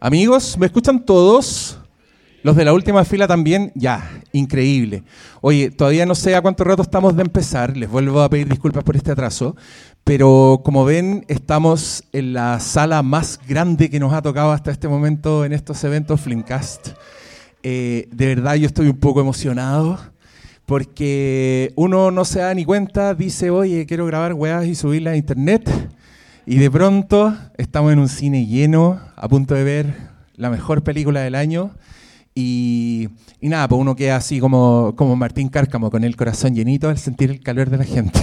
[0.00, 1.76] Amigos, ¿me escuchan todos?
[2.44, 5.02] Los de la última fila también, ya, increíble.
[5.40, 8.84] Oye, todavía no sé a cuánto rato estamos de empezar, les vuelvo a pedir disculpas
[8.84, 9.56] por este atraso,
[10.04, 14.86] pero como ven, estamos en la sala más grande que nos ha tocado hasta este
[14.86, 16.90] momento en estos eventos Flimcast.
[17.64, 19.98] Eh, de verdad yo estoy un poco emocionado
[20.64, 25.16] porque uno no se da ni cuenta, dice, oye, quiero grabar weas y subirlas a
[25.16, 25.68] internet,
[26.50, 29.94] y de pronto estamos en un cine lleno, a punto de ver
[30.34, 31.72] la mejor película del año.
[32.34, 33.10] Y,
[33.42, 37.30] nada, pues uno queda así como, como Martín Cárcamo, con el corazón llenito al sentir
[37.30, 38.20] el calor de la gente.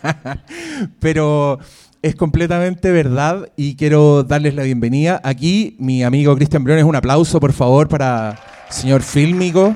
[1.00, 1.58] Pero
[2.02, 5.18] es completamente verdad y quiero darles la bienvenida.
[5.24, 9.74] Aquí mi amigo Cristian Briones, un aplauso por favor para el señor fílmico.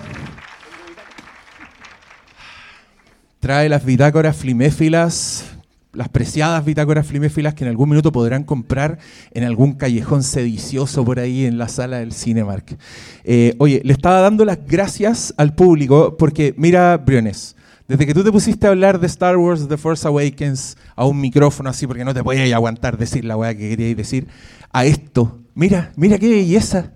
[3.40, 5.53] Trae las bitácoras fliméfilas
[5.94, 8.98] las preciadas bitácoras fliméfilas que en algún minuto podrán comprar
[9.32, 12.76] en algún callejón sedicioso por ahí en la sala del Cinemark.
[13.24, 18.24] Eh, oye, le estaba dando las gracias al público porque, mira, Briones, desde que tú
[18.24, 22.04] te pusiste a hablar de Star Wars The Force Awakens a un micrófono así porque
[22.04, 24.26] no te podías aguantar decir la weá que querías decir,
[24.72, 26.92] a esto, mira, mira qué belleza.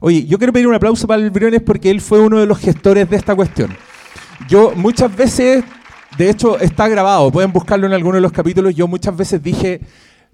[0.00, 2.58] Oye, yo quiero pedir un aplauso para el Briones porque él fue uno de los
[2.58, 3.76] gestores de esta cuestión.
[4.48, 5.64] Yo muchas veces
[6.18, 8.74] de hecho, está grabado, pueden buscarlo en alguno de los capítulos.
[8.74, 9.80] Yo muchas veces dije,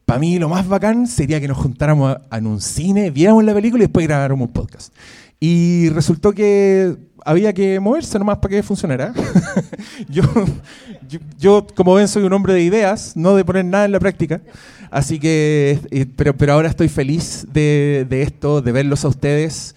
[0.07, 3.85] para mí lo más bacán sería que nos juntáramos en un cine, viéramos la película
[3.85, 4.95] y después grabáramos un podcast.
[5.39, 9.13] Y resultó que había que moverse nomás para que funcionara.
[10.09, 10.23] yo,
[11.39, 14.41] yo, como ven, soy un hombre de ideas, no de poner nada en la práctica.
[14.91, 19.75] Así que, eh, pero, pero ahora estoy feliz de, de esto, de verlos a ustedes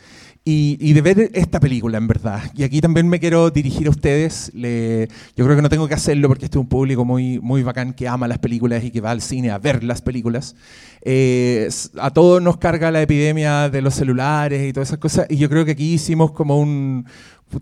[0.50, 2.42] y, de ver esta película, en verdad.
[2.56, 4.50] Y aquí también me quiero dirigir a ustedes.
[4.54, 7.94] yo creo que no tengo que hacerlo porque este es un público muy, muy bacán
[7.94, 10.56] que ama las películas y que va al cine a ver las películas.
[11.02, 11.68] Eh,
[12.00, 15.28] a todos nos carga la epidemia de los celulares y todas esas cosas.
[15.30, 17.06] Y yo creo que aquí hicimos como un,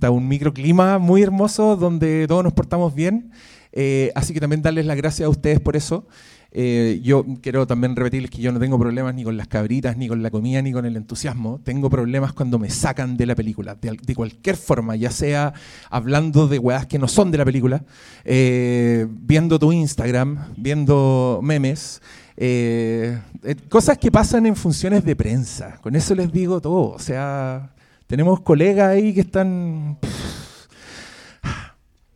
[0.08, 3.32] un microclima muy hermoso donde todos nos portamos bien.
[3.72, 6.08] Eh, así que también darles las gracias a ustedes por eso.
[6.58, 10.08] Eh, yo quiero también repetirles que yo no tengo problemas ni con las cabritas, ni
[10.08, 11.60] con la comida, ni con el entusiasmo.
[11.62, 15.54] Tengo problemas cuando me sacan de la película, de, cualquier forma, ya sea
[15.90, 17.84] hablando de weas que no son de la película,
[18.24, 22.02] eh, viendo tu Instagram, viendo memes.
[22.38, 23.20] Eh,
[23.68, 25.78] cosas que pasan en funciones de prensa.
[25.82, 26.92] Con eso les digo todo.
[26.92, 27.74] O sea,
[28.08, 29.98] tenemos colegas ahí que están.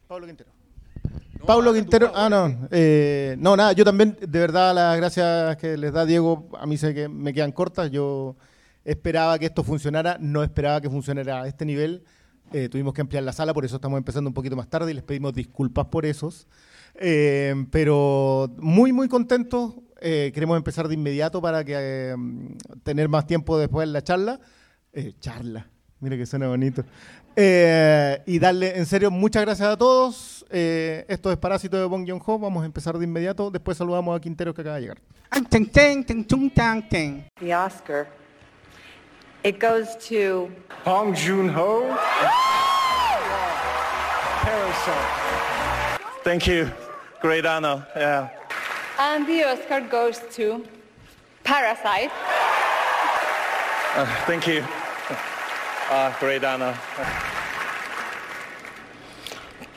[0.08, 0.49] Pablo Quintero.
[1.46, 5.94] Pablo Quintero, ah, no, eh, no, nada, yo también, de verdad, las gracias que les
[5.94, 8.36] da Diego, a mí sé que me quedan cortas, yo
[8.84, 12.04] esperaba que esto funcionara, no esperaba que funcionara a este nivel,
[12.52, 14.94] eh, tuvimos que ampliar la sala, por eso estamos empezando un poquito más tarde y
[14.94, 16.48] les pedimos disculpas por esos,
[16.96, 22.16] eh, pero muy, muy contentos, queremos empezar de inmediato para que
[22.84, 24.40] tener más tiempo después en la charla,
[25.20, 25.68] charla,
[26.00, 26.84] mire que suena bonito.
[27.42, 30.46] Eh, y darle, en serio, muchas gracias a todos.
[30.50, 32.38] Eh, esto es Parásito de Bong Joon-ho.
[32.38, 33.50] Vamos a empezar de inmediato.
[33.50, 34.98] Después saludamos a Quintero que acaba de llegar.
[37.40, 38.08] The Oscar.
[39.42, 40.50] It goes to
[40.84, 41.96] Bong Joon-ho.
[44.44, 44.94] Parasite.
[46.26, 46.70] Thank you.
[47.22, 47.88] Great honor.
[47.96, 48.32] Yeah.
[48.98, 50.66] And the Oscar goes to
[51.46, 52.12] Parasite.
[53.96, 54.62] Uh, thank you.
[55.90, 56.78] Uh, great honor.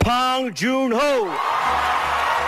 [0.01, 1.35] Pang Joon-ho.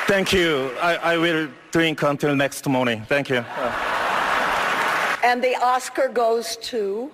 [0.06, 0.70] Thank you.
[0.82, 3.06] I, I will drink until next morning.
[3.08, 3.38] Thank you.
[3.38, 5.20] Uh.
[5.24, 7.10] And the Oscar goes to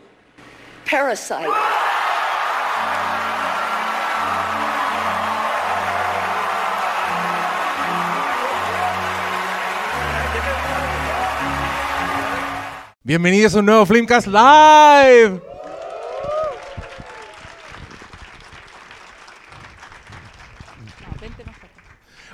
[0.86, 1.48] Parasite.
[13.04, 15.49] Bienvenidos a un nuevo Flimcast Live.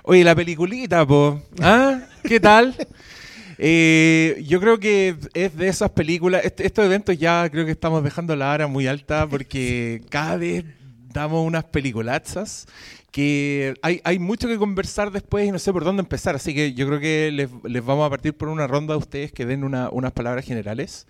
[0.08, 1.42] Oye, la peliculita, po.
[1.60, 1.98] ¿Ah?
[2.22, 2.76] ¿Qué tal?
[3.58, 8.36] Eh, yo creo que es de esas películas, estos eventos ya creo que estamos dejando
[8.36, 10.64] la vara muy alta porque cada vez
[11.12, 12.66] damos unas peliculazas
[13.16, 16.74] que hay, hay mucho que conversar después y no sé por dónde empezar, así que
[16.74, 19.64] yo creo que les, les vamos a partir por una ronda a ustedes que den
[19.64, 21.06] una, unas palabras generales.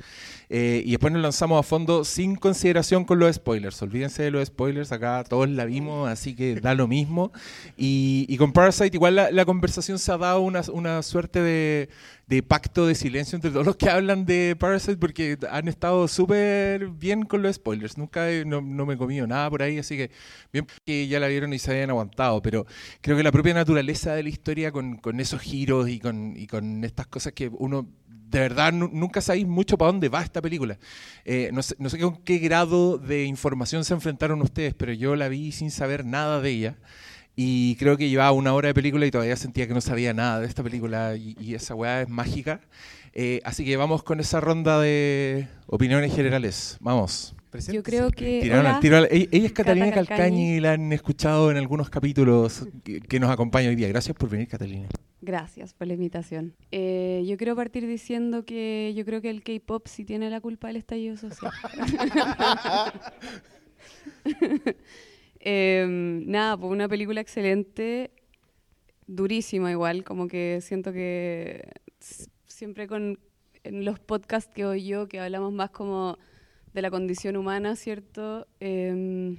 [0.48, 3.80] Eh, y después nos lanzamos a fondo sin consideración con los spoilers.
[3.82, 7.32] Olvídense de los spoilers, acá todos la vimos, así que da lo mismo.
[7.76, 11.88] Y, y con Parasite igual la, la, conversación se ha dado una, una suerte de,
[12.28, 16.88] de, pacto de silencio entre todos los que hablan de Parasite porque han estado súper
[16.88, 17.98] bien con los spoilers.
[17.98, 20.10] Nunca no, no, me he comido nada por ahí, así que
[20.52, 22.42] bien que ya la vieron y se habían aguantado.
[22.42, 22.66] Pero
[23.00, 26.84] creo que la propia naturaleza de la historia con, esos giros y con, y con
[26.84, 30.78] estas cosas que uno de verdad nunca sabéis mucho para dónde va esta película.
[31.24, 35.16] Eh, no, sé, no, sé, con qué grado de información se enfrentaron ustedes, pero yo
[35.16, 36.76] la vi sin saber nada de ella.
[37.36, 40.40] Y creo que llevaba una hora de película y todavía sentía que no sabía nada
[40.40, 42.60] de esta película y, esa weá es mágica.
[43.12, 46.78] Eh, así que vamos con esa ronda de opiniones generales.
[46.80, 47.35] Vamos.
[47.72, 48.40] Yo creo que.
[48.40, 48.80] Ella,
[49.30, 50.56] es Catalina Calcañi.
[50.56, 53.88] y la han escuchado en algunos capítulos que, que, nos acompaña hoy día.
[53.88, 54.88] Gracias por venir, Catalina.
[55.20, 56.54] Gracias por la invitación.
[56.70, 60.68] Eh, yo quiero partir diciendo que yo creo que el K-pop sí tiene la culpa
[60.68, 61.52] del estallido social.
[65.48, 68.10] Em, nada, pues una película excelente,
[69.06, 71.68] durísima igual, como que siento que
[72.46, 73.20] siempre con
[73.62, 76.18] en los podcasts que oí yo, que hablamos más como
[76.76, 78.46] de la condición humana, ¿cierto?
[78.60, 79.38] Em,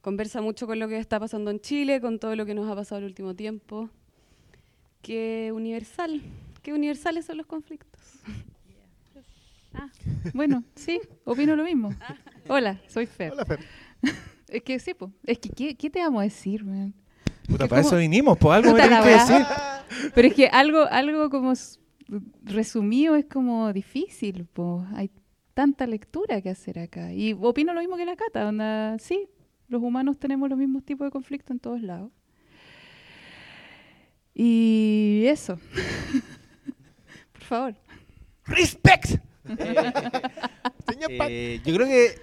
[0.00, 2.74] conversa mucho con lo que está pasando en Chile, con todo lo que nos ha
[2.74, 3.88] pasado el último tiempo.
[5.00, 6.20] Qué universal,
[6.62, 8.00] qué universales son los conflictos.
[9.72, 9.88] Ah,
[10.34, 11.94] bueno, sí, opino lo mismo.
[12.48, 13.30] Hola, soy Fer.
[13.30, 13.60] Hola, Fer.
[14.48, 15.12] Es que sí, pues.
[15.24, 16.92] Es que, ¿qué, te vamos a decir, man?
[17.46, 19.46] Puta, para eso vinimos, pues algo me que decir.
[20.12, 21.52] Pero es que algo, algo como
[22.42, 24.88] resumido es como difícil, pues.
[24.96, 25.12] Hay
[25.60, 27.12] tanta lectura que hacer acá.
[27.12, 29.28] Y opino lo mismo que la Cata, donde sí,
[29.68, 32.10] los humanos tenemos los mismos tipos de conflictos en todos lados.
[34.34, 35.60] Y eso.
[37.32, 37.74] Por favor.
[38.46, 39.16] ¡Respect!
[41.08, 42.14] Eh, yo creo que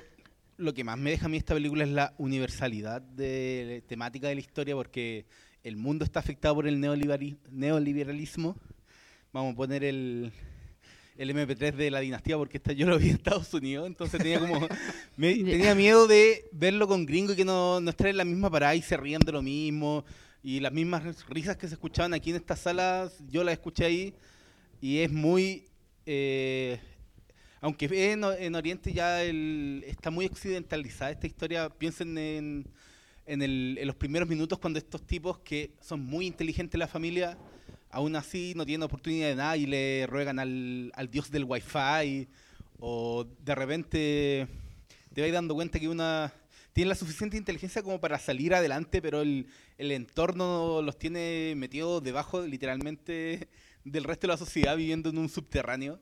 [0.57, 4.36] lo que más me deja a mí esta película es la universalidad de temática de
[4.36, 5.25] la historia, porque
[5.63, 8.56] el mundo está afectado por el neoliberalismo.
[9.34, 10.31] Vamos a poner el,
[11.17, 14.39] el MP3 de la dinastía, porque esta yo lo vi en Estados Unidos, entonces tenía
[14.39, 14.67] como
[15.17, 18.81] tenía miedo de verlo con gringo y que no, nos traen la misma parada y
[18.81, 20.05] se rían de lo mismo.
[20.43, 24.13] Y las mismas risas que se escuchaban aquí en estas salas, yo las escuché ahí
[24.79, 25.65] y es muy...
[26.05, 26.79] Eh,
[27.59, 32.67] aunque en, en Oriente ya está muy occidentalizada esta historia, piensen en,
[33.25, 37.37] en, los primeros minutos cuando estos tipos que son muy inteligentes en la familia,
[37.89, 42.28] aún así no tienen oportunidad de nada y le ruegan al, al dios del wifi
[42.80, 44.48] o de repente
[45.13, 46.34] te vas dando cuenta que una
[46.74, 49.48] tiene la suficiente inteligencia como para salir adelante, pero el,
[49.80, 53.50] el entorno los tiene metidos debajo literalmente
[53.84, 56.00] del resto de la sociedad viviendo en un subterráneo.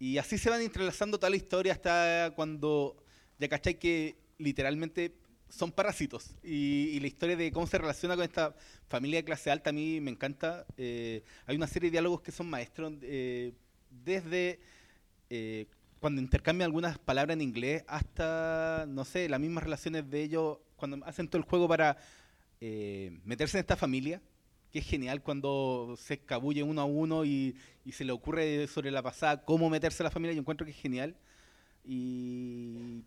[0.00, 2.96] Y así se van entrelazando toda la historia hasta cuando
[3.38, 5.14] ya cachai que literalmente
[5.48, 6.34] son parásitos.
[6.42, 8.54] Y, la historia de cómo se relaciona con esta
[8.88, 10.66] familia de clase alta a mí me encanta.
[10.76, 13.52] Eh, hay una serie de diálogos que son maestros eh,
[13.90, 14.60] desde
[15.30, 15.66] eh,
[16.00, 21.04] cuando intercambian algunas palabras en inglés hasta, no sé, las mismas relaciones de ellos cuando
[21.06, 21.96] hacen todo el juego para
[23.24, 24.22] meterse en esta familia
[24.74, 27.54] que es genial cuando se escabulle uno a uno y,
[27.92, 30.76] se le ocurre sobre la pasada cómo meterse a la familia, yo encuentro que es
[30.76, 31.14] genial.
[31.84, 33.04] Y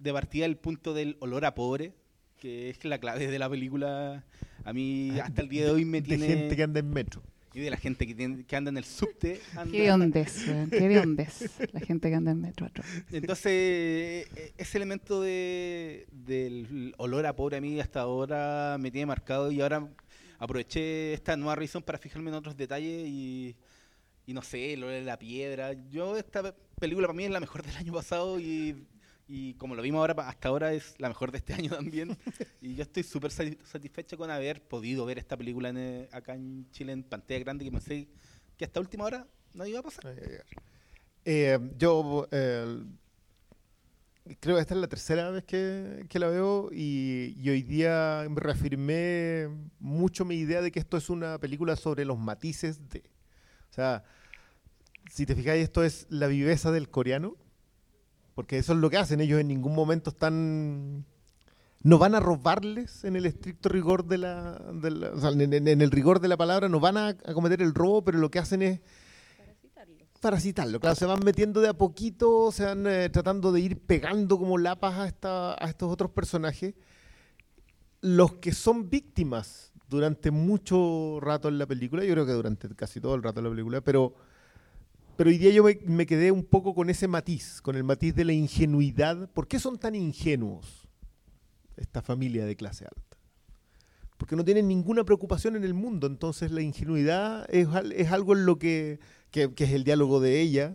[0.00, 1.92] de partida el punto del olor a pobre,
[2.38, 4.24] que es la clave de la película,
[4.64, 6.26] a mí ah, hasta el día de hoy me tiene...
[6.26, 7.22] De gente que anda en metro.
[7.52, 9.40] Y de la gente que, que anda en el subte.
[9.70, 12.70] Qué ondes, qué ondes, la gente que anda en metro.
[13.10, 18.90] Entonces, e, e, ese elemento de, del olor a pobre a mí hasta ahora me
[18.90, 19.88] tiene marcado y ahora
[20.38, 23.56] aproveché esta nueva revisión para fijarme en otros detalles y,
[24.26, 25.72] y no sé, lo de la piedra.
[25.90, 28.86] Yo esta película para mí es la mejor del año pasado y,
[29.32, 32.18] y como lo vimos ahora, hasta ahora es la mejor de este año también.
[32.60, 36.92] y yo estoy súper satisfecho con haber podido ver esta película eh, acá en Chile
[36.92, 38.08] en pantalla grande que pensé
[38.56, 40.12] que hasta última hora no iba a pasar.
[41.24, 42.26] Eh, yo
[44.40, 49.48] creo que esta es la tercera vez que, la veo y, hoy día me reafirmé
[49.78, 53.04] mucho mi idea de que esto es una película sobre los matices de...
[53.70, 54.02] O sea,
[55.08, 57.36] si te fijáis, esto es la viveza del coreano,
[58.40, 59.20] porque eso es lo que hacen.
[59.20, 61.04] Ellos en ningún momento están...
[61.82, 64.58] No van a robarles en el estricto rigor de la...
[65.20, 68.30] sea, en, el rigor de la palabra, no van a, cometer el robo, pero lo
[68.30, 68.80] que hacen es
[70.22, 70.80] para citarlo.
[70.80, 74.56] Claro, se van metiendo de a poquito, se van eh, tratando de ir pegando como
[74.56, 76.72] lapas a, esta, a estos otros personajes.
[78.00, 83.02] Los que son víctimas durante mucho rato en la película, yo creo que durante casi
[83.02, 84.14] todo el rato en la película, pero,
[85.20, 88.24] pero hoy día yo me, quedé un poco con ese matiz, con el matiz de
[88.24, 89.28] la ingenuidad.
[89.28, 90.88] ¿Por qué son tan ingenuos
[91.76, 93.18] esta familia de clase alta?
[94.16, 97.68] Porque no tienen ninguna preocupación en el mundo, entonces la ingenuidad es,
[98.10, 98.98] algo en lo que
[99.30, 100.74] que, es el diálogo de ella.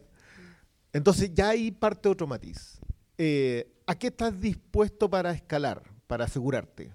[0.93, 2.77] Entonces ya ahí parte otro matiz.
[3.17, 6.91] Eh, ¿A qué estás dispuesto para escalar, para asegurarte?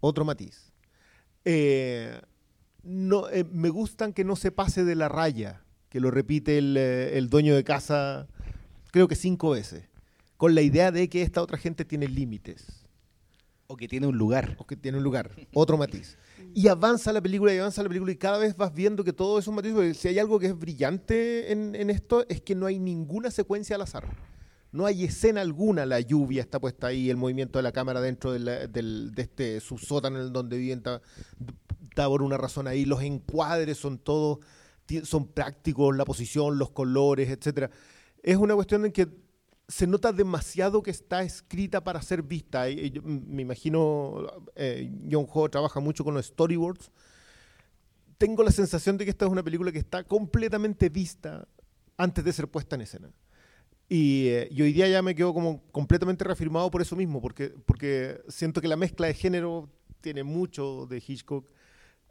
[0.00, 0.70] Otro matiz.
[1.46, 2.20] Eh,
[2.82, 6.76] no, eh, me gustan que no se pase de la raya que lo repite el,
[6.76, 8.26] eh, el dueño de casa,
[8.90, 9.84] creo que cinco veces,
[10.36, 12.84] con la idea de que esta otra gente tiene límites
[13.68, 14.54] O que tiene un lugar.
[14.58, 16.16] o que tiene un lugar, otro matiz.
[16.54, 19.38] Y avanza la película y avanza la película y cada vez vas viendo que todo
[19.38, 19.72] es un matiz.
[19.72, 23.30] porque Si hay algo que es brillante en, en esto es que no hay ninguna
[23.30, 24.04] secuencia al azar.
[24.72, 28.32] No hay escena alguna, la lluvia está puesta ahí, el movimiento de la cámara dentro
[28.32, 31.00] de, la- del- de este subsótano en donde viven está,
[31.88, 34.38] está por una razón ahí, los encuadres son todos,
[35.04, 37.70] son prácticos, la posición, los colores, etcétera.
[38.22, 39.08] Es una cuestión en que
[39.68, 42.68] se nota demasiado que está escrita para ser vista.
[42.70, 46.90] Y- y me imagino, eh, John Ho trabaja mucho con los storyboards.
[48.18, 51.46] Tengo la sensación de que esta es una película que está completamente vista
[51.96, 53.10] antes de ser puesta en escena.
[53.88, 57.50] Y, eh, y hoy día ya me quedo como completamente reafirmado por eso mismo, porque,
[57.66, 61.48] porque siento que la mezcla de género tiene mucho de Hitchcock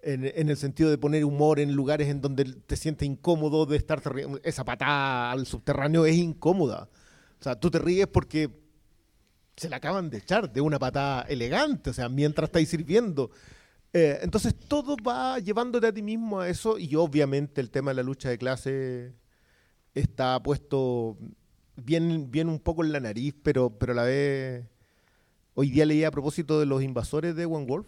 [0.05, 3.75] en, en el sentido de poner humor en lugares en donde te sientes incómodo de
[3.75, 4.01] estar.
[4.43, 6.87] Esa patada al subterráneo es incómoda.
[7.39, 8.49] O sea, tú te ríes porque
[9.57, 13.31] se la acaban de echar de una patada elegante, o sea, mientras estáis sirviendo.
[13.93, 17.95] Eh, entonces todo va llevándote a ti mismo a eso y obviamente el tema de
[17.95, 19.13] la lucha de clase
[19.93, 21.17] está puesto
[21.77, 24.65] bien, bien un poco en la nariz, pero, pero a la vez...
[25.57, 27.87] Hoy día leí a propósito de los invasores de One Wolf,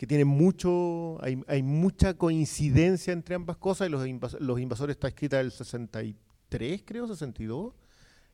[0.00, 5.08] que tienen mucho, hay, hay mucha coincidencia entre ambas cosas, y los, los invasores está
[5.08, 7.74] escrita del 63, creo, 62,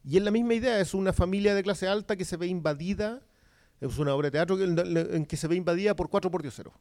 [0.04, 3.20] y es la misma idea, es una familia de clase alta que se ve invadida,
[3.80, 6.72] es una obra de teatro en, en que se ve invadida por cuatro pordioseros.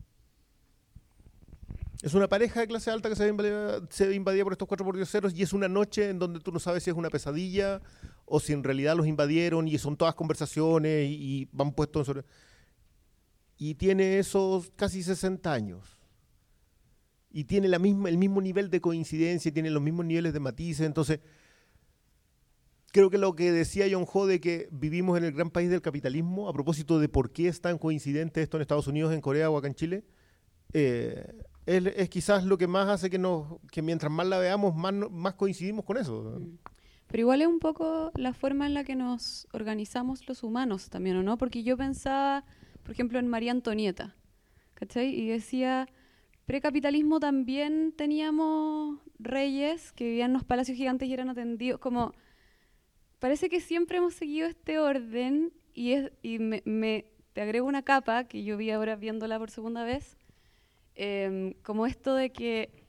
[2.03, 4.67] Es una pareja de clase alta que se ve invadida, se ve invadida por estos
[4.67, 7.81] cuatro pordioseros y es una noche en donde tú no sabes si es una pesadilla
[8.25, 12.05] o si en realidad los invadieron y son todas conversaciones y, y van puestos en
[12.05, 12.25] sobre...
[13.57, 15.97] Y tiene esos casi 60 años.
[17.29, 20.85] Y tiene la misma, el mismo nivel de coincidencia, tiene los mismos niveles de matices.
[20.85, 21.19] Entonces,
[22.91, 25.81] creo que lo que decía John Ho de que vivimos en el gran país del
[25.81, 29.49] capitalismo, a propósito de por qué es tan coincidente esto en Estados Unidos, en Corea
[29.49, 30.05] o acá en Chile,
[30.71, 34.75] eh, es, es quizás lo que más hace que, nos, que mientras más la veamos,
[34.75, 36.39] más, más coincidimos con eso.
[37.07, 41.17] Pero igual es un poco la forma en la que nos organizamos los humanos también,
[41.17, 41.37] ¿o no?
[41.37, 42.45] Porque yo pensaba,
[42.85, 44.15] por ejemplo, en María Antonieta,
[44.75, 45.07] ¿cachai?
[45.09, 45.89] Y decía,
[46.45, 52.13] precapitalismo también teníamos reyes que vivían en los palacios gigantes y eran atendidos, como,
[53.17, 57.81] parece que siempre hemos seguido este orden y, es, y me, me- te agrego una
[57.81, 60.15] capa que yo vi ahora viéndola por segunda vez,
[60.93, 62.85] em, como esto de que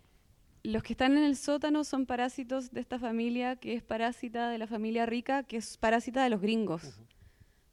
[0.62, 4.59] los que están en el sótano son parásitos de esta familia, que es parásita de
[4.59, 7.00] la familia rica, que es parásita de los gringos.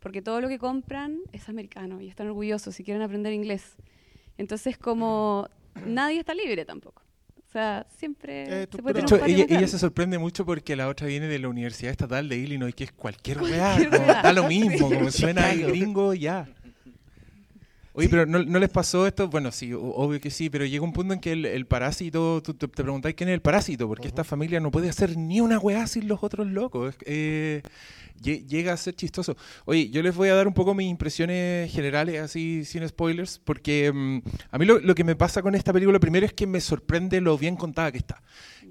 [0.03, 3.77] Porque todo lo que compran es americano y están orgullosos y quieren aprender inglés.
[4.37, 5.47] Entonces, como
[5.85, 7.01] nadie está libre tampoco.
[7.37, 10.43] O sea, siempre Eh, se puede De tener hecho, un patio ella, se sorprende mucho
[10.45, 14.21] porque la otra viene de la Universidad Estatal de Illinois, que es cualquier Cualquier weá.
[14.23, 15.71] da lo mismo, como suena ahí Chicago.
[15.73, 16.49] gringo, ya.
[17.95, 19.27] Oye, pero ¿no, no les pasó esto?
[19.27, 22.55] Bueno, sí, obvio que sí, pero llega un punto en que el, el parásito, tú
[22.55, 25.59] te, te preguntáis quién es el parásito, porque esta familia no puede hacer ni una
[25.59, 26.95] weá sin los otros locos.
[27.05, 27.61] Eh,
[28.19, 29.37] lle- llega a ser chistoso.
[29.65, 33.91] Oye, yo les voy a dar un poco mis impresiones generales, así sin spoilers, porque
[33.93, 34.17] mm,
[34.49, 37.21] a mí lo, lo que me pasa con esta película primero es que me sorprende
[37.21, 38.23] lo bien contada que está.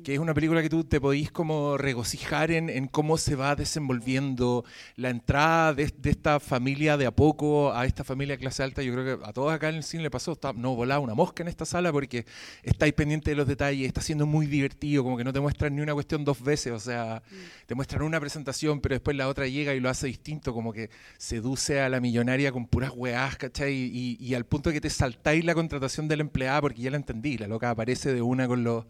[0.04, 3.54] Que es una película que tú te podís como regocijar en, en cómo se va
[3.54, 4.64] desenvolviendo
[4.96, 8.82] la entrada de, de esta familia de a poco a esta familia de clase alta.
[8.82, 11.14] Yo creo que a todos acá en el cine le pasó, está, no volaba una
[11.14, 12.26] mosca en esta sala porque
[12.64, 15.82] estáis pendiente de los detalles, está siendo muy divertido, como que no te muestran ni
[15.82, 17.22] una cuestión dos veces, o sea,
[17.66, 20.90] te muestran una presentación, pero después la otra llega y lo hace distinto, como que
[21.16, 23.72] seduce a la millonaria con puras weás, ¿cachai?
[23.72, 26.90] Y, y al punto de que te saltáis la contratación de la empleada porque ya
[26.90, 28.84] la entendí, la loca aparece de una con los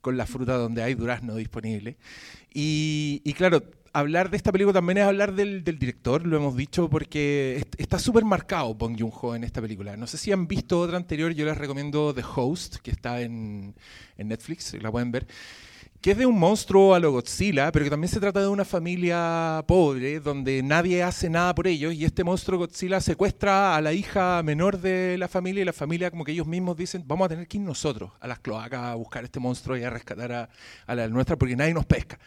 [0.00, 1.96] con la fruta donde hay durazno disponible.
[2.52, 6.56] Y, y claro, hablar de esta película también es hablar del, del director, lo hemos
[6.56, 9.96] dicho, porque est- está súper marcado Bong Joon-ho en esta película.
[9.96, 13.74] No sé si han visto otra anterior, yo les recomiendo The Host, que está en,
[14.18, 15.26] en Netflix, la pueden ver
[16.00, 18.64] que es de un monstruo a lo Godzilla, pero que también se trata de una
[18.64, 23.92] familia pobre, donde nadie hace nada por ellos, y este monstruo Godzilla secuestra a la
[23.92, 27.28] hija menor de la familia, y la familia como que ellos mismos dicen, vamos a
[27.28, 30.48] tener que ir nosotros a las cloacas a buscar este monstruo y a rescatar a,
[30.86, 32.18] a la nuestra, porque nadie nos pesca.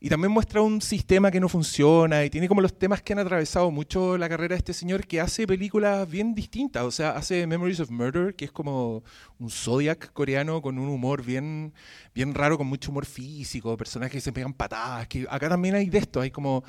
[0.00, 3.18] Y también muestra un sistema que no funciona y tiene como los temas que han
[3.18, 6.84] atravesado mucho la carrera de este señor que hace películas bien distintas.
[6.84, 9.02] O sea, hace Memories of Murder, que es como
[9.38, 11.72] un Zodiac coreano con un humor bien,
[12.14, 15.08] bien raro, con mucho humor físico, personajes que se pegan patadas.
[15.08, 16.62] Que acá también hay de esto, hay como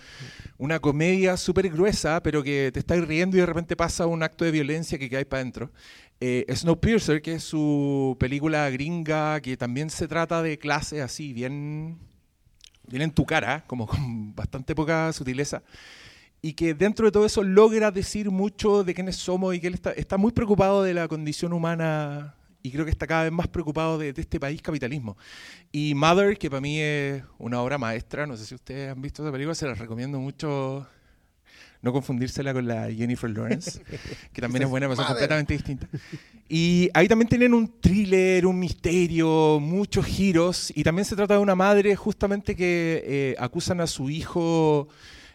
[0.58, 4.46] una comedia súper gruesa, pero que te estáis riendo y de repente pasa un acto
[4.46, 5.72] de violencia que quedáis para adentro.
[6.20, 12.00] Eh, Snowpiercer, que es su película gringa, que también se trata de clase así, bien,
[12.88, 15.62] bien en tu cara, como con bastante poca sutileza,
[16.41, 19.74] y que dentro de todo eso logra decir mucho de quiénes somos y que él
[19.74, 23.48] está, está muy preocupado de la condición humana y creo que está cada vez más
[23.48, 25.17] preocupado de, de este país capitalismo.
[25.72, 29.24] Y Mother, que para mí es una obra maestra, no sé si ustedes han visto
[29.24, 30.88] esa película, se la recomiendo mucho
[31.88, 33.82] no confundírsela con la Jennifer Lawrence,
[34.34, 35.89] que también es buena, pero son completamente distintas.
[36.50, 41.39] Y ahí también tienen un thriller, un misterio, muchos giros, y también se trata de
[41.39, 44.89] una madre justamente que eh, acusan a su hijo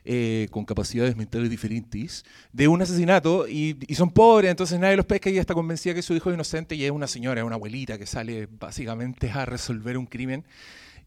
[0.04, 5.06] eh, con capacidades mentales diferentes de un asesinato y, y son pobres, entonces nadie los
[5.06, 7.46] pesca y ella está convencida que su hijo es inocente y es una señora, es
[7.46, 10.44] una abuelita que sale básicamente a resolver un crimen.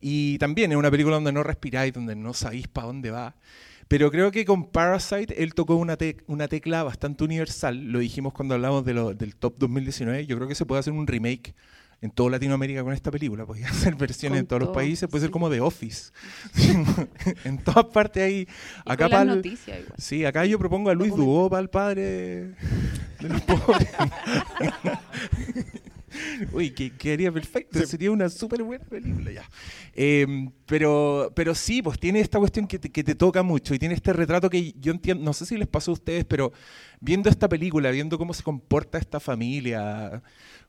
[0.01, 3.35] Y también es una película donde no respiráis, donde no sabéis para dónde va.
[3.88, 7.77] Pero creo que con Parasite él tocó una, tec- una tecla bastante universal.
[7.92, 10.25] Lo dijimos cuando hablamos de lo- del Top 2019.
[10.25, 11.54] Yo creo que se puede hacer un remake
[12.01, 13.46] en toda Latinoamérica con esta película.
[13.48, 15.08] Podría hacer versiones Con en todos los todo, países.
[15.08, 15.32] Puede ser sí.
[15.34, 16.12] como The Office.
[17.46, 18.48] en todas partes ahí.
[18.86, 19.94] Y Acá las pa'l- noticias igual.
[20.00, 21.15] Sí, acá yo propongo a Luis.
[21.15, 22.01] Dubó para el padre
[23.22, 23.88] de los pobres.
[26.51, 29.50] Uy, que quedaría perfecto, sería una súper buena película ya.
[29.93, 33.79] Eh, pero, pero sí, pues tiene esta cuestión que te, que te toca mucho y
[33.79, 36.51] tiene este retrato que yo entiendo, no sé si les pasó a ustedes, pero
[37.00, 40.22] viendo esta película, viendo cómo se comporta esta familia,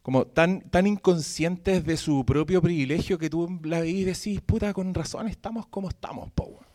[0.02, 4.72] como tan, tan inconscientes de su propio privilegio que tú la veís y decís, puta,
[4.72, 6.44] con razón estamos como estamos, po.
[6.44, 6.66] weón".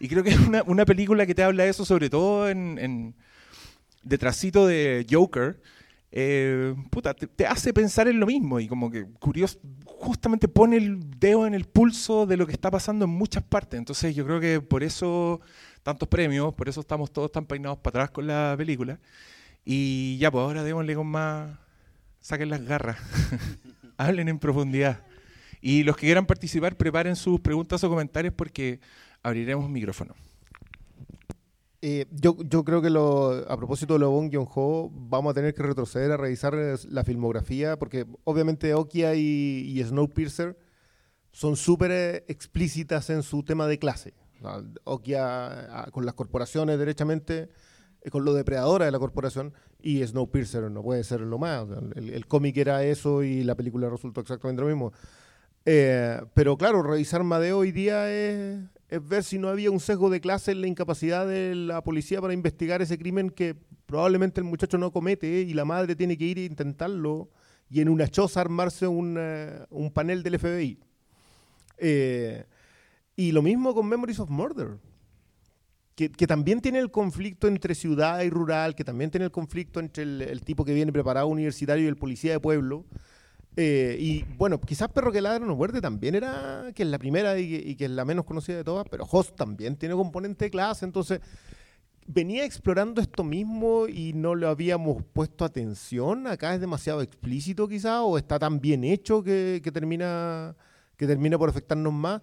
[0.00, 2.78] Y creo que es una, una película que te habla de eso, sobre todo en,
[2.78, 3.14] en
[4.02, 5.60] detrásito de Joker,
[6.16, 10.76] eh, puta, te, te hace pensar en lo mismo y como que curioso, justamente pone
[10.76, 13.78] el dedo en el pulso de lo que está pasando en muchas partes.
[13.78, 15.40] Entonces yo creo que por eso
[15.82, 19.00] tantos premios, por eso estamos todos tan peinados para atrás con la película.
[19.64, 21.50] Y ya, pues ahora démosle con más,
[22.20, 22.96] saquen las garras,
[23.96, 25.02] hablen en profundidad.
[25.60, 28.78] Y los que quieran participar, preparen sus preguntas o comentarios porque
[29.20, 30.14] abriremos micrófono.
[31.86, 35.52] Eh, yo, yo creo que lo, a propósito de lo Bong Joon-ho, vamos a tener
[35.52, 40.56] que retroceder a revisar eh, la filmografía, porque obviamente Okia y, y Snowpiercer
[41.30, 44.14] son súper eh, explícitas en su tema de clase.
[44.84, 47.50] Okia ah, con las corporaciones, derechamente,
[48.00, 51.66] eh, con lo depredadora de la corporación, y Snowpiercer no puede ser lo más.
[51.96, 54.94] El, el cómic era eso y la película resultó exactamente lo mismo.
[55.66, 60.10] Eh, pero claro, revisar Madeo hoy día es, es ver si no había un sesgo
[60.10, 64.44] de clase en la incapacidad de la policía para investigar ese crimen que probablemente el
[64.44, 67.30] muchacho no comete y la madre tiene que ir e intentarlo
[67.70, 70.78] y en una choza armarse un, eh, panel del FBI.
[71.78, 72.44] Eh,
[73.16, 74.78] y lo mismo con Memories of Murder,
[75.94, 79.80] que, que también tiene el conflicto entre ciudad y rural, que también tiene el conflicto
[79.80, 82.84] entre el tipo que viene preparado universitario y el policía de pueblo.
[83.56, 87.38] Eh, y bueno, quizás Perro que ladra no muerde también era, que es la primera
[87.38, 90.84] y que, es la menos conocida de todas, pero Host también tiene componente de clase,
[90.84, 91.20] entonces
[92.06, 96.26] venía explorando esto mismo y no le habíamos puesto atención.
[96.26, 100.56] Acá es demasiado explícito quizás, o está tan bien hecho que, termina,
[100.96, 102.22] que termina por afectarnos más.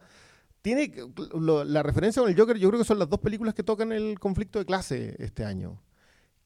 [0.61, 0.93] Tiene
[1.33, 3.91] lo- la referencia con el Joker, yo creo que son las dos películas que tocan
[3.91, 5.81] el conflicto de clase este año,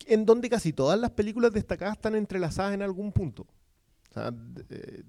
[0.05, 3.47] en donde casi todas las películas destacadas están entrelazadas en algún punto.
[4.15, 4.33] Sea,
[4.69, 5.03] eh,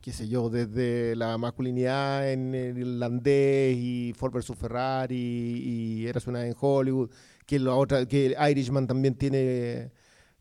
[0.00, 6.26] qué, sé yo, desde la masculinidad en el irlandés y Ford vs Ferrari y Eras
[6.26, 7.10] una en Hollywood,
[7.46, 9.92] que la otra, que Irishman también tiene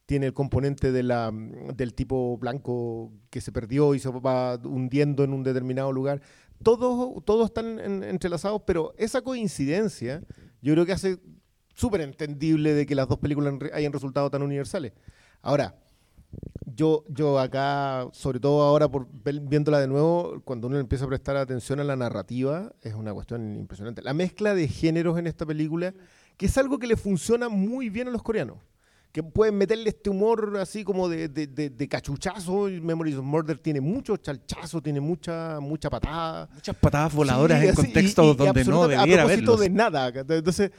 [0.07, 5.23] tiene el componente de la, del tipo blanco que se perdió y se va hundiendo
[5.23, 6.21] en un determinado lugar.
[6.63, 10.21] Todos, todos están en- entrelazados, pero esa coincidencia
[10.61, 11.19] yo creo que hace
[11.75, 14.91] súper entendible de que las dos películas hayan resultado tan universales.
[15.41, 15.75] Ahora,
[16.81, 21.37] yo, yo acá, sobre todo ahora por viéndola de nuevo, cuando uno empieza a prestar
[21.37, 24.01] atención a la narrativa, es una cuestión impresionante.
[24.01, 25.93] La mezcla de géneros en esta película,
[26.37, 28.57] que es algo que le funciona muy bien a los coreanos.
[29.11, 32.67] Que pueden meterle este humor así como de, de, de- de cachuchazo.
[32.69, 36.49] y Memories of Murder tiene mucho chalchazo, tiene mucha, mucha patada.
[36.53, 39.59] Muchas patadas voladoras Sí, en contextos donde no debiera haberlos.
[39.59, 40.07] de nada.
[40.15, 40.71] Entonces,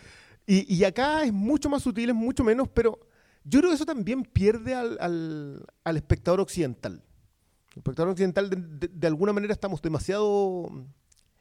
[0.47, 2.99] y, y acá es mucho más sutil, es mucho menos, pero
[3.45, 7.03] yo creo que eso también pierde al, espectador occidental.
[7.73, 10.71] El espectador occidental, de, alguna manera, estamos demasiado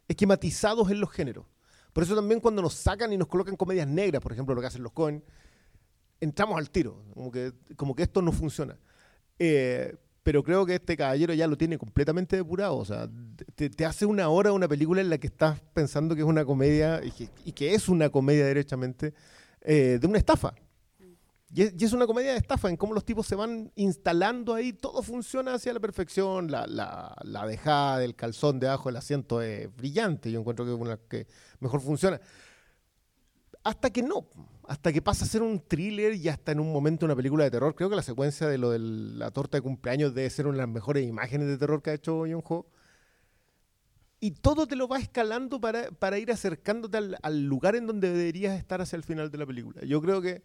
[0.08, 1.46] esquematizados en los géneros.
[1.92, 4.66] Por eso también cuando nos sacan y nos colocan comedias negras, por ejemplo, lo que
[4.66, 5.22] hacen los Cohen,
[6.20, 7.04] entramos al tiro,
[7.76, 8.78] como que, esto no funciona.
[9.38, 12.76] Eh, pero creo que este caballero ya lo tiene completamente depurado.
[12.76, 13.08] O sea,
[13.54, 17.04] te, hace una hora una película en la que estás pensando que es una comedia
[17.04, 19.14] y que, y que es una comedia derechamente
[19.60, 20.54] eh, de una estafa.
[21.54, 25.02] Y es, una comedia de estafa en cómo los tipos se van instalando ahí, todo
[25.02, 30.32] funciona hacia la perfección, la, la, la dejada del calzón debajo del asiento es brillante,
[30.32, 31.26] yo encuentro que es una que
[31.60, 32.18] mejor funciona.
[33.64, 34.26] Hasta que no,
[34.66, 37.50] hasta que pasa a ser un thriller y hasta en un momento una película de
[37.50, 37.74] terror.
[37.74, 40.62] Creo que la secuencia de lo de la torta de cumpleaños debe ser una de
[40.62, 42.66] las mejores imágenes de terror que ha hecho John Ho.
[44.20, 48.10] Y todo te lo va escalando para, para ir acercándote al, al lugar en donde
[48.10, 49.84] deberías estar hacia el final de la película.
[49.84, 50.42] Yo creo que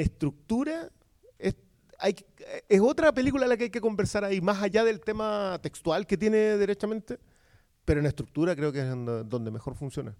[0.00, 0.90] estructura
[1.38, 1.54] es,
[1.98, 2.16] hay,
[2.68, 6.06] es otra película a la que hay que conversar ahí, más allá del tema textual
[6.06, 7.18] que tiene derechamente,
[7.84, 10.14] pero en estructura creo que es donde, mejor funciona.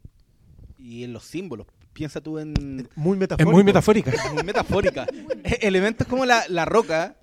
[0.78, 1.66] Y en los símbolos.
[1.94, 2.52] Piensa tú en.
[2.96, 3.52] Muy Es metafórico.
[3.52, 4.12] muy metafórica.
[4.34, 5.06] muy metafórica.
[5.44, 7.16] E- Elementos como la, la roca,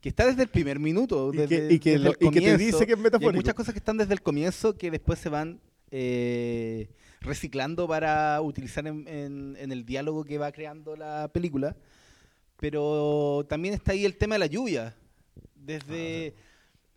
[0.00, 1.32] que está desde el primer minuto.
[1.32, 3.04] Y que- y que desde lo- el y que te dice que es Y hay
[3.04, 3.36] metafórico.
[3.36, 8.86] muchas cosas que están desde el comienzo que después se van eh, reciclando para utilizar
[8.86, 11.76] en, en- en el diálogo que va creando la película.
[12.56, 14.94] Pero también está ahí el tema de la lluvia.
[15.54, 16.34] Desde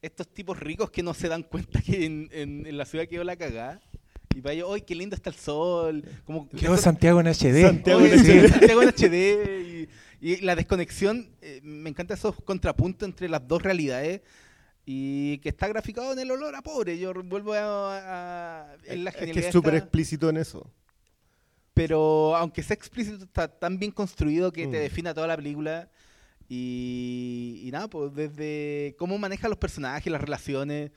[0.02, 3.36] estos tipos ricos que no se dan cuenta que en, en- la ciudad quedó la
[3.36, 3.82] cagada.
[4.34, 6.04] Y para ellos, ¡ay, qué lindo está el sol!
[6.26, 7.62] Como Santiago en HD.
[7.68, 8.50] Santiago en sí, HD.
[8.50, 9.90] Santiago en HD
[10.22, 14.22] y, y la desconexión, eh, me encanta esos contrapuntos entre las dos realidades
[14.86, 16.98] y que está graficado en el olor a pobre.
[16.98, 17.62] Yo vuelvo a,
[18.72, 20.68] a- en la Es que es súper explícito en eso.
[21.74, 24.82] pero aunque sea explícito, está tan bien construido que te Mm.
[24.82, 25.90] defina toda la película.
[26.50, 30.92] Y, y nada, pues desde cómo maneja los personajes, las relaciones.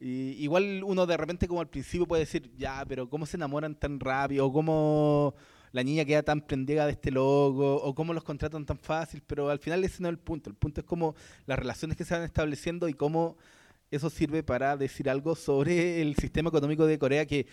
[0.00, 3.74] Y igual uno de repente como al principio puede decir, ya, pero ¿cómo se enamoran
[3.74, 4.46] tan rápido?
[4.46, 5.34] ¿O cómo
[5.76, 7.76] la niña queda tan prendida de este logo?
[7.76, 9.22] ¿O cómo los contratan tan fácil?
[9.26, 10.50] Pero al final ese no es el punto.
[10.50, 11.14] El punto es cómo
[11.46, 13.36] las relaciones que se van estableciendo y cómo
[13.90, 17.46] eso sirve para decir algo sobre el sistema económico de Corea que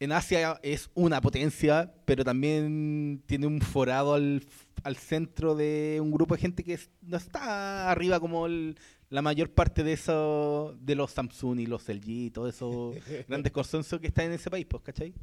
[0.00, 4.44] en Asia es una potencia, pero también tiene un forado al,
[4.84, 8.76] al centro de un grupo de gente que no está arriba como el-
[9.10, 12.94] la mayor parte de eso, de los Samsung y los LG y todos esos
[13.28, 15.14] grandes consensos que están en ese país, pues, ¿cachai?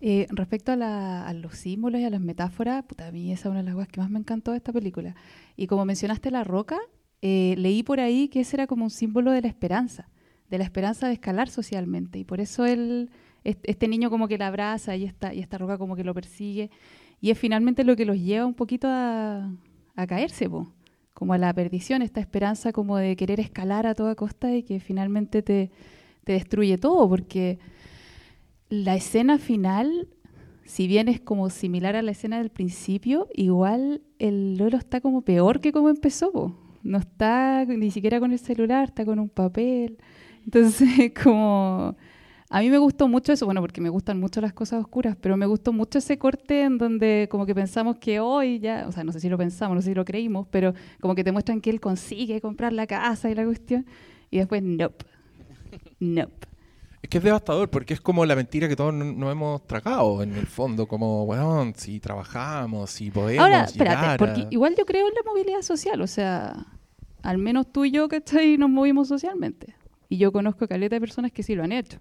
[0.00, 3.62] Eh, respecto a, los símbolos y a las metáforas, puta, a mí esa es una
[3.62, 5.14] de las cosas que más me encantó de esta película.
[5.56, 6.78] Y como mencionaste la roca,
[7.20, 10.08] eh, leí por ahí que ese era como un símbolo de la esperanza,
[10.50, 12.18] de la esperanza de escalar socialmente.
[12.18, 16.04] Y por eso este niño como que la abraza y esta, y roca como que
[16.04, 16.70] lo persigue.
[17.20, 19.50] Y es finalmente lo que los lleva un poquito a,
[19.96, 20.48] a caerse,
[21.12, 24.78] como a la perdición, esta esperanza como de querer escalar a toda costa y que
[24.78, 25.72] finalmente te,
[26.22, 27.58] te destruye todo, porque
[28.68, 30.08] la escena final,
[30.64, 35.22] si bien es como similar a la escena del principio, igual el Lolo está como
[35.22, 36.56] peor que como empezó.
[36.82, 39.98] No está ni siquiera con el celular, está con un papel.
[40.44, 41.96] Entonces, como...
[42.50, 45.36] A mí me gustó mucho eso, bueno, porque me gustan mucho las cosas oscuras, pero
[45.36, 49.04] me gustó mucho ese corte en donde como que pensamos que hoy ya, o sea,
[49.04, 51.60] no sé si lo pensamos, no sé si lo creímos, pero como que te muestran
[51.60, 53.84] que él consigue comprar la casa y la cuestión,
[54.30, 55.04] y después, nope,
[56.00, 56.48] nope.
[57.02, 60.22] Es que es devastador porque es como la mentira que todos no- nos hemos tragado
[60.22, 64.74] en el fondo, como, bueno, si trabajamos, si podemos Ahora, llegar espérate, a- porque igual
[64.76, 66.66] yo creo en la movilidad social, o sea,
[67.22, 68.56] al menos tú y yo, ¿cachai?
[68.58, 69.74] Nos movimos socialmente.
[70.08, 71.98] Y yo conozco caleta de personas que sí lo han hecho.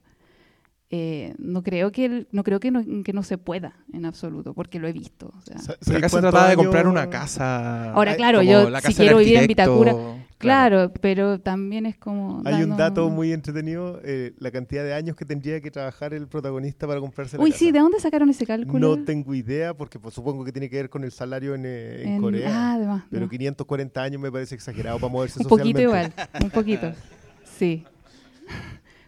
[0.89, 4.53] Eh, no creo que el- no creo que no, que no se pueda en absoluto,
[4.53, 5.33] porque lo he visto.
[5.37, 5.57] o sea.
[5.59, 7.91] Sa- Pero ¿sabes acá se trataba de comprar una casa.
[7.91, 9.93] Ahora, ay, claro, yo la si quiero vivir en Vitacura,
[10.37, 12.41] claro, pero también es como...
[12.45, 16.25] Hay un dato muy entretenido, eh, la cantidad de años que tendría que trabajar el
[16.27, 17.59] protagonista para comprarse la Uy, casa.
[17.59, 18.95] sí, ¿de dónde sacaron ese cálculo?
[18.95, 22.03] No tengo idea, porque pues, supongo que tiene que ver con el salario en, eh,
[22.03, 22.49] en En- Corea.
[22.49, 23.03] Ah, además.
[23.11, 23.29] pero no.
[23.29, 26.93] 540 años me parece exagerado para moverse Un poquito igual, un poquito.
[27.57, 27.83] Sí.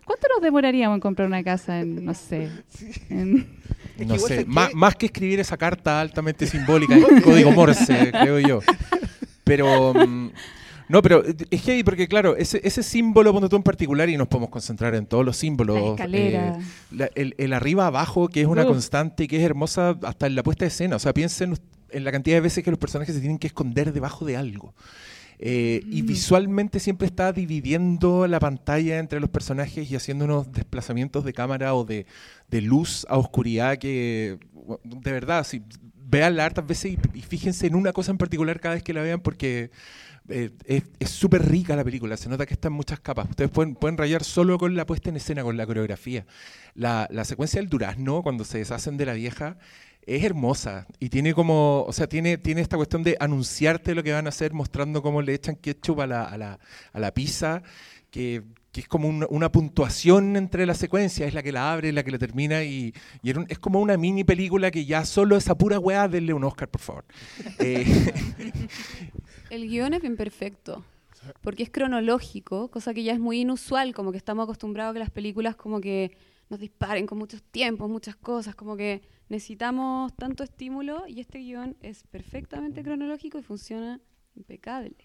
[0.10, 2.50] ¿Cuánto nos demoraríamos en comprar una casa en, no sé,
[3.12, 3.48] en-
[4.08, 8.60] No sé, más, más que escribir esa carta altamente simbólica en código Morse, creo yo.
[9.44, 9.94] Pero.
[9.94, 10.30] mm,
[10.90, 14.18] No, pero es que hay, porque claro, ese, ese símbolo, ponte tú en particular, y
[14.18, 15.76] nos podemos concentrar en todos los símbolos.
[15.80, 16.48] La escalera.
[16.58, 18.70] eh, la- el, el arriba abajo, que es una Uf.
[18.70, 20.96] constante y que es hermosa hasta en la puesta de escena.
[20.96, 21.54] O sea, piensen
[21.92, 24.74] en la cantidad de veces que los personajes se tienen que esconder debajo de algo.
[25.40, 26.06] Eh, Y Mm.
[26.06, 31.74] visualmente siempre está dividiendo la pantalla entre los personajes y haciendo unos desplazamientos de cámara
[31.76, 32.06] o de,
[32.50, 34.38] de luz a oscuridad que,
[34.84, 35.62] de verdad, si
[36.12, 39.02] veanla hartas veces y, y fíjense en una cosa en particular cada vez que la
[39.02, 39.70] vean porque
[40.28, 43.28] eh, es es súper rica la película, se nota que está en muchas capas.
[43.30, 46.26] Ustedes pueden, pueden rayar solo con la puesta en escena, con la coreografía.
[46.76, 49.58] La, la secuencia del durazno, cuando se deshacen de la vieja,
[50.16, 54.12] es hermosa y tiene como, o sea, tiene, tiene esta cuestión de anunciarte lo que
[54.14, 56.60] van a hacer, mostrando cómo le echan ketchup a la, a la,
[56.94, 57.62] a la pizza,
[58.12, 58.42] que,
[58.72, 62.04] que es como una, una puntuación entre las secuencias, es la que la abre, la
[62.04, 65.56] que la termina, y, y un- es como una mini película que ya solo esa
[65.58, 67.06] pura weá, denle un Oscar, por favor.
[67.60, 67.86] Eh,
[69.50, 70.84] El guion es bien perfecto,
[71.42, 75.00] porque es cronológico, cosa que ya es muy inusual, como que estamos acostumbrados a que
[75.00, 76.12] las películas como que
[76.50, 81.78] nos disparen con muchos tiempos, muchas cosas, como que necesitamos tanto estímulo y este guion
[81.82, 84.02] es perfectamente cronológico y funciona
[84.36, 84.96] impecable.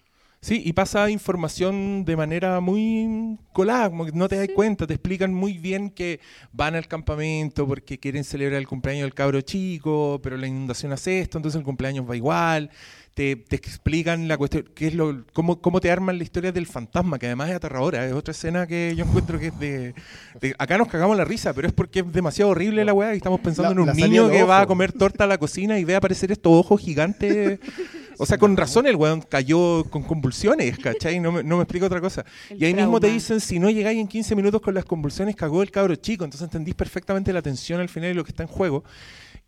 [0.40, 4.52] Sí, y pasa información de manera muy colada, como que no te das Sí.
[4.52, 6.20] cuenta, te explican muy bien que
[6.52, 11.20] van al campamento porque quieren celebrar el cumpleaños del cabro chico, pero la inundación hace
[11.20, 12.70] esto, entonces el cumpleaños va igual.
[13.14, 16.66] Te, te explican la cuestión, qué es lo, cómo, cómo te arman la historia del
[16.66, 19.94] fantasma, que además es aterradora, es otra escena que yo encuentro que es de,
[20.40, 23.18] de- Acá nos cagamos la risa, pero es porque es demasiado horrible la weá y
[23.18, 25.84] estamos pensando La- en un niño que va a comer torta a la cocina y
[25.84, 27.60] ve aparecer estos ojos gigantes.
[28.16, 31.18] O sea, con razón el weón cayó con convulsiones, ¿cachai?
[31.18, 32.24] No me, no me explico otra cosa.
[32.48, 35.34] El y ahí mismo te dicen, si no llegáis en 15 minutos con las convulsiones,
[35.34, 36.22] cagó el cabro chico.
[36.22, 38.84] Entonces entendís perfectamente la tensión al final y lo que está en juego.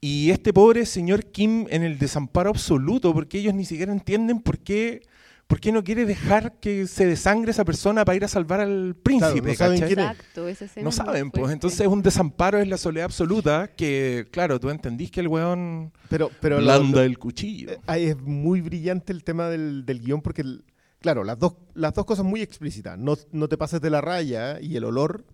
[0.01, 4.59] Y este pobre señor Kim en el desamparo absoluto, porque ellos ni siquiera entienden por
[4.59, 5.03] qué,
[5.47, 8.95] por qué no quiere dejar que se desangre esa persona para ir a salvar al
[8.95, 9.95] príncipe, no saben ¿cachai?
[9.95, 10.11] quién es.
[10.13, 14.61] Exacto, esa escena No saben, pues entonces un desamparo es la soledad absoluta que, claro,
[14.61, 17.71] tú entendís que el weón Pero, pero lo- blanda lo- el cuchillo.
[17.73, 20.65] Eh, ahí es muy brillante el tema del, del guion porque, el-
[21.01, 22.99] claro, las dos, las dos cosas muy explícitas.
[22.99, 25.25] No, no te pases de la raya y el olor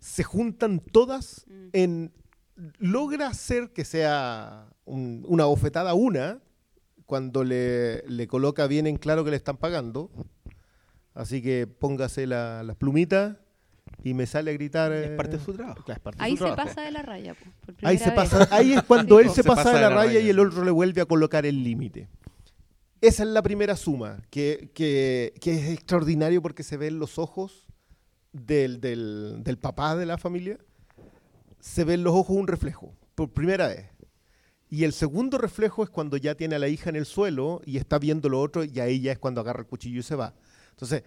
[0.00, 1.68] se juntan todas Mm.
[1.74, 2.12] en...
[2.78, 6.40] Logra hacer que sea un- una bofetada una
[7.06, 10.10] cuando le, le coloca bien en claro que le están pagando.
[11.14, 13.36] Así que póngase la- las plumitas
[14.04, 14.92] y me sale a gritar...
[14.92, 15.82] Es eh, parte de su trabajo.
[15.84, 16.68] claro, es parte de Ahí su se trabajo.
[16.68, 17.34] pasa de la raya.
[17.34, 18.14] po, por Ahí, se vez.
[18.14, 21.00] pasa, ahí es cuando él se, pasa, de la raya, y el otro le vuelve
[21.02, 22.08] a colocar el límite.
[23.00, 27.66] Esa es la primera suma, que, que- que es extraordinario porque se ven los ojos
[28.32, 30.58] del, del- del papá de la familia,
[31.62, 33.86] se ven los ojos un reflejo, por primera vez.
[34.68, 37.76] Y el segundo reflejo es cuando ya tiene a la hija en el suelo y
[37.76, 40.34] está viendo lo otro y ahí ya es cuando agarra el cuchillo y se va.
[40.70, 41.04] Entonces,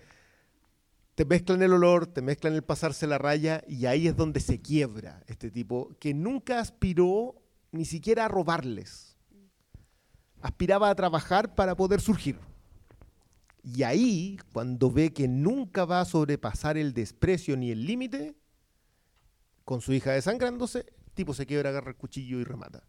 [1.13, 4.61] te mezclan el olor, te mezclan el pasarse la raya y ahí es donde se
[4.61, 7.35] quiebra este tipo que nunca aspiró
[7.73, 9.17] ni siquiera a robarles.
[10.41, 12.39] Aspiraba a trabajar para poder surgir.
[13.61, 18.35] Y ahí, cuando ve que nunca va a sobrepasar el desprecio ni el límite,
[19.65, 22.83] con su hija desangrándose, el tipo se quiebra, agarra el cuchillo y remata.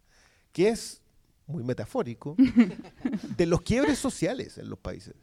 [0.53, 1.03] Que es
[1.47, 2.37] muy metafórico
[3.37, 5.15] de los quiebres sociales en los países.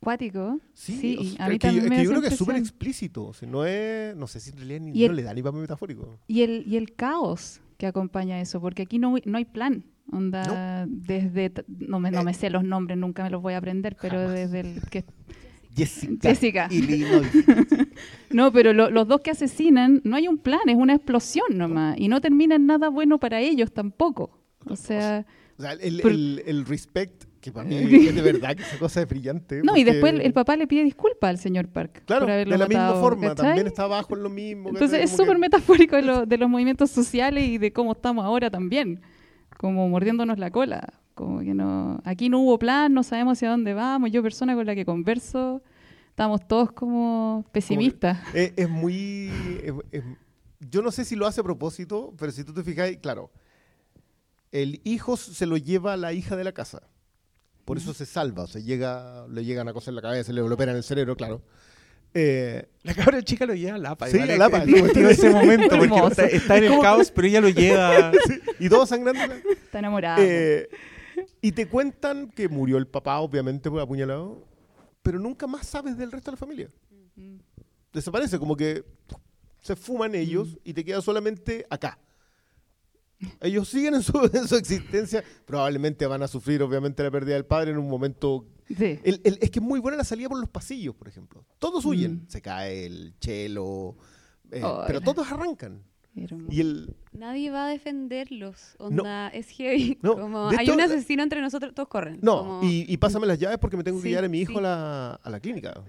[0.00, 0.58] Cuático.
[0.72, 2.56] Sí, o y sea, a mí que, también me que yo creo que es súper
[2.56, 3.26] explícito.
[3.26, 5.42] o sea, no es, no sé si en realidad ni, no el- le da ni
[5.42, 6.18] para metafórico.
[6.26, 9.84] Y el, y el caos que acompaña eso, porque aquí no, no hay plan.
[10.12, 13.96] Onda, desde, no me, no me sé los nombres, nunca me los voy a aprender,
[14.00, 15.04] pero desde el que...
[15.76, 16.28] Jessica.
[16.28, 16.68] Jessica.
[16.70, 17.26] Illinois.
[18.30, 21.98] No, pero lo- los dos que asesinan, no hay un plan, es una explosión nomás.
[21.98, 24.38] Y no termina en nada bueno para ellos tampoco.
[24.66, 25.26] O sea,
[25.58, 27.74] O sea, el, Por- el, el respect, que para mí
[28.08, 29.62] es de verdad que esa cosa es brillante.
[29.64, 32.46] no, y después el, el papá le pide disculpas al señor Park Claro, por de
[32.46, 33.46] la misma forma, ¿cachai?
[33.46, 34.68] también está abajo en lo mismo.
[34.68, 38.24] Entonces es súper que- metafórico de, lo- de los movimientos sociales y de cómo estamos
[38.24, 39.00] ahora también,
[39.58, 40.94] como mordiéndonos la cola.
[41.20, 44.10] Como que no, aquí no hubo plan, no sabemos hacia dónde vamos.
[44.10, 45.62] Yo, persona con la que converso,
[46.08, 48.18] estamos todos como pesimistas.
[48.32, 49.30] Es, es muy.
[49.62, 50.04] es- es-
[50.60, 53.30] yo no sé si lo hace a propósito, pero si tú te fijas, claro,
[54.52, 56.82] el hijo se lo lleva a la hija de la casa.
[57.66, 60.40] Por eso se salva, o sea, llega, le llegan a cosa en la cabeza, le
[60.40, 61.42] operan el cerebro, claro.
[62.14, 64.08] Eh, La cabra chica lo lleva a Lapa.
[64.08, 67.40] Sí, igual a Lapa, es ese momento porque está, está en el caos, pero ella
[67.40, 68.10] lo lleva.
[68.58, 69.20] y todos sangrando.
[69.52, 70.20] Está enamorado.
[70.22, 70.68] Eh,
[71.42, 74.46] y te cuentan que murió el papá, obviamente, por apuñalado,
[75.02, 76.70] pero nunca más sabes del resto de la familia.
[77.92, 78.84] Desaparece, como que
[79.60, 81.98] se fuman ellos y te queda solamente acá.
[83.40, 87.44] Ellos siguen en su, en su existencia, probablemente van a sufrir, obviamente, la pérdida del
[87.44, 88.46] padre en un momento...
[88.68, 88.98] Sí.
[89.04, 91.44] El- el- es que es muy buena la salida por los pasillos, por ejemplo.
[91.58, 92.22] Todos huyen.
[92.24, 92.28] Mm.
[92.28, 93.96] Se cae el chelo,
[94.50, 95.82] eh, pero todos arrancan.
[96.16, 96.46] Hermoso.
[96.52, 98.74] Y el, Nadie va a defenderlos.
[98.78, 99.98] Onda, es heavy.
[100.02, 102.18] No, Como, hay hecho, un asesino entre nosotros, todos corren.
[102.22, 104.40] No, Como- y, y pásame las llaves porque me tengo que Sí, llevar a mi
[104.40, 104.58] hijo sí.
[104.58, 105.82] a, la, a la clínica.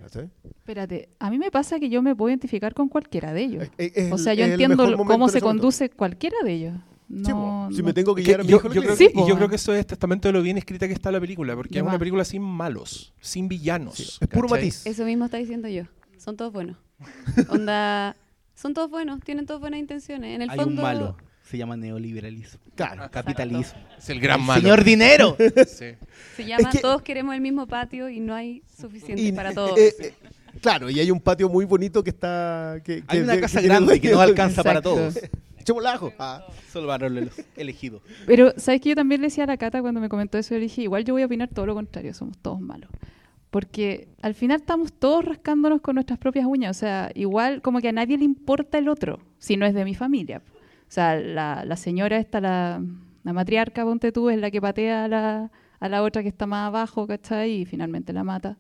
[0.46, 3.68] Espérate, a mí me pasa que yo me puedo identificar con cualquiera de ellos.
[3.78, 5.40] Es- es o sea, yo entiendo cómo en se momento.
[5.42, 6.74] conduce cualquiera de ellos.
[7.10, 8.76] Sí, No, si no- me tengo que Que llevar a mi yo, hijo a la
[8.76, 8.96] yo creo.
[8.96, 11.20] Sí, y yo creo que eso es testamento de lo bien escrita que está la
[11.20, 13.96] película, porque es una película sin malos, sin villanos.
[13.96, 14.86] Sí, es puro matiz.
[14.86, 15.84] Eso mismo está diciendo yo.
[16.18, 16.78] Son todos buenos.
[17.50, 18.16] Onda,
[18.62, 20.36] son todos buenos, tienen todas buenas intenciones.
[20.36, 21.18] En el Hay fondo, un malo.
[21.44, 22.60] Se llama neoliberalismo.
[22.76, 23.10] Claro.
[23.12, 23.74] Capitalismo.
[23.98, 24.62] Es el gran malo.
[24.62, 25.36] Señor Dinero.
[25.68, 25.96] Sí.
[26.36, 29.78] se llama que- Todos queremos el mismo patio y no hay suficiente Y, para todos.
[29.78, 30.14] eh, eh,
[30.62, 32.80] Claro, y hay un patio muy bonito que está...
[32.84, 35.18] Que, Hay una que casa grande que no alcanza para todos.
[35.58, 36.14] Echémosle ajo.
[36.20, 36.46] Ah.
[36.72, 38.02] Solo para los elegidos.
[38.26, 40.58] Pero, ¿sabes que Yo también le decía a la Cata cuando me comentó eso, yo
[40.60, 42.90] le dije, igual yo voy a opinar todo lo contrario, somos todos malos.
[43.52, 46.76] Porque al final estamos todos rascándonos con nuestras propias uñas.
[46.76, 49.86] O sea, igual como que a nadie le importa el otro, si no es de
[49.86, 50.42] mi familia.
[50.48, 52.82] O sea, la, la señora esta, la,
[53.24, 56.48] la matriarca, ponte tú, es la que patea a la, a la otra que está
[56.48, 57.52] más abajo, ¿cachai?
[57.62, 58.58] Y finalmente la mata.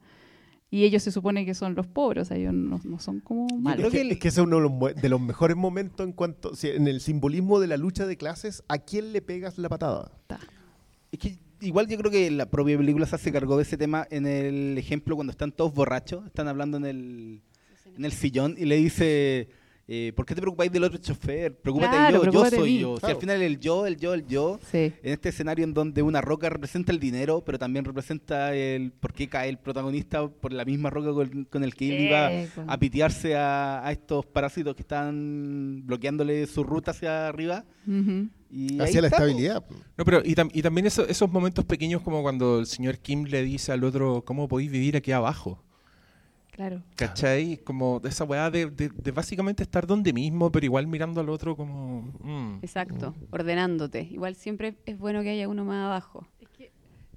[0.70, 3.48] Y ellos se supone que son los pobres, o sea, ellos no, no son como
[3.60, 3.90] malos.
[3.90, 6.14] creo que, es que ese es uno de los, mu- de los mejores momentos en
[6.14, 9.68] cuanto si- en el simbolismo de la lucha de clases, ¿a quién le pegas la
[9.68, 10.12] patada?
[10.28, 10.40] Ta.
[11.12, 14.08] Es que igual yo creo que la propia película se hace cargo de ese tema
[14.10, 17.42] en el ejemplo cuando están todos borrachos, están hablando en el,
[17.96, 19.50] en el sillón y le dice,
[19.94, 21.54] eh, ¿por qué te preocupáis del otro chofer?
[21.60, 22.98] Preocúpate Claro, yo, yo soy yo.
[22.98, 24.78] Si al final el yo, el yo, el yo, Sí.
[25.04, 29.12] en este escenario en donde una roca representa el dinero, pero también representa el por
[29.14, 32.70] qué cae el protagonista por la misma roca con, con el que él iba con-
[32.70, 37.66] a pitearse a, a estos parásitos que están bloqueándole su ruta hacia arriba.
[38.54, 39.64] Y Hacia la estabilidad.
[39.98, 43.24] No, pero y, tam- y también eso- esos momentos pequeños como cuando el señor Kim
[43.26, 45.64] le dice al otro, ¿cómo podéis vivir aquí abajo?
[46.52, 46.84] Claro.
[46.96, 47.58] ¿Cachai?
[47.64, 51.30] Como de esa weá de, de- de básicamente estar donde mismo, pero igual mirando al
[51.30, 52.02] otro como...
[52.24, 52.60] mm.
[52.62, 54.02] Exacto, ordenándote.
[54.12, 56.28] Igual siempre es bueno que haya uno más abajo.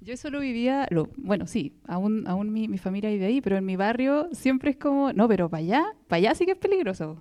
[0.05, 3.57] Yo eso lo vivía, lo, bueno, sí, aún, aún mi, mi familia vive ahí, pero
[3.57, 6.57] en mi barrio siempre es como, no, pero para allá, para allá sí que es
[6.59, 7.19] peligroso.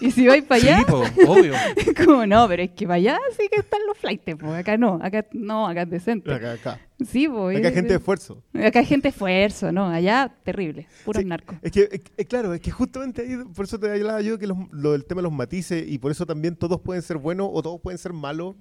[0.00, 1.54] Y si vais para allá, Sí, po, obvio.
[1.76, 4.76] es como, no, pero es que para allá sí que están los flights, pues acá
[4.76, 6.32] no, acá no, acá es decente.
[6.32, 6.80] Acá, acá.
[7.04, 7.58] Sí, pues.
[7.58, 8.44] Acá hay gente de esfuerzo.
[8.54, 11.56] Acá hay gente de esfuerzo, no, allá terrible, puros Sí, narcos.
[11.62, 14.46] Es que, es- es claro, es que justamente ahí, por eso te hablaba yo que
[14.46, 17.48] los- lo del tema de los matices y por eso también todos pueden ser buenos
[17.52, 18.54] o todos pueden ser malos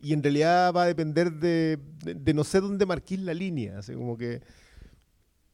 [0.00, 3.78] y en realidad va a depender de, de- de no sé dónde marquís la línea,
[3.78, 4.40] así como que...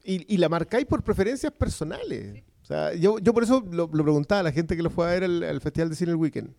[0.05, 2.43] Y, y la marcáis por preferencias personales.
[2.63, 5.07] O sea, yo, yo por eso lo, lo preguntaba a la gente que lo fue
[5.07, 6.51] a ver al, al Festival de Cine el Weekend.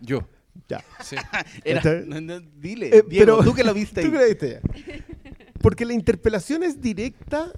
[0.00, 0.26] Yo.
[0.68, 0.82] Ya.
[1.00, 1.16] Sí.
[1.64, 4.06] Era- no, no, dile, Eh, Diego, pero- tú que lo viste ahí.
[4.06, 5.04] ¿Tú que la viste ya?
[5.60, 7.52] Porque la interpelación es directa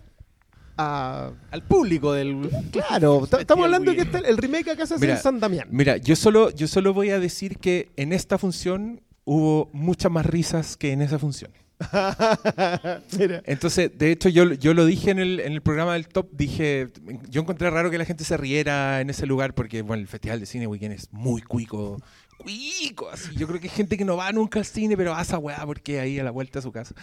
[0.77, 1.33] a...
[1.51, 2.51] Al público del...
[2.71, 5.69] Claro, ta- estamos hablando de que el remake acá se hace Mira, en San Damián.
[5.71, 10.24] Mira, yo solo, yo solo voy a decir que en esta función hubo muchas más
[10.24, 11.50] risas que en esa función.
[13.18, 13.42] Mira.
[13.44, 16.88] Entonces, de hecho, yo, yo lo dije en el, en el programa del Top, dije,
[17.28, 20.40] yo encontré raro que la gente se riera en ese lugar porque, bueno, el Festival
[20.40, 22.00] de Cine Weekend es muy cuico,
[22.37, 23.35] cuico, así.
[23.37, 25.38] Yo creo que hay gente que no va nunca al cine, pero va a esa
[25.38, 26.94] weá porque ahí a la vuelta a su casa.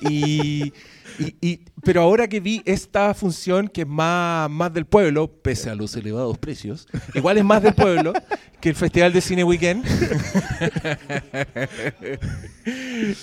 [0.00, 0.72] Y-
[1.84, 5.94] pero ahora que vi esta función que es más, más del pueblo, pese a los
[5.96, 8.12] elevados precios, igual es más del pueblo
[8.60, 9.84] que el Festival de Cine Weekend.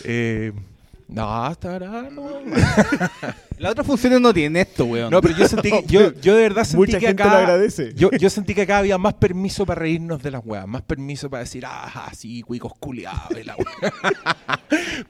[0.03, 0.51] Eh,
[1.11, 2.09] no, estará.
[2.09, 2.29] no.
[3.57, 5.11] Las otras funciones no tienen esto, weón.
[5.11, 7.31] No, pero yo sentí que, yo, yo de verdad sentí Mucha que gente acá.
[7.31, 7.93] lo agradece.
[7.93, 11.29] Yo, yo sentí que acá había más permiso para reírnos de las weas, más permiso
[11.29, 13.93] para decir, ah, sí, cuicos culiados, y la wea".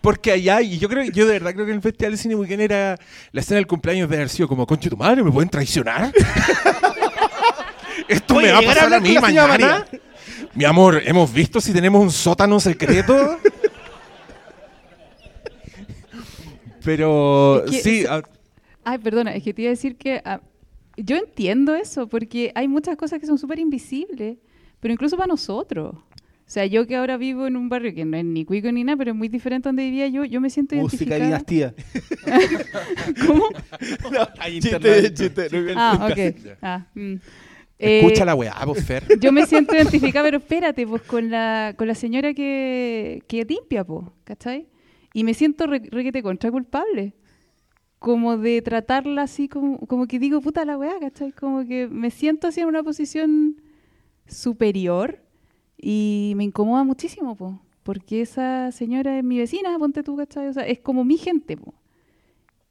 [0.01, 2.35] Porque allá, y yo creo, yo de verdad creo que en el Festival de Cine
[2.35, 2.97] Weekend era
[3.31, 6.11] la escena del cumpleaños de haber sido como, conche tu madre, ¿me pueden traicionar?
[8.07, 9.85] ¿Esto Oye, me va a a pasar a hablar mí mañana?
[10.55, 13.37] Mi amor, ¿hemos visto si tenemos un sótano secreto?
[16.83, 18.21] Pero Es que sí, ah,
[18.83, 20.41] Ay, perdona, es que te iba a decir que ah,
[20.97, 24.37] yo entiendo eso, porque hay muchas cosas que son súper invisibles,
[24.79, 25.95] pero incluso para nosotros.
[25.95, 28.83] O sea, yo que ahora vivo en un barrio que no es ni cuico ni
[28.83, 31.71] nada, pero es muy diferente donde vivía yo, yo me siento Música y identificada.
[31.71, 31.73] dinastía.
[33.25, 33.45] ¿Cómo?
[34.39, 35.13] Hay Chiste, internet.
[35.13, 35.47] chiste.
[35.77, 36.57] Ah, ok.
[36.61, 37.13] Ah, mm.
[37.79, 39.05] escucha Eh, la weá, vos, Fer.
[39.21, 43.85] Yo me siento identificada, pero espérate, pues con la, con la señora que, que limpia,
[43.85, 44.67] pues, ¿cachai?
[45.13, 47.13] Y me siento re, requete contra culpable.
[47.99, 51.31] Como de tratarla así, como, como que digo, puta la weá, ¿cachai?
[51.31, 53.61] Como que me siento así en una posición
[54.25, 55.19] superior
[55.77, 57.53] y me incomoda muchísimo, pues.
[57.83, 60.47] Porque esa señora es mi vecina, ponte tú, ¿cachai?
[60.47, 61.57] O sea, es como mi gente.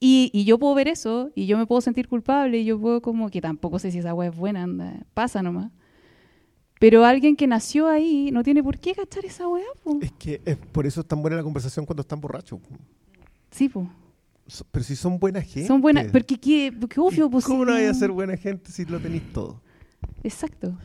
[0.00, 3.02] Y, y yo puedo ver eso, y yo me puedo sentir culpable, y yo puedo
[3.02, 5.70] como que tampoco sé si esa weá es buena, anda, pasa nomás.
[6.80, 9.98] Pero alguien que nació ahí no tiene por qué cachar esa weá, po.
[10.00, 12.58] Es que es por eso es tan buena la conversación cuando están borrachos.
[13.50, 13.88] Sí, po.
[14.46, 15.68] So- Pero si son buena gente.
[15.68, 17.44] Son buenas, porque qué, porque obvio, pues.
[17.44, 19.60] ¿Cómo no vaya a ser buena gente si lo tenéis todo?
[20.24, 20.76] Exacto.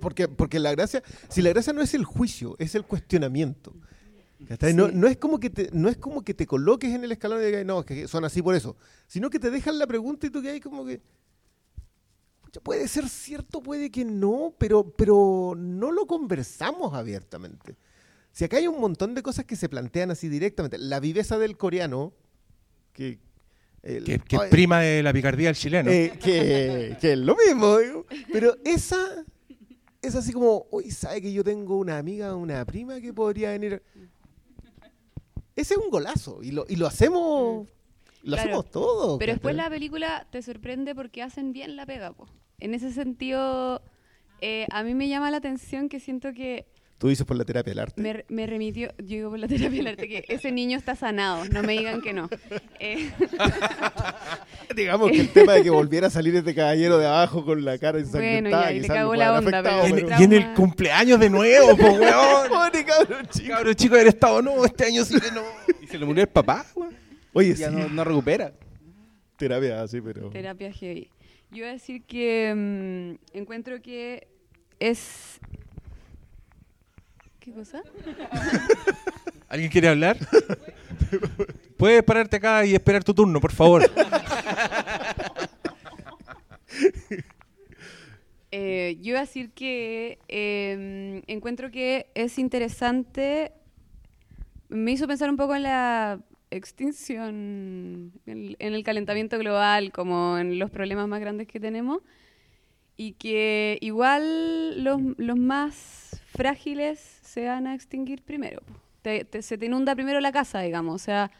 [0.00, 3.74] Porque, porque la gracia, si la gracia no es el juicio, es el cuestionamiento.
[4.74, 7.42] No, no es como que te, no es como que te coloques en el escalón
[7.42, 8.76] y digas, no, es que son así por eso.
[9.08, 11.00] Sino que te dejan la pregunta y tú que hay como que.
[12.62, 17.76] Puede ser cierto, puede que no, pero, pero no lo conversamos abiertamente.
[18.32, 20.78] Si acá hay un montón de cosas que se plantean así directamente.
[20.78, 22.12] La viveza del coreano,
[22.92, 23.18] que
[23.82, 25.90] El- Que, que es prima de la picardía del chileno.
[25.90, 28.06] eh, que, que es lo mismo, digo.
[28.32, 28.96] pero esa
[30.02, 33.82] es así como, hoy sabe que yo tengo una amiga, una prima que podría venir.
[35.54, 37.66] Ese es un golazo y lo, y lo hacemos,
[38.26, 38.48] lo Claro.
[38.50, 39.18] hacemos todo.
[39.18, 42.28] Pero después la película te sorprende porque hacen bien la pega, po.
[42.58, 43.82] En ese sentido,
[44.40, 46.66] eh, a mí me llama la atención que siento que
[46.98, 48.00] Tú dices por la terapia del arte.
[48.00, 51.44] me, me remitió, yo digo por la terapia del arte, que ese niño está sanado,
[51.44, 52.28] no me digan que no.
[52.80, 53.10] Eh,
[54.74, 57.78] Digamos que el tema de que volviera a salir este caballero de abajo con la
[57.78, 60.24] cara Bueno, ensangrentada ya, y le cagó la onda, afectado, y, en, pero- pero- y
[60.24, 62.48] en el cumpleaños de nuevo, po, weón.
[62.48, 63.48] Pobre cabrón chico.
[63.48, 65.42] Cabro chico del estado, no, este año sí que no.
[65.82, 66.94] Y se le murió el papá, weón.
[67.36, 68.54] Oye, Ya sí, no, no recupera.
[69.36, 70.30] terapia así, pero...
[70.30, 71.10] terapia heavy.
[71.50, 74.26] Yo iba a decir que mm, encuentro que
[74.80, 75.38] es...
[77.38, 77.82] ¿Qué cosa?
[79.50, 80.16] ¿Alguien quiere hablar?
[81.76, 83.82] Puedes pararte acá y esperar tu turno, por favor.
[88.52, 93.52] Eh, yo iba a decir que eh, encuentro que es interesante.
[94.70, 96.20] Me hizo pensar un poco en la
[96.50, 102.02] extinción, en, el calentamiento global, como en los problemas más grandes que tenemos.
[102.96, 105.00] Y que igual los,
[105.36, 108.62] más frágiles se van a extinguir primero.
[109.02, 110.94] se te inunda primero la casa, digamos.
[110.94, 111.30] O sea,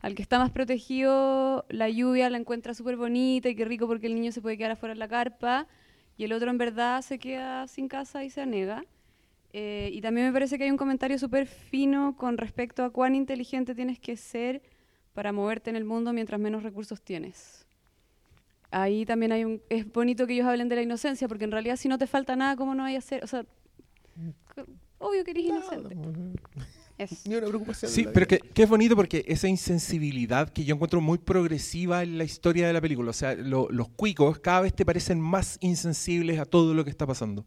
[0.00, 4.06] al que está más protegido, la lluvia la encuentra súper bonita y qué rico porque
[4.06, 5.66] el niño se puede quedar afuera en la carpa
[6.16, 8.84] y el otro en verdad se queda sin casa y se anega.
[9.52, 13.14] Eh, y también me parece que hay un comentario súper fino con respecto a cuán
[13.14, 14.62] inteligente tienes que ser
[15.14, 17.66] para moverte en el mundo mientras menos recursos tienes.
[18.70, 19.62] Ahí también hay un...
[19.70, 22.36] Es bonito que ellos hablen de la inocencia, porque en realidad si no te falta
[22.36, 23.24] nada, ¿cómo no hay a hacer?
[23.24, 23.46] O sea,
[24.98, 25.94] obvio que eres inocente.
[27.26, 27.90] Ni una preocupación.
[27.90, 32.16] Sí, pero que, que es bonito porque esa insensibilidad que yo encuentro muy progresiva en
[32.18, 33.10] la historia de la película.
[33.10, 36.90] O sea, lo- los cuicos cada vez te parecen más insensibles a todo lo que
[36.90, 37.44] está pasando.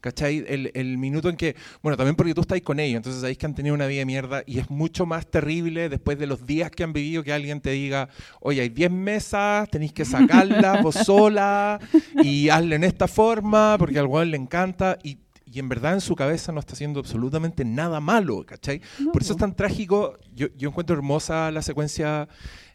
[0.00, 0.44] ¿Cachai?
[0.46, 3.46] El, el minuto en que, bueno, también porque tú estás con ellos, entonces sabéis que
[3.46, 6.70] han tenido una vida de mierda y es mucho más terrible después de los días
[6.70, 8.08] que han vivido que alguien te diga,
[8.40, 11.80] oye, hay 10 mesas, tenéis que sacarlas vos sola
[12.22, 16.00] y hazle en esta forma porque al weón le encanta y, y en verdad en
[16.00, 18.80] su cabeza no está haciendo absolutamente nada malo, ¿cachai?
[19.12, 22.28] Por eso es tan trágico, yo, yo encuentro hermosa la secuencia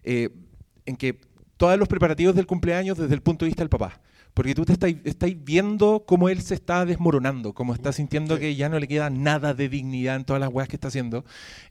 [0.04, 0.30] eh,
[0.86, 1.22] en que
[1.58, 4.02] todos los preparativos del cumpleaños desde el punto de vista del papá.
[4.34, 8.56] Porque tú te estáis, estáis viendo cómo él se está desmoronando, cómo está sintiendo que
[8.56, 11.24] ya no le queda nada de dignidad en todas las weas que está haciendo,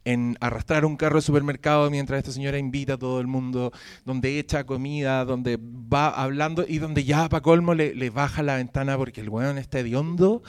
[0.04, 3.72] en arrastrar un carro de supermercado mientras esta señora invita a todo el mundo,
[4.04, 8.56] donde echa comida, donde va hablando y donde ya para colmo le, le baja la
[8.56, 10.42] ventana porque el weón está hediondo.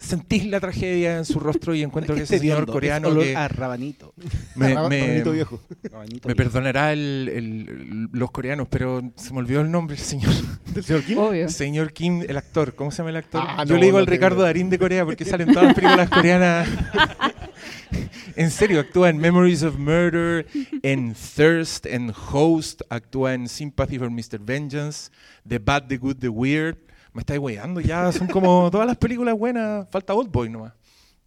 [0.00, 4.14] Sentís la tragedia en su rostro y encuentro que ese señor coreano que a rabanito.
[4.54, 5.60] me, Rab- me- Rabanito viejo.
[5.82, 6.50] Rabanito me viejo.
[6.50, 10.32] perdonará el- el- los coreanos, pero se me olvidó el nombre del señor.
[10.72, 11.18] ¿Del señor Kim?
[11.18, 11.48] Obvio.
[11.48, 12.76] Señor Kim, el actor.
[12.76, 13.42] ¿Cómo se llama el actor?
[13.44, 14.42] Ah, Yo no, le digo no al Ricardo.
[14.42, 16.68] Darín de Corea porque salen todas las películas coreanas.
[18.36, 20.46] en serio, actúa en Memories of Murder,
[20.82, 24.38] en Thirst, en Host, actúa en Sympathy for Mr.
[24.40, 25.10] Vengeance,
[25.46, 26.78] The Bad, The Good, The Weird.
[27.12, 30.72] Me estáis weyando ya, son como todas las películas buenas, falta Old Boy nomás.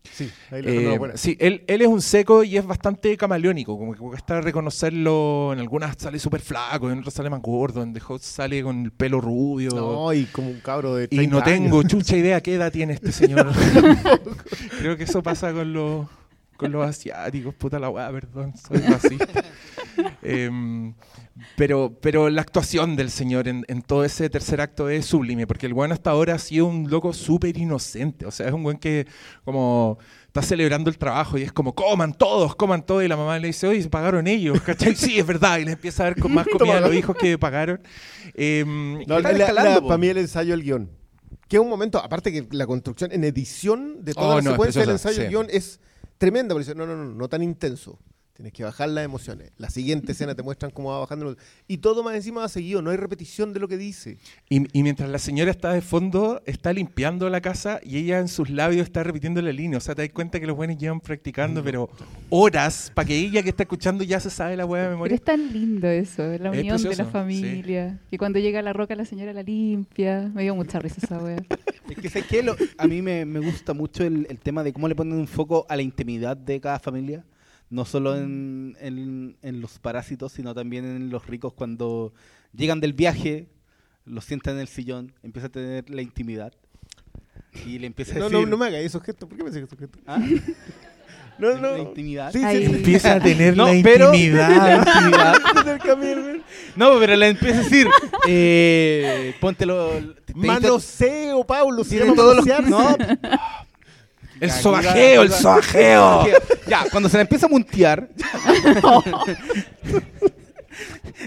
[0.03, 3.93] Sí, ahí le Eh, sí, él, él es un seco y es bastante camaleónico, como
[3.93, 8.01] que cuesta reconocerlo, en algunas sale súper flaco, en otras sale más gordo, en The
[8.07, 9.69] Host sale con el pelo rubio.
[9.69, 11.91] No, y como un cabro de y 30 no tengo años.
[11.91, 13.51] chucha idea qué edad tiene este señor.
[14.79, 16.07] Creo que eso pasa con los,
[16.57, 19.43] con los asiáticos, puta la weá, perdón, soy racista.
[20.33, 20.93] Em,
[21.55, 25.65] pero, pero la actuación del señor en, en todo ese tercer acto es sublime, porque
[25.65, 28.25] el weón hasta ahora ha sido un loco súper inocente.
[28.25, 29.07] O sea, es un weón que
[29.43, 33.03] como está celebrando el trabajo y es como, coman todos, coman todos.
[33.03, 34.95] Y la mamá le dice, oye, se pagaron ellos, ¿cachai?
[34.95, 35.57] Sí, es verdad.
[35.59, 37.81] Y le empieza a dar con más comida a los hijos que pagaron.
[38.33, 40.89] Em, No, la- escalando, la- para mí el ensayo del guion.
[41.47, 44.51] Que es un momento, aparte que la construcción en edición de toda Oh, la no,
[44.51, 45.27] secuencia del ensayo sí.
[45.27, 45.79] guion es
[46.17, 46.53] tremenda.
[46.55, 47.99] Porque dice, no, no, no, no tan intenso.
[48.41, 49.51] Tienes que bajar las emociones.
[49.59, 51.37] La siguiente escena te muestran cómo va bajando.
[51.67, 52.81] Y todo más encima va seguido.
[52.81, 54.17] No hay repetición de lo que dice.
[54.49, 58.27] Y, y mientras la señora está de fondo, está limpiando la casa y ella en
[58.27, 59.77] sus labios está repitiendo la línea.
[59.77, 61.87] O sea, te das cuenta que los buenos llevan practicando, pero
[62.29, 65.15] horas, para que ella que está escuchando ya se sabe la hueá de Pero memoria.
[65.15, 67.99] es tan lindo eso, la Es unión de precioso, la familia.
[68.09, 70.31] Y cuando llega la roca, la señora la limpia.
[70.33, 71.37] Me dio mucha risa esa wea.
[71.91, 72.41] Es que, ¿sabes qué?
[72.41, 75.27] Lo- a mí me, me gusta mucho el, el tema de cómo le ponen un
[75.27, 77.25] foco a la intimidad de cada familia.
[77.71, 82.13] No solo en, en- en los parásitos, sino también en los ricos cuando
[82.53, 83.47] llegan del viaje,
[84.05, 86.53] los sientan en el sillón, empieza a tener la intimidad.
[87.65, 88.39] Y le empieza a No, decir...
[88.41, 89.27] no, no me hagas esos gestos.
[89.27, 90.01] ¿Por qué me haces esos gestos?
[90.05, 90.19] ¿Ah?
[91.39, 91.71] No, no.
[91.71, 92.31] La intimidad.
[92.31, 92.73] Sí, sí, sí.
[92.75, 94.85] Empieza a tener No, la pero- intimidad.
[94.95, 96.37] Intimidad.
[96.75, 97.87] No, pero le empieza a decir,
[98.27, 99.91] eh, póntelo.
[100.25, 101.77] te- te- Manoseo, Pablo.
[101.77, 102.69] Los- manosearse.
[102.69, 102.95] No,
[104.41, 106.25] El sobajeo, el sobajeo.
[106.67, 108.09] Ya, cuando se la empieza a muntear.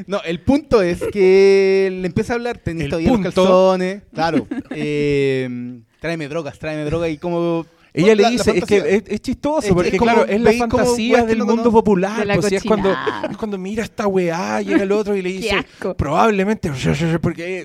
[0.08, 4.02] no, el punto es que le empieza a hablar, tenés El todavía los calzones.
[4.12, 4.46] Claro.
[4.70, 7.66] eh, tráeme drogas, tráeme drogas y como.
[7.97, 10.40] Ella le la- dice, es que es, es chistoso, Es- es porque como- claro, es
[10.40, 12.26] la fantasía del mundo popular.
[12.26, 12.92] De pues, es, cuando,
[13.30, 15.64] es cuando mira esta weá, llega el otro y le dice,
[15.97, 16.72] probablemente,
[17.22, 17.62] porque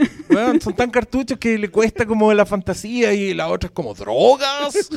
[0.61, 4.89] son tan cartuchos que le cuesta como la fantasía y la otra es como drogas.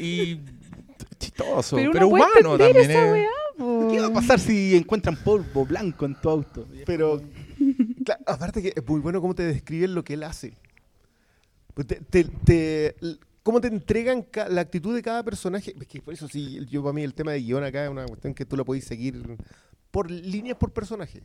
[0.00, 0.40] y
[1.18, 2.76] chistoso, Pero humano también.
[2.78, 3.12] esa eh.
[3.12, 3.28] weá.
[3.92, 6.66] ¿Qué va a pasar si encuentran polvo blanco en tu auto?
[6.84, 7.22] Pero,
[8.26, 10.54] aparte que es muy bueno cómo te describen lo que él hace.
[11.74, 15.74] Pues te- te- te- l- cómo te entregan la actitud de cada personaje.
[15.80, 18.06] Es que por eso sí, yo para mí el tema de guion acá es una
[18.06, 19.36] cuestión que tú la podés seguir
[19.90, 21.22] por líneas por personaje.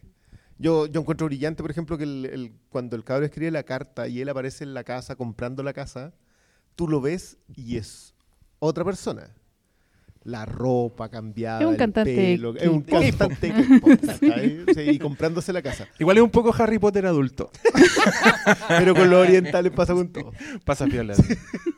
[0.60, 4.22] Yo, yo encuentro brillante, por ejemplo, que el- cuando el cabrón escribe la carta y
[4.22, 6.14] él aparece en la casa comprando la casa,
[6.76, 8.14] tú lo ves y es
[8.60, 9.30] otra persona.
[10.28, 13.54] La ropa cambiada, Es un el cantante pelo, es un cantante
[14.92, 15.88] y comprándose la casa.
[16.00, 17.50] Igual es un poco Harry Potter adulto.
[18.68, 20.34] Pero con los orientales pasa con todo.
[20.66, 21.16] Pasa piola.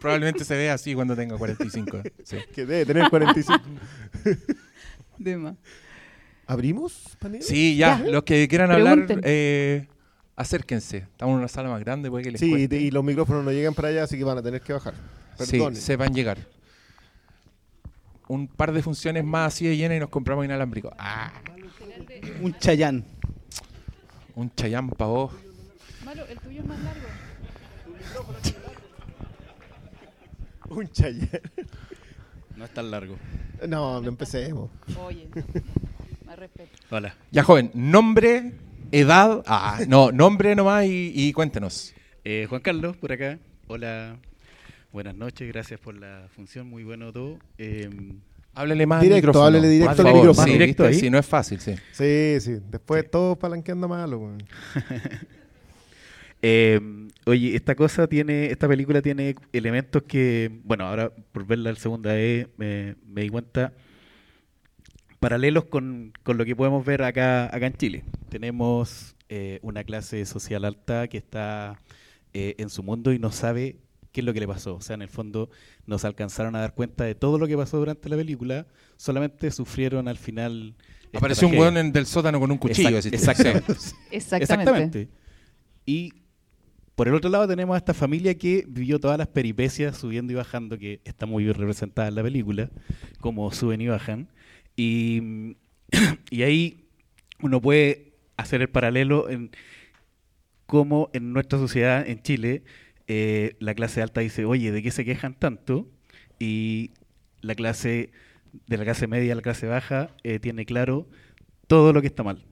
[0.01, 2.01] Probablemente se vea así cuando tenga 45.
[2.23, 2.37] sí.
[2.51, 3.59] Que debe tener 45.
[5.19, 5.55] De más.
[6.47, 7.43] ¿Abrimos, panel?
[7.43, 8.09] Sí, ya, Ya.
[8.11, 9.85] los que quieran hablar, eh,
[10.35, 10.97] acérquense.
[10.97, 12.77] Estamos en una sala más grande, puede que les Sí, cueste.
[12.77, 14.95] y los micrófonos no llegan para allá, así que van a tener que bajar.
[15.37, 15.75] Sí, Perdón.
[15.75, 16.39] sepan llegar.
[18.29, 20.91] Un par de funciones más así de llenas y nos compramos inalámbrico.
[20.97, 21.33] Ah,
[22.41, 23.03] Un chayán.
[24.35, 25.33] un chayán pa' vos.
[26.05, 27.07] Malo, el tuyo es más largo.
[30.69, 31.41] Un Chayanne.
[32.55, 33.17] No es tan largo.
[33.67, 34.69] No, no empecemos.
[35.03, 35.27] Oye,
[36.25, 36.69] más respeto.
[36.91, 37.15] Hola.
[37.31, 38.53] Ya, joven, nombre,
[38.91, 39.43] edad.
[39.47, 41.93] Ah, no, nombre nomás y, y cuéntenos.
[42.23, 43.39] Eh, Juan Carlos, por acá.
[43.67, 44.17] Hola,
[44.91, 47.37] buenas noches, gracias por la función, muy bueno todo.
[47.57, 47.89] Eh,
[48.55, 49.45] Háblele más Directo, al micrófono.
[49.45, 50.47] háblele directo al micrófono.
[50.47, 50.93] Sí, Directo ahí.
[50.95, 51.75] Sí, no es fácil, sí.
[51.91, 52.57] Sí, sí.
[52.69, 54.35] Después todos palanqueando malo.
[56.41, 56.79] eh,
[57.25, 62.13] oye, esta cosa tiene, esta película tiene elementos que, bueno, ahora por verla la segunda
[62.13, 63.73] vez me, me di cuenta
[65.19, 68.03] paralelos con, con lo que podemos ver acá, acá en Chile.
[68.29, 71.77] Tenemos eh, una clase social alta que está
[72.33, 73.77] eh, en su mundo y no sabe
[74.19, 74.75] qué es lo que le pasó.
[74.75, 75.49] O sea, en el fondo
[75.85, 78.67] nos alcanzaron a dar cuenta de todo lo que pasó durante la película,
[78.97, 80.75] solamente sufrieron al final.
[81.13, 82.89] Apareció un en- del sótano con un cuchillo.
[82.99, 83.73] Exact- exactamente.
[84.11, 84.43] Exactamente.
[84.43, 85.09] Exactamente.
[85.85, 86.13] Y
[86.95, 90.35] por el otro lado tenemos a esta familia que vivió todas las peripecias subiendo y
[90.35, 92.69] bajando, que está muy bien representada en la película,
[93.21, 94.27] como suben y bajan.
[94.75, 95.55] Y,
[96.29, 96.85] y ahí
[97.41, 99.49] uno puede hacer el paralelo en
[100.65, 102.63] cómo en nuestra sociedad, en Chile,
[103.09, 105.89] eh, la clase alta dice, oye, ¿de qué se quejan tanto?
[106.39, 106.91] Y
[107.41, 108.11] la clase,
[108.67, 111.07] de la clase media a la clase baja, eh, tiene claro
[111.67, 112.45] todo lo que está mal.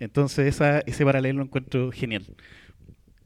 [0.00, 2.26] Entonces esa, ese paralelo lo encuentro genial.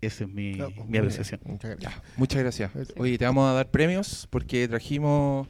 [0.03, 1.05] Esa es mi, No, mi bien.
[1.05, 1.41] apreciación.
[1.45, 1.95] Muchas gracias.
[1.95, 2.71] Ya, muchas gracias.
[2.99, 5.49] Oye, te vamos a dar premios porque trajimos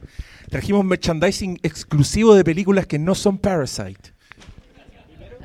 [0.49, 4.13] trajimos merchandising exclusivo de películas que no son Parasite.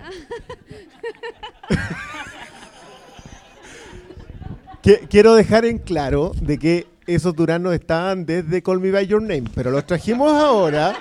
[4.83, 9.23] Qui- Quiero dejar en claro de que esos duranos estaban desde Call Me By Your
[9.23, 10.95] Name, pero los trajimos ahora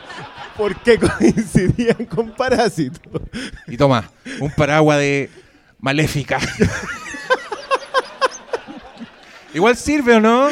[0.57, 2.99] porque coincidían con Parásito.
[3.67, 4.09] Y toma,
[4.39, 5.29] un paraguas de
[5.79, 6.39] Maléfica.
[9.53, 10.47] Igual sirve, ¿o no?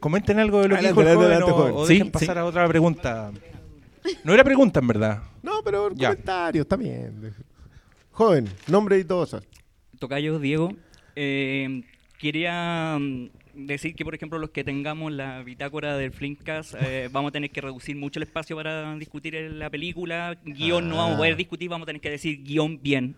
[0.00, 1.72] Comenten algo de lo que dijo el joven adelante, o, joven.
[1.76, 2.10] o Sí, dejen sí.
[2.12, 3.30] pasar a otra pregunta.
[4.24, 5.22] No era pregunta, en verdad.
[5.42, 6.08] No, pero Ya.
[6.10, 7.34] comentarios también.
[8.12, 9.42] Joven, nombre y todo eso.
[9.98, 10.72] Tocayo, Diego.
[11.16, 11.82] Eh,
[12.18, 17.30] quería mm, decir que, por ejemplo, los que tengamos la bitácora del Flimcast, eh, vamos
[17.30, 20.36] a tener que reducir mucho el espacio para discutir en la película.
[20.44, 23.16] Guión no vamos a poder discutir, vamos a tener que decir guion bien.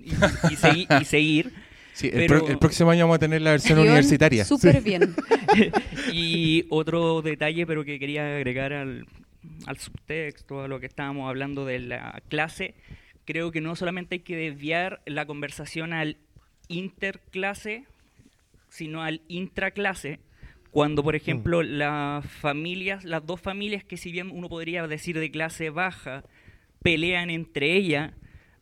[0.00, 1.52] Y, y segui- y seguir.
[1.92, 4.44] Sí, el, Pero- pro- el próximo año vamos a tener la versión Guión universitaria.
[4.44, 5.14] Súper bien.
[6.12, 9.06] Y otro detalle, pero que quería agregar al,
[9.66, 12.74] al subtexto, a lo que estábamos hablando de la clase,
[13.24, 16.16] creo que no solamente hay que desviar la conversación al
[16.68, 17.84] interclase,
[18.68, 20.20] sino al intraclase,
[20.70, 25.30] cuando, por ejemplo, las familias, las dos familias que si bien uno podría decir de
[25.30, 26.24] clase baja,
[26.82, 28.12] pelean entre ellas,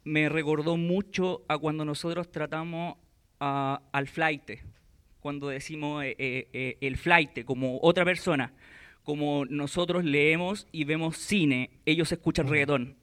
[0.03, 2.97] me recordó mucho a cuando nosotros tratamos
[3.39, 4.51] a- al flight
[5.21, 8.53] cuando decimos eh, eh, eh, el flight, como otra persona.
[9.05, 12.97] Como nosotros leemos y vemos cine, ellos escuchan reggaetón.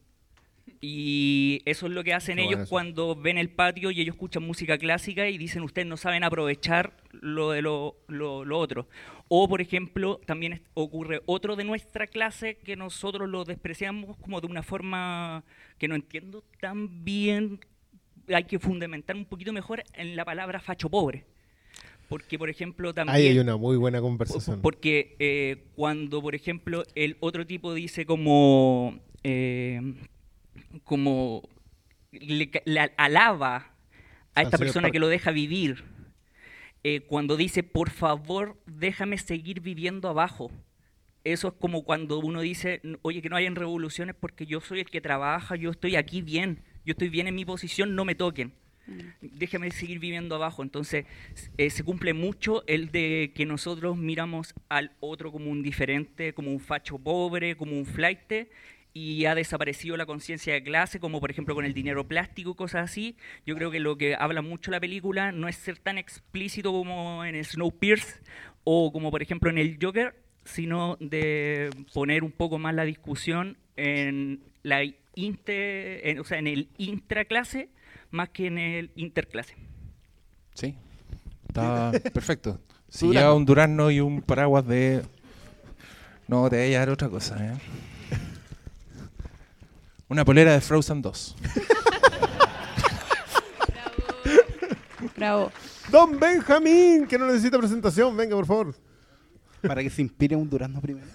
[0.80, 4.14] Y eso es lo que hacen Qué ellos bueno cuando ven el patio y ellos
[4.16, 8.88] escuchan música clásica y dicen ustedes no saben aprovechar lo de lo, lo- lo otro.
[9.28, 14.48] O, por ejemplo, también ocurre otro de nuestra clase que nosotros lo despreciamos como de
[14.48, 15.44] una forma
[15.80, 17.60] que no entiendo tan bien.
[18.34, 21.26] Hay que fundamentar un poquito mejor en la palabra facho pobre.
[22.08, 23.16] Porque, por ejemplo, también...
[23.16, 24.62] Ahí hay una muy buena conversación.
[24.62, 29.82] Porque eh, cuando, por ejemplo, el otro tipo dice como, eh,
[30.84, 31.48] como
[32.12, 33.74] le, le alaba
[34.36, 35.84] a esta persona que lo deja vivir,
[36.84, 40.52] eh, cuando dice, por favor, déjame seguir viviendo abajo.
[41.24, 44.80] Eso es como cuando uno dice, "N- oye, que no hayan revoluciones porque yo soy
[44.80, 48.16] el que trabaja, yo estoy aquí bien, yo estoy bien en mi posición, no me
[48.16, 48.54] toquen
[49.22, 50.64] déjame seguir viviendo abajo.
[50.64, 51.06] Entonces,
[51.58, 56.52] eh, se cumple mucho el de que nosotros miramos al otro como un diferente, como
[56.52, 58.18] un facho pobre, como un flight,
[58.94, 62.90] y ha desaparecido la conciencia de clase, como por ejemplo con el dinero plástico cosas
[62.90, 63.16] así.
[63.46, 67.24] Yo creo que lo que habla mucho la película no es ser tan explícito como
[67.24, 68.22] en Snowpiercer
[68.64, 70.16] o como por ejemplo en el Joker,
[70.46, 74.84] sino de poner un poco más la discusión en la
[75.16, 77.70] inter, en- o sea, en el intraclase
[78.12, 79.56] más que en el interclase.
[80.54, 80.76] Sí.
[81.48, 82.60] Está perfecto.
[82.90, 83.22] Si Durazno.
[83.22, 85.04] lleva un durazno y un paraguas de.
[86.28, 87.54] No, te voy a dar otra cosa, ¿eh?
[90.10, 91.36] Una polera de Frozen 2.
[95.16, 95.52] Bravo.
[95.92, 98.76] Don Benjamín, que no necesita presentación, venga, por favor.
[99.62, 101.08] Para que se inspire un durazno primero.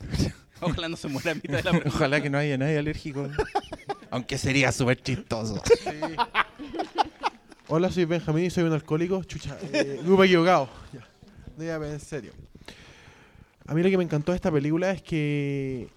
[0.60, 1.82] Ojalá no se muera a mitad de la.
[1.86, 3.28] Ojalá que no haya nadie alérgico.
[4.10, 5.62] Aunque sería súper chistoso.
[7.68, 9.22] Hola, soy Benjamín y soy un alcohólico.
[9.24, 10.68] Chucha, eh, grupo equivocado.
[10.92, 11.06] Ya.
[11.56, 12.32] No, ya, en serio.
[13.66, 15.88] A mí lo que me encantó de esta película es que.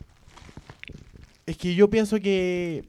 [1.45, 2.87] Es que yo pienso que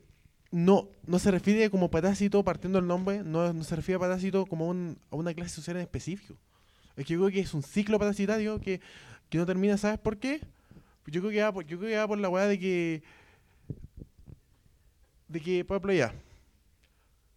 [0.52, 4.46] no, no se refiere como parásito, partiendo el nombre, no, no se refiere a parásito
[4.46, 6.34] como un- a una clase social en específico.
[6.96, 8.80] Es que yo creo que es un ciclo parasitario que,
[9.28, 10.40] que no termina, ¿sabes por qué?
[11.06, 13.02] Yo creo que va por, yo creo que va por la weá de que.
[15.34, 16.14] De que, por ejemplo, ya.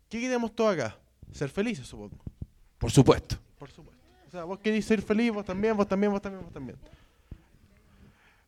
[0.08, 0.96] ¿Qué queremos todos acá?
[1.32, 2.16] Ser felices, supongo.
[2.78, 3.38] Por supuesto.
[3.58, 4.04] Por supuesto.
[4.28, 6.78] O sea, vos queréis ser feliz, vos también, vos también, vos también, vos también.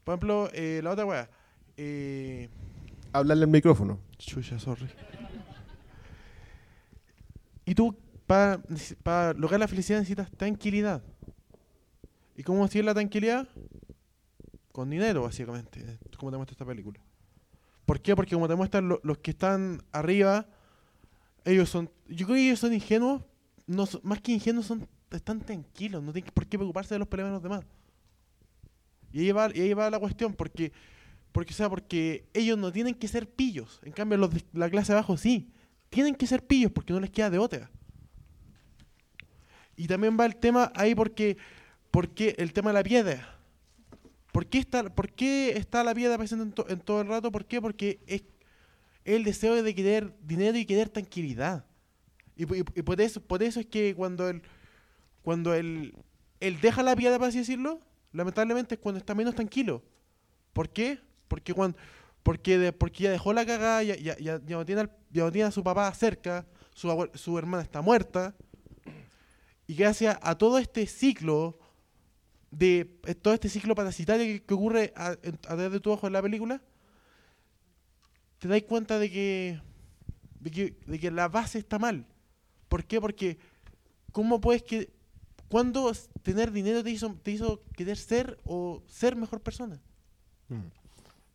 [0.04, 1.28] Por ejemplo, eh, la otra weá.
[1.78, 2.48] Eh,
[3.12, 3.98] Hablarle al micrófono.
[4.20, 4.88] chucha, sorry.
[7.66, 7.98] Y tú,
[8.28, 11.02] para lograr la felicidad necesitas tranquilidad.
[12.38, 13.50] ¿Y cómo conseguir la tranquilidad?
[14.72, 17.00] Con dinero, básicamente, como te muestra esta película.
[17.90, 18.16] ¿Por qué?
[18.16, 20.46] Porque como te muestran lo- los que están arriba,
[21.44, 23.24] ellos son, yo creo que ellos son ingenuos,
[24.04, 27.34] más que ingenuos son, están tranquilos, no tienen por qué preocuparse de los problemas de
[27.38, 27.66] los demás.
[29.12, 30.72] Y ahí va, y ahí va la cuestión, porque,
[31.32, 34.92] porque, sea, porque ellos no tienen que ser pillos, en cambio los de la clase
[34.92, 35.50] abajo sí,
[35.90, 37.72] tienen que ser pillos porque no les queda de otra.
[39.76, 41.38] Y también va el tema ahí porque,
[41.90, 43.39] porque el tema de la piedra.
[44.32, 47.32] ¿Por qué está, por qué está la piedra presente en, to- en todo el rato?
[47.32, 47.62] ¿Por qué?
[47.62, 48.24] Porque es
[49.06, 51.66] el deseo de querer dinero y querer tranquilidad.
[52.36, 54.42] Y, y- y por, eso, por eso es que cuando él,
[55.24, 55.96] cuando él,
[56.40, 57.80] él deja la piedra, por así decirlo,
[58.12, 59.84] lamentablemente es cuando está menos tranquilo.
[60.54, 61.00] ¿Por qué?
[61.28, 61.78] Porque cuando
[62.22, 65.24] porque, de- porque ya dejó la cagada, ya, ya, ya- ya no tiene al- ya
[65.24, 68.36] no tiene a su papá cerca, su, su hermana está muerta.
[69.66, 71.58] Y gracias a todo este ciclo
[72.52, 76.14] de eh, todo este ciclo parasitario que, que ocurre a, través de tu ojo en
[76.14, 76.62] la película,
[78.40, 79.62] te das cuenta de que,
[80.40, 82.06] de que de que la base está mal.
[82.68, 83.02] ¿Por qué?
[83.02, 83.38] Porque
[84.12, 84.92] ¿cómo puedes que
[85.50, 85.92] cuándo
[86.24, 89.80] tener dinero te hizo te hizo querer ser o ser mejor persona?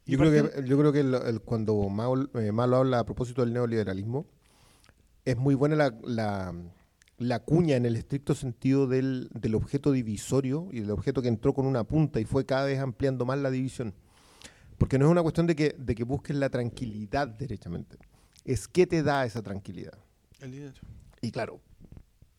[0.07, 3.05] Y Yo creo que, yo creo que el- el- cuando Malo, eh, Malo habla a
[3.05, 4.27] propósito del neoliberalismo,
[5.25, 6.55] es muy buena la, la-
[7.29, 11.55] la cuña en el estricto sentido del, del objeto divisorio y del objeto que entró
[11.55, 13.95] con una punta y fue cada vez ampliando más la división.
[14.79, 17.97] Porque no es una cuestión de que, de que busques la tranquilidad derechamente,
[18.45, 19.99] es qué te da esa tranquilidad.
[20.41, 20.75] El dinero.
[21.22, 21.61] Y claro,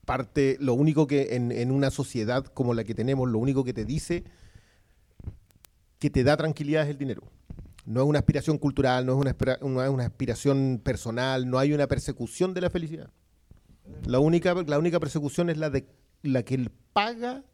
[0.04, 3.72] parte, lo único que en, en una sociedad como la que tenemos, lo único que
[3.72, 4.24] te dice
[5.98, 7.22] que te da tranquilidad es el dinero.
[7.84, 11.72] No es una aspiración cultural, no es una, no es una aspiración personal, no hay
[11.72, 13.10] una persecución de la felicidad.
[14.06, 15.86] La única, la única persecución es la de
[16.22, 17.44] la que él paga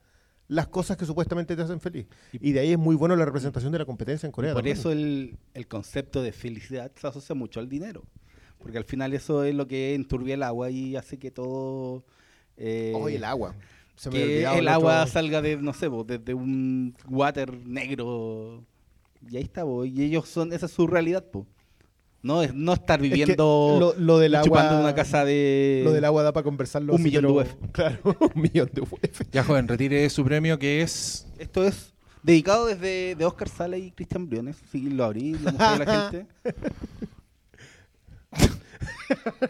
[0.49, 2.07] las cosas que supuestamente te hacen feliz.
[2.33, 4.53] Y de ahí es muy bueno la representación de la competencia en Corea.
[4.53, 4.77] Por también.
[4.77, 8.03] eso el, el concepto de felicidad se asocia mucho al dinero.
[8.59, 12.05] Porque al final eso es lo que enturbia el agua y hace que todo...
[12.57, 13.55] eh, Oye, el agua.
[13.97, 18.65] Se me que el el agua otro- salga de, no sé, desde un water negro.
[19.29, 21.47] Y ahí está, po, y ellos son, esa es su realidad, po.
[22.23, 25.25] No, es no estar Es que viviendo lo, lo del chupando agua, en una casa
[25.25, 26.93] de Lo del agua da para conversarlo.
[26.95, 27.55] un así, millón de UF.
[27.73, 27.99] Claro,
[28.35, 28.93] un millón de UF.
[29.33, 31.27] Ya, joven, retire su premio que es.
[31.39, 31.93] Esto es
[32.23, 34.57] dedicado desde de Oscar Sala y Cristian Briones.
[34.71, 36.27] Si lo abrí, lo mostré a la gente.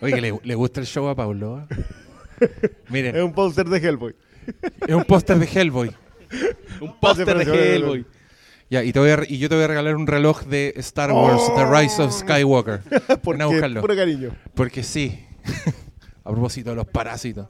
[0.00, 1.66] Oye, que le, le gusta el show a Paulo.
[1.70, 2.50] ¿eh?
[2.88, 4.14] Miren, Es un póster de Hellboy.
[4.88, 5.92] es un póster de Hellboy.
[6.80, 8.06] Un póster de Hellboy.
[8.72, 11.12] Ya, y, te voy a y yo te voy a regalar un reloj de Star
[11.12, 12.80] Wars, The Rise of Skywalker.
[13.22, 13.80] Porque Ven a buscarlo.
[13.82, 14.30] puro cariño.
[14.54, 15.18] Porque sí.
[16.24, 17.48] a propósito de los parásitos.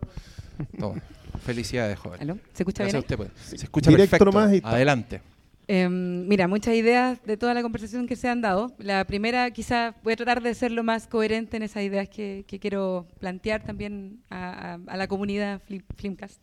[0.79, 1.01] Toma.
[1.45, 2.20] Felicidades, joven.
[2.23, 2.39] ¿Aló?
[2.53, 2.97] ¿Se escucha Gracias bien?
[2.97, 3.31] a usted, pues.
[3.49, 4.25] Se escucha Directo perfecto.
[4.25, 4.61] nomás y.
[4.64, 5.20] Adelante.
[5.68, 8.73] Eh, mira, muchas ideas de toda la conversación que se han dado.
[8.79, 12.45] La primera, quizá voy a tratar de ser lo más coherente en esas ideas que,
[12.49, 16.43] que quiero plantear también a, a- a la comunidad Flim- Flimcast.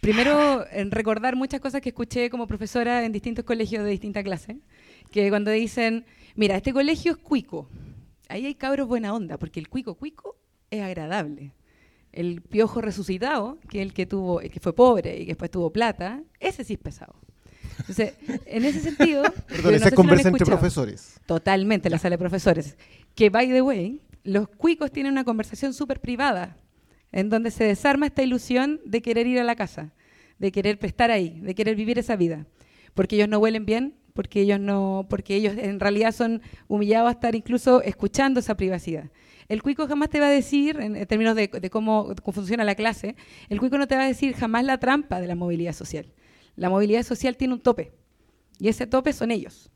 [0.00, 4.58] Primero, en recordar muchas cosas que escuché como profesora en distintos colegios de distinta clase,
[5.10, 7.68] que cuando dicen, mira, este colegio es cuico,
[8.28, 10.36] ahí hay cabros buena onda, porque el cuico cuico
[10.70, 11.52] es agradable.
[12.12, 15.72] El piojo resucitado, que el que tuvo, el que fue pobre y que después tuvo
[15.72, 17.14] plata, ese sí es pesado.
[17.80, 18.14] Entonces,
[18.46, 21.20] en ese sentido, Perdón, pero no esa sé si entre profesores.
[21.26, 22.76] Totalmente, la sala de profesores.
[23.14, 26.56] Que, by the way, los cuicos tienen una conversación súper privada,
[27.12, 29.92] en donde se desarma esta ilusión de querer ir a la casa,
[30.38, 32.46] de querer estar ahí, de querer vivir esa vida.
[32.94, 37.12] Porque ellos no huelen bien, porque ellos no, porque ellos en realidad son humillados a
[37.12, 39.10] estar incluso escuchando esa privacidad.
[39.48, 43.16] El cuico jamás te va a decir, en, términos de, cómo funciona la clase,
[43.48, 46.12] el cuico no te va a decir jamás la trampa de la movilidad social.
[46.56, 47.92] La movilidad social tiene un tope,
[48.58, 49.70] y ese tope son ellos.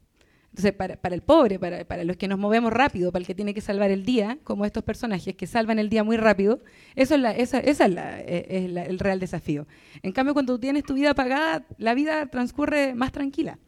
[0.52, 3.54] Entonces, para, para el pobre, para, los que nos movemos rápido, para el que tiene
[3.54, 6.60] que salvar el día, como estos personajes que salvan el día muy rápido,
[6.94, 9.66] eso es, la, esa, esa eh, es la- el real desafío.
[10.02, 13.58] En cambio, cuando tienes tu vida pagada, la vida transcurre más tranquila.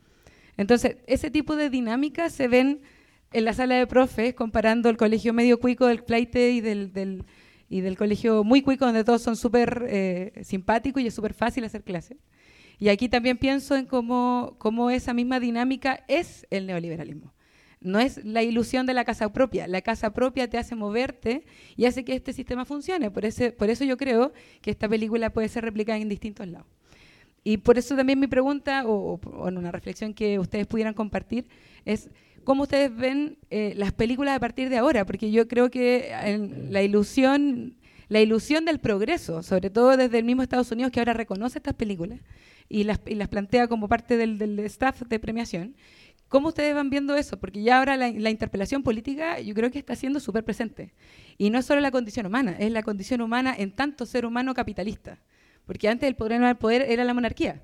[0.58, 2.82] Entonces, ese tipo de dinámicas se ven
[3.32, 7.24] en la sala de profes, comparando el colegio medio cuico del Pleite y del, del-
[7.70, 11.64] y del colegio muy cuico, donde todos son súper eh, simpáticos y es súper fácil
[11.64, 12.18] hacer clase.
[12.84, 17.32] Y aquí también pienso en cómo, cómo esa misma dinámica es el neoliberalismo.
[17.80, 19.66] No es la ilusión de la casa propia.
[19.66, 23.10] La casa propia te hace moverte y hace que este sistema funcione.
[23.10, 26.66] Por, ese, por eso yo creo que esta película puede ser replicada en distintos lados.
[27.42, 31.46] Y por eso también mi pregunta, o, o- una reflexión que ustedes pudieran compartir,
[31.86, 32.10] es
[32.44, 36.70] cómo ustedes ven eh, las películas a partir de ahora, porque yo creo que en
[36.70, 37.78] la ilusión,
[38.08, 41.72] la ilusión del progreso, sobre todo desde el mismo Estados Unidos que ahora reconoce estas
[41.72, 42.20] películas
[42.68, 45.76] y las, y las plantea como parte del, del staff de premiación,
[46.28, 47.38] ¿cómo ustedes van viendo eso?
[47.38, 50.92] Porque ya ahora la, la interpelación política yo creo que está siendo súper presente.
[51.38, 54.54] Y no es solo la condición humana, es la condición humana en tanto ser humano
[54.54, 55.18] capitalista.
[55.66, 57.62] Porque antes el poder, el poder era la monarquía.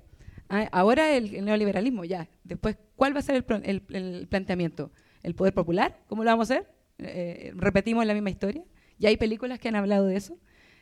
[0.49, 2.27] Ah, Ahora el, el neoliberalismo, ya.
[2.43, 4.91] Después, ¿cuál va a ser el, el- el planteamiento?
[5.23, 5.99] ¿El poder popular?
[6.07, 6.67] ¿Cómo lo vamos a hacer?
[6.97, 8.63] Eh, ¿Repetimos la misma historia?
[8.97, 10.37] ¿Ya hay películas que han hablado de eso?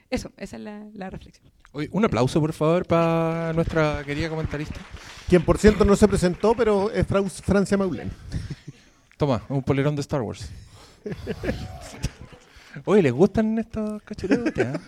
[0.10, 1.45] Eso, esa es la, la reflexión.
[1.72, 4.80] Oye, un aplauso, por favor, para nuestra querida comentarista.
[5.28, 7.05] Quien por cierto no se presentó, pero es
[7.43, 8.12] Francia Maulen.
[9.18, 10.49] Toma, un polerón de Star Wars.
[12.86, 14.47] Oye, ¿les gustan estos cachureos?
[14.57, 14.74] eh?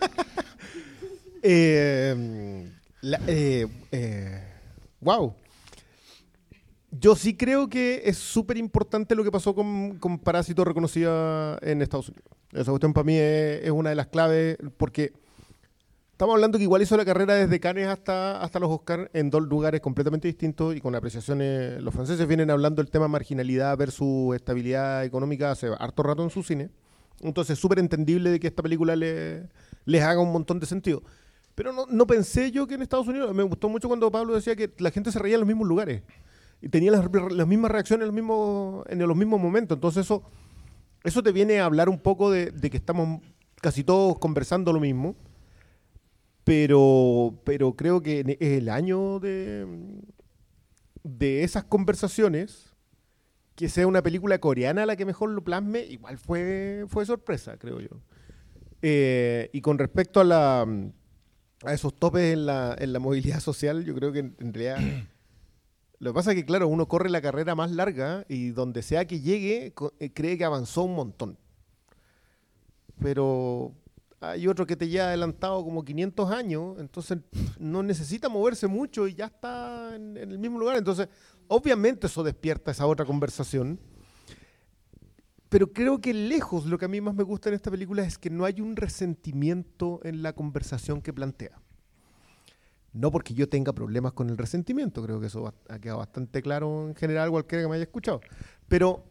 [1.44, 2.70] Eh,
[3.00, 4.44] la- eh, eh,
[5.00, 5.34] wow.
[6.94, 11.80] Yo sí creo que es súper importante lo que pasó con, con Parásito reconocida en
[11.80, 12.26] Estados Unidos.
[12.52, 15.14] Esa cuestión para mí es, una de las claves porque
[16.10, 19.42] estamos hablando que igual hizo la carrera desde Cannes hasta, hasta los Oscars en dos
[19.42, 21.82] lugares completamente distintos y con apreciaciones.
[21.82, 26.42] Los franceses vienen hablando del tema marginalidad versus estabilidad económica hace harto rato en su
[26.42, 26.68] cine.
[27.22, 29.48] Entonces es súper entendible de que esta película le-
[29.86, 31.02] les haga un montón de sentido.
[31.54, 34.70] Pero no pensé yo que en Estados Unidos, me gustó mucho cuando Pablo decía que
[34.78, 36.02] la gente se reía en los mismos lugares
[36.62, 39.76] y tenía las, las mismas reacciones los mismos, en los mismos momentos.
[39.76, 40.22] Entonces eso,
[41.02, 43.20] eso te viene a hablar un poco de, que estamos
[43.60, 45.16] casi todos conversando lo mismo,
[46.44, 49.66] pero, pero creo que es el año de,
[51.02, 52.76] de esas conversaciones,
[53.56, 57.80] que sea una película coreana la que mejor lo plasme, igual fue, fue sorpresa, creo
[57.80, 58.00] yo.
[58.82, 60.66] Eh, y con respecto a la
[61.64, 64.78] a esos topes en la, en la movilidad social, yo creo que en, en realidad
[66.02, 69.06] lo que pasa es que, claro, uno corre la carrera más larga y donde sea
[69.06, 71.38] que llegue, eh, cree que avanzó un montón.
[72.98, 73.72] Pero
[74.18, 77.18] hay otro que te lleva adelantado como 500 años, entonces
[77.60, 80.76] no necesita moverse mucho y ya está en el mismo lugar.
[80.76, 81.08] Entonces,
[81.46, 83.78] obviamente eso despierta esa otra conversación.
[85.48, 88.18] Pero creo que lejos lo que a mí más me gusta en esta película es
[88.18, 91.62] que no hay un resentimiento en la conversación que plantea.
[92.92, 96.88] No porque yo tenga problemas con el resentimiento, creo que eso ha quedado bastante claro
[96.88, 98.20] en general, cualquiera que me haya escuchado.
[98.68, 99.04] Pero,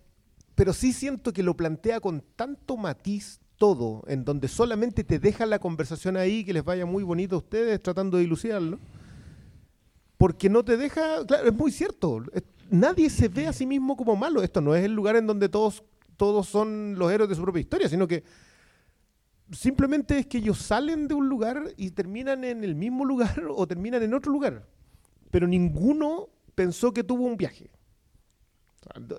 [0.53, 5.49] pero sí siento que lo plantea con tanto matiz todo, en donde solamente te dejan
[5.49, 8.79] la conversación ahí, que les vaya muy bonito a ustedes tratando de dilucidarlo.
[10.17, 12.23] Porque no te deja, claro, es muy cierto,
[12.69, 14.43] nadie se ve a sí mismo como malo.
[14.43, 15.83] Esto no es el lugar en donde todos,
[16.17, 18.23] todos son los héroes de su propia historia, sino que
[19.51, 23.67] simplemente es que ellos salen de un lugar y terminan en el mismo lugar o
[23.67, 24.67] terminan en otro lugar.
[25.29, 27.71] Pero ninguno pensó que tuvo un viaje.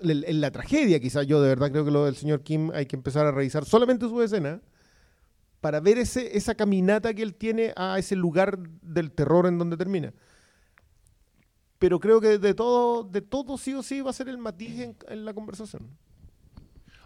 [0.01, 2.95] En la tragedia, quizás yo de verdad creo que lo del señor Kim hay que
[2.95, 4.61] empezar a revisar solamente su escena
[5.61, 9.77] para ver ese, esa caminata que él tiene a ese lugar del terror en donde
[9.77, 10.13] termina.
[11.79, 14.95] Pero creo que de todo, de todo sí o sí va a ser el matiz
[15.07, 15.89] en la conversación.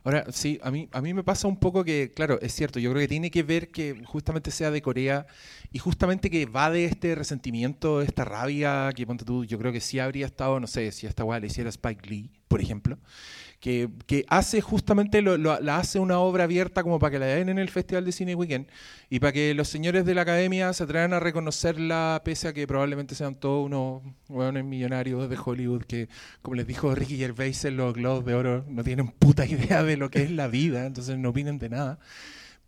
[0.07, 2.91] Ahora, sí, a mí, a mí me pasa un poco que, claro, es cierto, yo
[2.91, 5.27] creo que tiene que ver que justamente sea de Corea
[5.69, 9.81] y justamente que va de este resentimiento, esta rabia, que ponte tú, yo creo que
[9.81, 12.97] sí habría estado, no sé, si esta weá le hiciera Spike Lee, por ejemplo,
[13.59, 17.25] que, que hace justamente, lo, lo- la hace una obra abierta como para que la
[17.27, 18.67] den en el Festival de Cine Weekend
[19.09, 22.67] y para que los señores de la academia se atrevan a reconocerla, pese a que
[22.67, 26.09] probablemente sean todos unos hueones millonarios de Hollywood que,
[26.41, 29.97] como les dijo Ricky Gervais en los Globos de Oro, no tienen puta idea de
[29.97, 31.99] lo que es la vida, entonces no opinen de nada.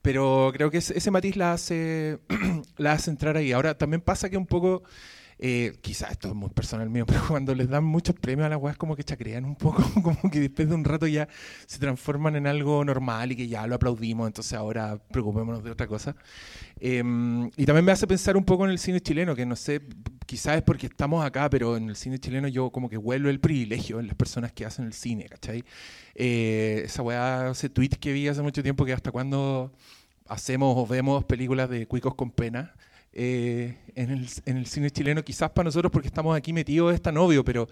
[0.01, 2.19] Pero creo que ese, ese matiz la hace,
[2.77, 3.51] la hace entrar ahí.
[3.51, 4.83] Ahora, también pasa que un poco,
[5.41, 8.59] eh, quizás esto es muy personal mío, pero cuando les dan muchos premios a las
[8.59, 11.29] weas, como que chacrean un poco, como que después de un rato ya
[11.65, 15.87] se transforman en algo normal y que ya lo aplaudimos, entonces ahora preocupémonos de otra
[15.87, 16.15] cosa.
[16.79, 19.81] Em, y también me hace pensar un poco en el cine chileno, que no sé,
[20.25, 23.39] quizás es porque estamos acá, pero en el cine chileno yo como que vuelvo el
[23.39, 25.63] privilegio en las personas que hacen el cine, ¿cachai?
[26.15, 29.71] Eh, esa weá, ese tweet que vi hace mucho tiempo que hasta cuando
[30.27, 32.75] hacemos o vemos películas de cuicos con pena
[33.13, 37.01] eh, en, el, en el cine chileno, quizás para nosotros porque estamos aquí metidos es
[37.01, 37.67] tan obvio, pero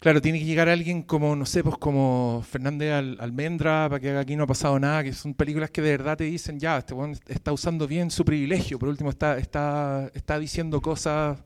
[0.00, 4.10] claro, tiene que llegar alguien como, no sé, pues como Fernández Al- Almendra para que
[4.16, 6.94] aquí no ha pasado nada, que son películas que de verdad te dicen, ya, este
[6.94, 11.38] weón está usando bien su privilegio, por último está, está, está diciendo cosas,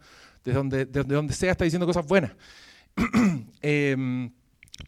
[0.44, 2.32] de donde, de donde sea está diciendo cosas buenas.
[3.62, 4.30] Em,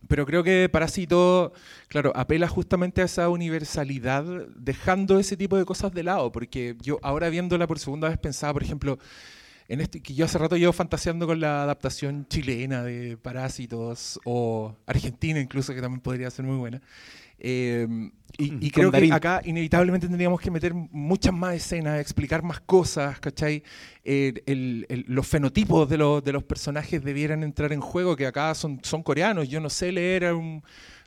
[0.09, 1.53] pero creo que Parásito,
[1.89, 4.24] claro, apela justamente a esa universalidad,
[4.57, 8.53] dejando ese tipo de cosas de lado, porque yo ahora viéndola por segunda vez pensaba,
[8.55, 8.99] por ejemplo,
[9.68, 14.76] en este que yo hace rato llevo fantaseando con la adaptación chilena de Parásitos o
[14.87, 16.82] argentina incluso, que también podría ser muy buena.
[17.39, 17.87] Eh,
[18.37, 19.12] y, y creo que Darín.
[19.12, 23.62] acá inevitablemente tendríamos que meter muchas más escenas, explicar más cosas, ¿cachai?
[24.05, 28.26] Eh, el- el- los fenotipos de los, de los personajes debieran entrar en juego, que
[28.26, 29.49] acá son, son coreanos.
[29.49, 30.62] Yo no sé leer un-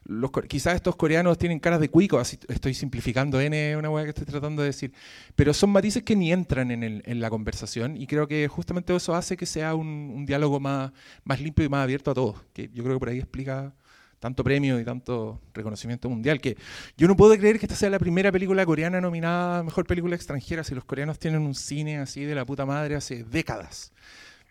[0.06, 4.12] los, quizás estos coreanos tienen caras de cuico, así estoy simplificando N, una hueá que
[4.12, 4.94] estoy tratando de decir,
[5.36, 8.96] pero son matices que ni entran en, el- en la conversación y creo que justamente
[8.96, 10.94] eso hace que sea un, un diálogo más,
[11.26, 13.74] más limpio y más abierto a todos, que yo creo que por ahí explica
[14.20, 16.58] tanto premio y tanto reconocimiento mundial, que
[16.98, 20.16] yo no puedo creer que esta sea la primera película coreana nominada a Mejor Película
[20.16, 23.92] Extranjera, si los coreanos tienen un cine así de la puta madre hace décadas.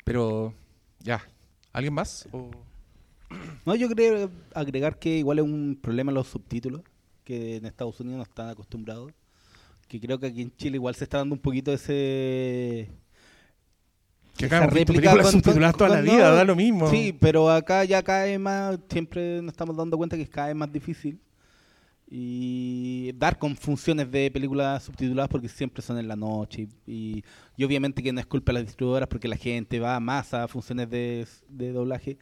[0.05, 0.55] Pero
[1.01, 1.27] ya,
[1.73, 2.29] ¿alguien más?
[2.33, 2.51] O-
[3.65, 6.83] No, yo creo agregar que igual es un problema los subtítulos,
[7.25, 9.13] que en Estados Unidos no están acostumbrados.
[9.89, 12.89] Que creo que aquí en Chile igual se está dando un poquito ese.
[14.37, 16.91] Que acá réplica películas subtituladas con- toda la con- vida, no, da lo mismo.
[16.91, 20.57] Sí, pero acá ya cae más, siempre nos estamos dando cuenta que es cada vez
[20.57, 21.19] más difícil.
[22.09, 26.69] Y dar con funciones de películas subtituladas porque siempre son en la noche.
[26.87, 27.25] Y,
[27.57, 30.47] y obviamente que no es culpa de las distribuidoras porque la gente va más a
[30.47, 32.17] funciones de, de doblaje.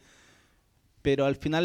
[1.03, 1.63] Pero al final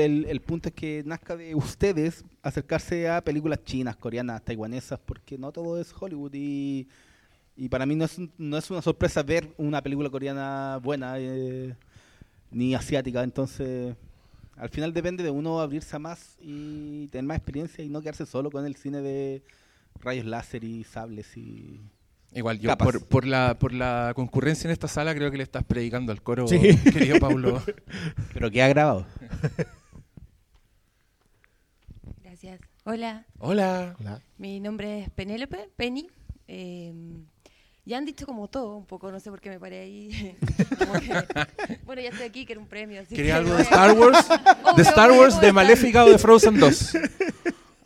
[0.00, 5.38] el, el punto es que nazca de ustedes acercarse a películas chinas, coreanas, taiwanesas, porque
[5.38, 6.32] no todo es Hollywood.
[6.34, 6.88] Y,
[7.56, 11.14] y para mí no es, un- no es una sorpresa ver una película coreana buena
[11.18, 11.74] eh,
[12.50, 13.22] ni asiática.
[13.22, 13.94] Entonces,
[14.56, 18.26] al final depende de uno abrirse a más y tener más experiencia y no quedarse
[18.26, 19.42] solo con el cine de
[20.00, 21.80] rayos láser y sables y...
[22.36, 25.62] Igual, yo por, por la, por la concurrencia en esta sala creo que le estás
[25.62, 26.58] predicando al coro, Sí.
[26.92, 27.62] querido Pablo.
[28.34, 29.06] Pero que ha grabado.
[32.22, 32.60] Gracias.
[32.84, 33.24] Hola.
[33.38, 33.96] Hola.
[34.38, 36.08] Mi nombre es Penélope, Penny.
[36.48, 36.92] Eh,
[37.86, 40.36] ya han dicho como todo, un poco, no sé por qué me paré ahí.
[40.46, 43.00] Que- bueno, ya estoy aquí, que era un premio.
[43.00, 44.28] así ¿Quería que algo de Star Wars?
[44.76, 45.52] ¿De Star Wars, ¿cómo de?
[45.52, 46.96] Maléfica o de Frozen 2?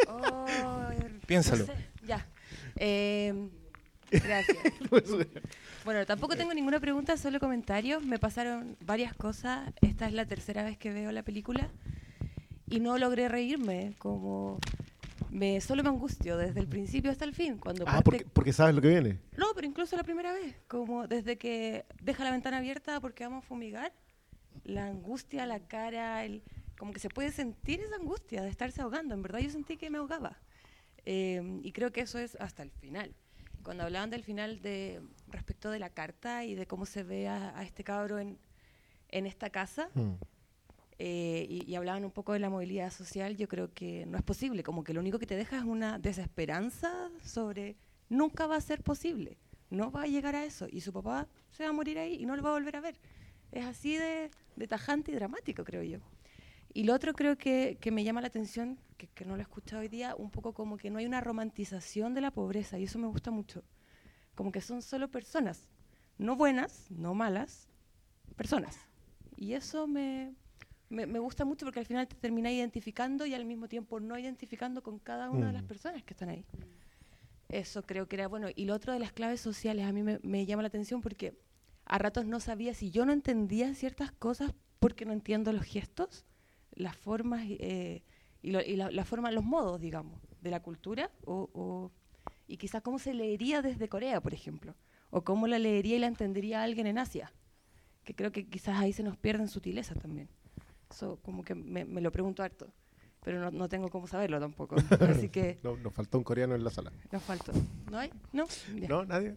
[0.08, 0.46] Oh,
[1.26, 1.66] Piénsalo.
[1.66, 2.26] no sé, Ya.
[2.76, 3.34] Eh,
[4.10, 4.56] gracias.
[5.84, 8.02] Bueno, tampoco tengo ninguna pregunta, solo comentarios.
[8.04, 9.70] Me pasaron varias cosas.
[9.80, 11.68] Esta es la tercera vez que veo la película
[12.68, 13.94] y no logré reírme.
[13.98, 14.58] Como
[15.30, 17.58] me solo me angustio desde el principio hasta el fin.
[17.58, 19.18] Cuando Ah, parte- porque, porque sabes lo que viene.
[19.36, 23.44] No, pero incluso la primera vez, como desde que deja la ventana abierta porque vamos
[23.44, 23.92] a fumigar,
[24.64, 26.42] la angustia, la cara, el,
[26.78, 29.14] como que se puede sentir esa angustia de estarse ahogando.
[29.14, 30.38] En verdad yo sentí que me ahogaba.
[31.04, 33.14] Eh, y creo que eso es hasta el final.
[33.62, 37.56] Cuando hablaban del final de respecto de la carta y de cómo se ve a,
[37.58, 38.38] a este cabro en,
[39.10, 39.90] en esta casa,
[40.98, 44.24] eh, y, y hablaban un poco de la movilidad social, yo creo que no es
[44.24, 47.76] posible, como que lo único que te deja es una desesperanza sobre
[48.08, 49.38] nunca va a ser posible,
[49.70, 52.26] no va a llegar a eso, y su papá se va a morir ahí y
[52.26, 52.96] no lo va a volver a ver.
[53.52, 55.98] Es así de, de tajante y dramático, creo yo.
[56.74, 59.42] Y lo otro creo que, que me llama la atención, que, que no lo he
[59.42, 62.84] escuchado hoy día, un poco como que no hay una romantización de la pobreza, y
[62.84, 63.62] eso me gusta mucho.
[64.34, 65.68] Como que son solo personas,
[66.18, 67.68] no buenas, no malas,
[68.36, 68.78] personas.
[69.36, 70.34] Y eso me,
[70.88, 74.18] me, me gusta mucho porque al final te termina identificando y al mismo tiempo no
[74.18, 75.66] identificando con cada una de las Mm.
[75.66, 76.44] personas que están ahí.
[77.48, 78.48] Eso creo que era bueno.
[78.54, 81.34] Y lo otro de las claves sociales a mí me, me llama la atención porque
[81.86, 86.26] a ratos no sabía si yo no entendía ciertas cosas porque no entiendo los gestos,
[86.72, 88.02] las formas eh,
[88.42, 91.90] y, lo- y la, la forma, los modos, digamos, de la cultura o, o-
[92.46, 94.74] y quizás cómo se leería desde Corea, por ejemplo,
[95.10, 97.32] o cómo la leería y la entendería alguien en Asia,
[98.04, 100.28] que creo que quizás ahí se nos pierden sutilezas también.
[100.90, 102.68] Eso como que me, me lo pregunto harto,
[103.24, 104.76] pero no, no tengo cómo saberlo tampoco.
[105.00, 106.92] Así que No, nos faltó un coreano en la sala.
[107.12, 107.52] nos faltó.
[107.90, 108.10] ¿No hay?
[108.32, 108.46] ¿No?
[108.76, 108.88] Ya.
[108.88, 109.04] ¿No?
[109.04, 109.34] ¿Nadie?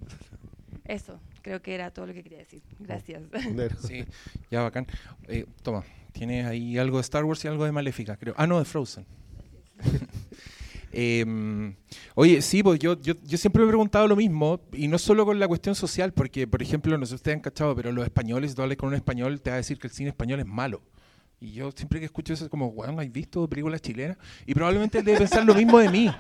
[0.86, 2.62] Eso, creo que era todo lo que quería decir.
[2.80, 3.22] Gracias.
[3.82, 4.04] Sí,
[4.50, 4.88] ya bacán.
[5.28, 8.34] Eh, toma, tienes ahí algo de Star Wars y algo de Maléfica, creo.
[8.38, 9.06] Ah, no, de Frozen.
[10.94, 11.74] Em,
[12.16, 15.26] oye, sí, pues yo, yo, yo siempre me he preguntado lo mismo, y no solo
[15.26, 18.04] con la cuestión social, porque, por ejemplo, no sé si ustedes han cachado, pero los
[18.04, 20.42] españoles, si tú hablas con un español, te va a decir que el cine español
[20.42, 20.82] es malo.
[21.44, 24.16] Y yo siempre que escucho eso es como, weón, ¿has visto películas chilenas?
[24.46, 26.12] Y probablemente él debe pensar lo mismo de mí.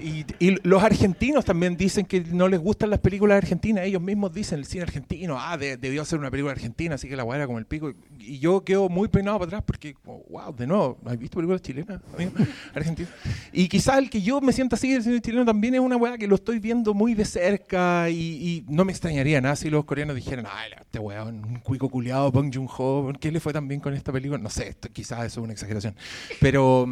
[0.00, 3.84] Y, y los argentinos también dicen que no les gustan las películas argentinas.
[3.86, 7.16] Ellos mismos dicen el cine argentino, ah, de- debió ser una película argentina, así que
[7.16, 7.92] la weá era como el pico.
[8.18, 11.62] Y yo quedo muy peinado para atrás porque, oh, wow, de nuevo, ¿has visto películas
[11.62, 12.00] chilenas?
[12.14, 12.32] amigo?
[12.74, 13.12] Argentinas.
[13.52, 16.18] Y quizás el que yo me sienta así del cine chileno también es una weá
[16.18, 19.84] que lo estoy viendo muy de cerca y, y no me extrañaría nada si los
[19.84, 23.80] coreanos dijeran, ay, este weón, un cuico culiado, Bong Joon-ho, ¿qué le fue tan bien
[23.80, 24.38] con esta película?
[24.38, 25.94] No sé, esto, quizás eso es una exageración.
[26.40, 26.86] Pero...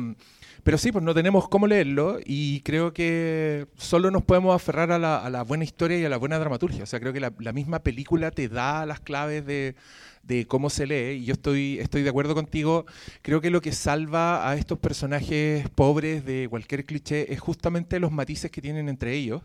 [0.62, 4.98] pero sí, pues no tenemos cómo leerlo y creo que solo nos podemos aferrar a
[4.98, 6.84] la, buena historia y a la buena dramaturgia.
[6.84, 9.74] O sea, creo que la, misma película te da las claves de,
[10.22, 12.86] de cómo se lee y yo estoy, estoy de acuerdo contigo.
[13.22, 18.12] Creo que lo que salva a estos personajes pobres de cualquier cliché es justamente los
[18.12, 19.42] matices que tienen entre ellos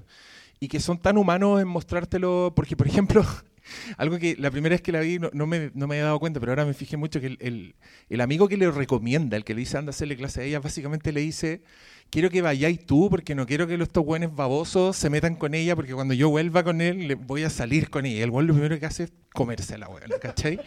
[0.59, 3.26] y que son tan humanos en mostrártelo, porque por ejemplo...
[3.97, 6.39] Algo que la primera vez que la vi no, me, no me había dado cuenta,
[6.39, 7.76] pero ahora me fijé mucho que el,
[8.09, 10.59] el- amigo que le recomienda, el que le dice anda a hacerle clase a ella,
[10.59, 11.61] básicamente le dice,
[12.09, 15.76] quiero que vayáis tú porque no quiero que estos buenos babosos se metan con ella
[15.76, 18.24] porque cuando yo vuelva con él le voy a salir con ella.
[18.24, 20.59] El buen lo primero que hace es comerse la weón, ¿cachai?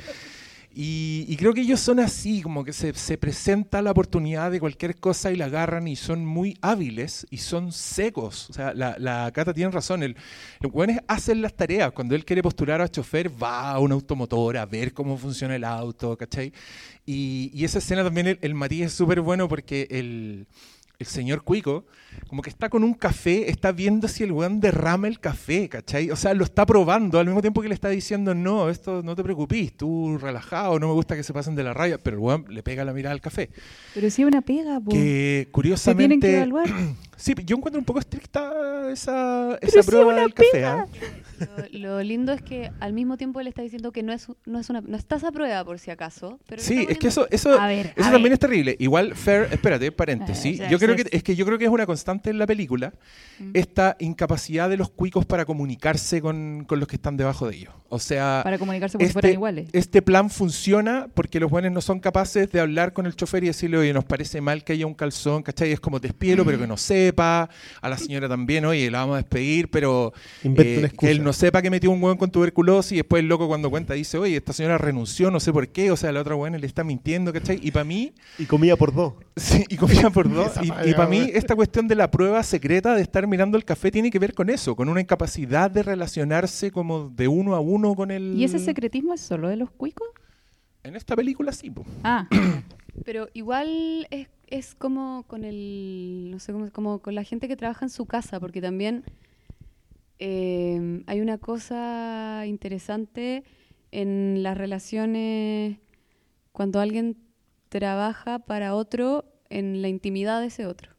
[0.73, 4.61] Y, y creo que ellos son así, como que se, se presenta la oportunidad de
[4.61, 8.49] cualquier cosa y la agarran y son muy hábiles y son secos.
[8.51, 10.05] O sea, la, la Cata tiene razón.
[10.05, 10.17] El,
[10.61, 11.91] los buenos hacen las tareas.
[11.93, 15.65] Cuando él quiere postular a chofer, va a una automotora a ver cómo funciona el
[15.65, 16.53] auto, ¿cachai?
[17.05, 20.47] Y, y esa escena también, el, el matiz es súper bueno porque el,
[21.01, 21.87] el señor Cuico,
[22.29, 26.11] como que está con un café, está viendo si el weón derrama el café, ¿cachai?
[26.11, 29.17] O sea, lo está probando al mismo tiempo que le está diciendo, no, esto no
[29.17, 32.23] te preocupes, tú relajado, no me gusta que se pasen de la raya, pero el
[32.23, 33.49] weón le pega la mirada al café.
[33.95, 34.91] Pero sí una pega, po.
[34.91, 36.27] Que Se tienen curiosamente...
[36.27, 36.69] que evaluar.
[37.17, 40.49] sí, yo encuentro un poco estricta esa, esa sí prueba una del café.
[40.53, 40.87] pega.
[41.73, 44.59] Lo, lo lindo es que al mismo tiempo él está diciendo que no es, no
[44.61, 46.39] es una no estás a prueba por si acaso.
[46.47, 48.33] Pero Sí, es que eso, eso, A ver, eso a también ver.
[48.35, 48.77] es terrible.
[48.79, 50.61] Igual, Fair, espérate, paréntesis.
[50.61, 52.93] Ah, yo creo que es que yo creo que es una constante en la película
[53.41, 53.53] Mm.
[53.55, 57.73] esta incapacidad de los cuicos para comunicarse con, con los que están debajo de ellos.
[57.89, 59.69] O sea, Para comunicarse como si fueran iguales.
[59.73, 63.47] este plan funciona porque los buenos no son capaces de hablar con el chofer y
[63.49, 65.73] decirle, oye, nos parece mal que haya un calzón, ¿cachai?
[65.73, 67.49] Es como despídelo, pero que no sepa.
[67.81, 70.13] A la señora también, oye, la vamos a despedir, pero
[70.45, 70.97] eh, una excusa.
[70.99, 73.71] que él no sepa que metió un hueón con tuberculosis y después el loco cuando
[73.71, 76.59] cuenta dice, oye, esta señora renunció, no sé por qué, o sea, la otra buena
[76.59, 77.59] le está mintiendo, ¿cachai?
[77.63, 78.13] Y para mí...
[78.39, 79.15] Y comía por dos.
[79.41, 80.53] Sí, y comía por dos.
[80.63, 84.11] Y para mí esta cuestión de la prueba secreta de estar mirando el café tiene
[84.11, 88.11] que ver con eso, con una incapacidad de relacionarse como de uno a uno con
[88.11, 88.35] el...
[88.37, 90.09] ¿Y ese secretismo es solo de los cuicos?
[90.83, 91.71] En esta película sí.
[91.71, 91.85] po.
[92.05, 92.29] Ah,
[93.05, 97.57] Pero igual es, es como con el, no sé, cómo, como con la gente que
[97.57, 99.05] trabaja en su casa, porque también
[100.21, 103.43] eh, hay una cosa interesante
[103.91, 105.79] en las relaciones
[106.53, 107.17] cuando alguien
[107.69, 110.93] trabaja para otro en la intimidad de ese otro.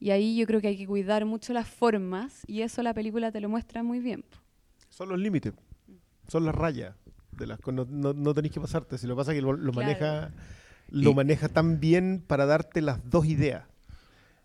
[0.00, 3.30] Y ahí yo creo que hay que cuidar mucho las formas y eso la película
[3.30, 4.24] te lo muestra muy bien.
[4.88, 5.52] Son los límites,
[6.26, 6.96] son las rayas.
[7.30, 8.98] De las, no, no, no tenéis que pasarte.
[8.98, 9.86] Si lo pasa es que lo, lo Claro.
[9.86, 10.32] maneja
[10.90, 13.64] lo Y- maneja tan bien para darte las dos ideas.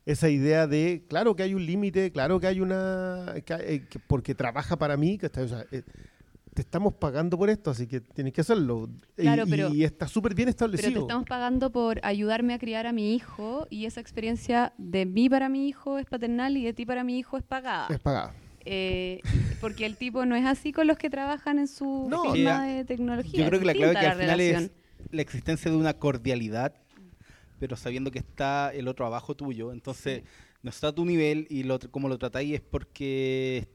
[0.08, 3.36] Esa idea de, claro que hay un límite, claro que hay una...
[3.46, 5.84] que hay- eh, que porque trabaja para mí, que está, o sea, eh,
[6.54, 8.90] te estamos pagando por esto, así que tienes que hacerlo.
[9.18, 10.94] Y- Claro, y, pero- y está súper bien Pero establecido.
[10.94, 15.30] te estamos pagando por ayudarme a criar a mi hijo y esa experiencia de mí
[15.30, 17.88] para mi hijo es paternal y de ti para mi hijo es pagada.
[17.90, 18.34] Es pagada.
[18.70, 19.20] Eh,
[19.62, 22.74] porque el tipo no es así con los que trabajan en su No, firma ya.
[22.74, 23.40] de tecnología.
[23.44, 24.64] Yo creo que la es clave que al la final relación.
[24.64, 24.72] es
[25.14, 26.74] la existencia de una cordialidad,
[27.60, 29.72] pero sabiendo que está el otro abajo tuyo.
[29.72, 30.24] Entonces,
[30.64, 33.68] no está a tu nivel y lo, como lo tratáis es porque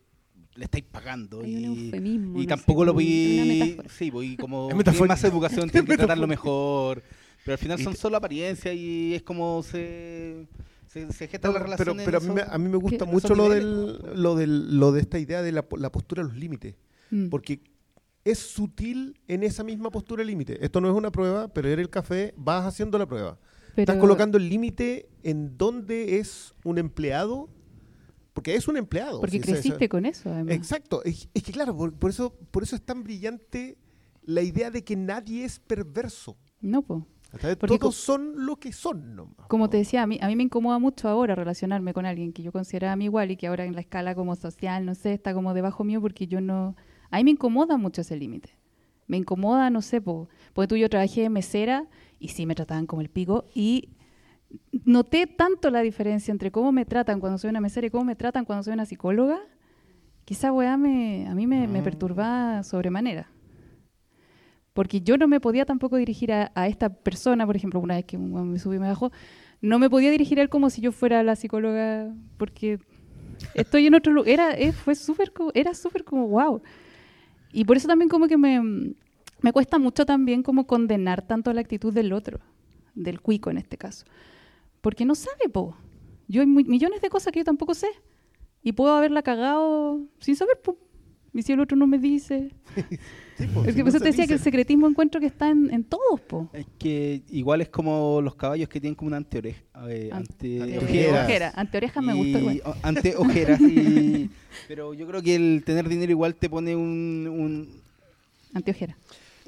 [0.54, 1.40] le estáis pagando.
[1.42, 3.76] Hay un y eufemismo, y no tampoco sé, lo vi.
[3.88, 7.02] Sí, pues, y como Es tiene más educación, tiene que tratarlo mejor.
[7.44, 10.46] Pero al final son solo apariencias y es como se,
[10.86, 12.04] se, se gesta No, la pero, relación.
[12.04, 14.16] pero a, mí me, a mí me gusta mucho lo del, pues.
[14.16, 16.76] lo del lo de esta idea de la, po- la postura a los límites.
[17.10, 17.30] Mm.
[17.30, 17.60] Porque
[18.24, 20.64] es sutil en esa misma postura límite.
[20.64, 23.36] Esto no es una prueba, pero era el café, vas haciendo la prueba.
[23.76, 27.48] Estás Pero- colocando el límite en donde es un empleado,
[28.34, 29.20] porque es un empleado.
[29.20, 30.54] Porque esa- creciste con eso, además.
[30.54, 31.02] Exacto.
[31.04, 33.78] Es, es que claro, por, por eso, por eso es tan brillante
[34.24, 36.36] la idea de que nadie es perverso.
[36.60, 37.06] No, po.
[37.30, 39.46] Porque Todos son lo que son nomás.
[39.48, 42.42] Como te decía, a mí, a mí me incomoda mucho ahora relacionarme con alguien que
[42.42, 45.32] yo consideraba mí igual y que ahora en la escala como social, no sé, está
[45.32, 46.76] como debajo mío porque yo no...
[47.10, 48.50] A mí me incomoda mucho ese límite.
[49.06, 51.88] Me incomoda, no sé, po, porque tú y yo trabajé de mesera
[52.22, 53.90] y sí me trataban como el pico y
[54.84, 58.14] noté tanto la diferencia entre cómo me tratan cuando soy una mesera y cómo me
[58.14, 59.40] tratan cuando soy una psicóloga
[60.24, 63.28] que esa weá me, a mí me, me perturbaba sobremanera.
[64.72, 68.04] Porque yo no me podía tampoco dirigir a, a esta persona, por ejemplo, una vez
[68.04, 69.10] que me subió y me bajó,
[69.60, 72.78] no me podía dirigir a él como si yo fuera la psicóloga, porque
[73.54, 74.30] estoy en otro lugar.
[74.30, 76.62] Era, eh, fue súper, era súper como wow.
[77.52, 78.94] Y por eso también como que me,
[79.42, 82.40] me cuesta mucho también como condenar tanto la actitud del otro,
[82.94, 84.04] del cuico en este caso.
[84.80, 85.76] Porque no sabe, po.
[86.28, 87.88] Yo hay mu- millones de cosas que yo tampoco sé.
[88.62, 90.76] Y puedo haberla cagado sin saber, po.
[91.34, 92.50] Y si el otro no me dice.
[93.54, 95.26] po, es si que no por eso se te decía que el secretismo encuentro que
[95.26, 96.48] está en, en todos, po.
[96.52, 99.62] Es que igual es como los caballos que tienen como una anteoreja.
[99.88, 101.24] eh, An- ante ante- ojeras.
[101.24, 101.52] ojera.
[101.56, 102.62] Anteorejas me gustó igual.
[102.66, 103.60] O- Ante ojeras.
[103.60, 104.30] y-
[104.68, 107.26] pero yo creo que el tener dinero igual te pone un.
[107.30, 107.82] un
[108.54, 108.96] Anteojera.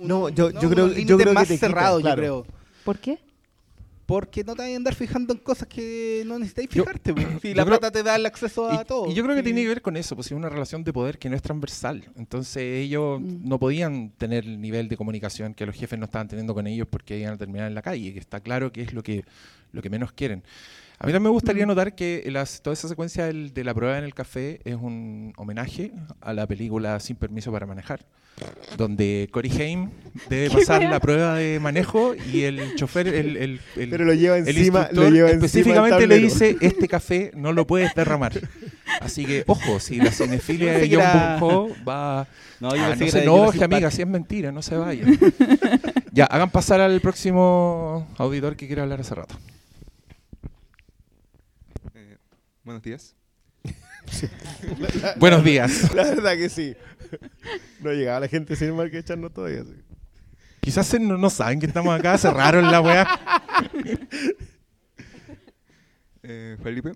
[0.07, 2.22] No, yo, yo creo, yo creo más que te quita, cerrados, claro.
[2.22, 2.46] yo creo.
[2.84, 3.18] ¿Por qué?
[4.07, 7.14] Porque no te vas a andar fijando en cosas que no necesitáis fijarte.
[7.14, 7.26] pues.
[7.40, 9.11] Si yo la creo- plata te da el acceso a Y, todo.
[9.11, 9.44] y yo creo que Sí.
[9.46, 12.05] tiene que ver con eso, pues es una relación de poder que no es transversal.
[12.16, 13.48] Entonces ellos Mm.
[13.48, 16.86] no podían tener el nivel de comunicación que los jefes no estaban teniendo con ellos
[16.90, 19.24] porque iban a terminar en la calle, que está claro que es lo que,
[19.72, 20.42] lo que menos quieren.
[20.99, 21.68] A mí también me gustaría Mm.
[21.68, 25.32] notar que las- toda esa secuencia del- de la prueba en el café es un
[25.36, 28.07] homenaje a la película Sin Permiso para Manejar,
[28.78, 29.90] donde Cory Haim
[30.30, 34.14] debe ¿Qué pasar la prueba de manejo y el chofer, el, el- el- Pero lo
[34.14, 38.32] lleva el encima, lo lleva específicamente le dice, este café no lo puedes derramar.
[39.01, 42.26] Así que, ojo, si la cinefilia de John era- Bunko va...
[42.61, 45.05] No, yo Ah, no que se enoje, amiga, si es mentira, no se vaya.
[46.12, 49.34] ya, hagan pasar al próximo auditor que quiere hablar hace rato.
[51.95, 52.16] Eh,
[52.65, 53.17] buenos días.
[55.17, 55.95] Buenos días.
[55.95, 56.77] La verdad que sí.
[57.81, 59.65] No llegaba la gente sin mal que echarnos todavía.
[59.65, 59.73] sí.
[60.61, 63.07] Quizás se- no, no saben que estamos acá, cerraron la weá.
[66.27, 66.93] Eh, Felipe.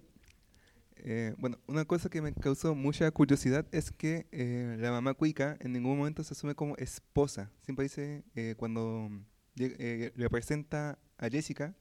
[0.97, 5.59] Eh, bueno, una cosa que me causó mucha curiosidad es que eh, la mamá cuica
[5.61, 7.51] en ningún momento se asume como esposa.
[7.63, 9.11] Siempre dice, eh, cuando
[9.55, 11.75] lleg- eh, le presenta a Jessica,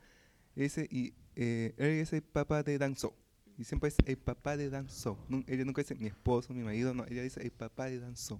[0.55, 3.15] dice, y eh, él es el papá de Danzo.
[3.57, 5.17] Y siempre dice el papá de Danzo.
[5.29, 8.39] Nun- ella nunca dice mi esposo, mi marido, no, ella dice el papá de Danzo.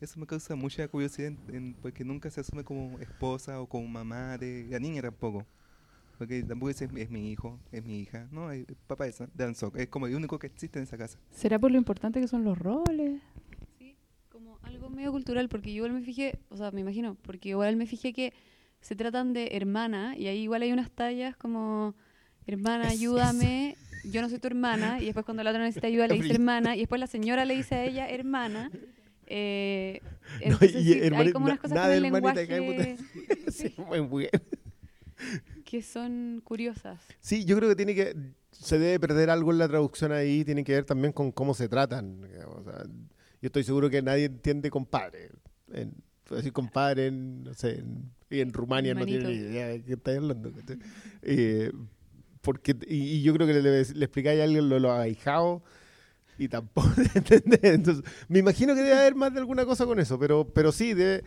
[0.00, 3.86] Eso me causa mucha curiosidad en- en- porque nunca se asume como esposa o como
[3.86, 5.46] mamá de la niña tampoco.
[6.18, 8.28] Porque tampoco dice es mi, es mi hijo, es mi hija.
[8.32, 9.72] No, el papá es Danzo.
[9.76, 11.18] Es como el único que existe en esa casa.
[11.30, 13.20] ¿Será por lo importante que son los roles?
[14.30, 17.76] como algo medio cultural, porque yo igual me fijé, o sea, me imagino, porque igual
[17.76, 18.32] me fijé que
[18.80, 21.94] se tratan de hermana, y ahí igual hay unas tallas como,
[22.50, 26.14] hermana, ayúdame, yo no soy tu hermana, y después cuando la otra necesita ayuda le
[26.14, 28.70] dice hermana, y después la señora le dice a ella hermana.
[29.26, 30.08] Eh, No,
[30.40, 33.50] entonces y sí, hay como unas na- cosas nada con el lenguaje puta.
[33.52, 34.30] Sí, muy bien.
[35.64, 37.00] que son curiosas.
[37.20, 38.16] Sí, yo creo que tiene que
[38.50, 41.68] se debe perder algo en la traducción ahí, tiene que ver también con cómo se
[41.68, 42.24] tratan.
[42.46, 45.30] o sea, yo estoy seguro que nadie entiende compadre.
[45.72, 45.94] En,
[46.28, 49.94] decir compadre en, no sé, en, y en Rumania no tiene ni idea de qué
[49.94, 50.52] está hablando.
[51.22, 51.72] Eh,
[52.40, 55.62] porque y, y yo creo que le, le, le explicáis a alguien lo, lo ahijado
[56.38, 56.88] y tampoco
[58.28, 61.22] me imagino que debe haber más de alguna cosa con eso, pero, pero sí, debe-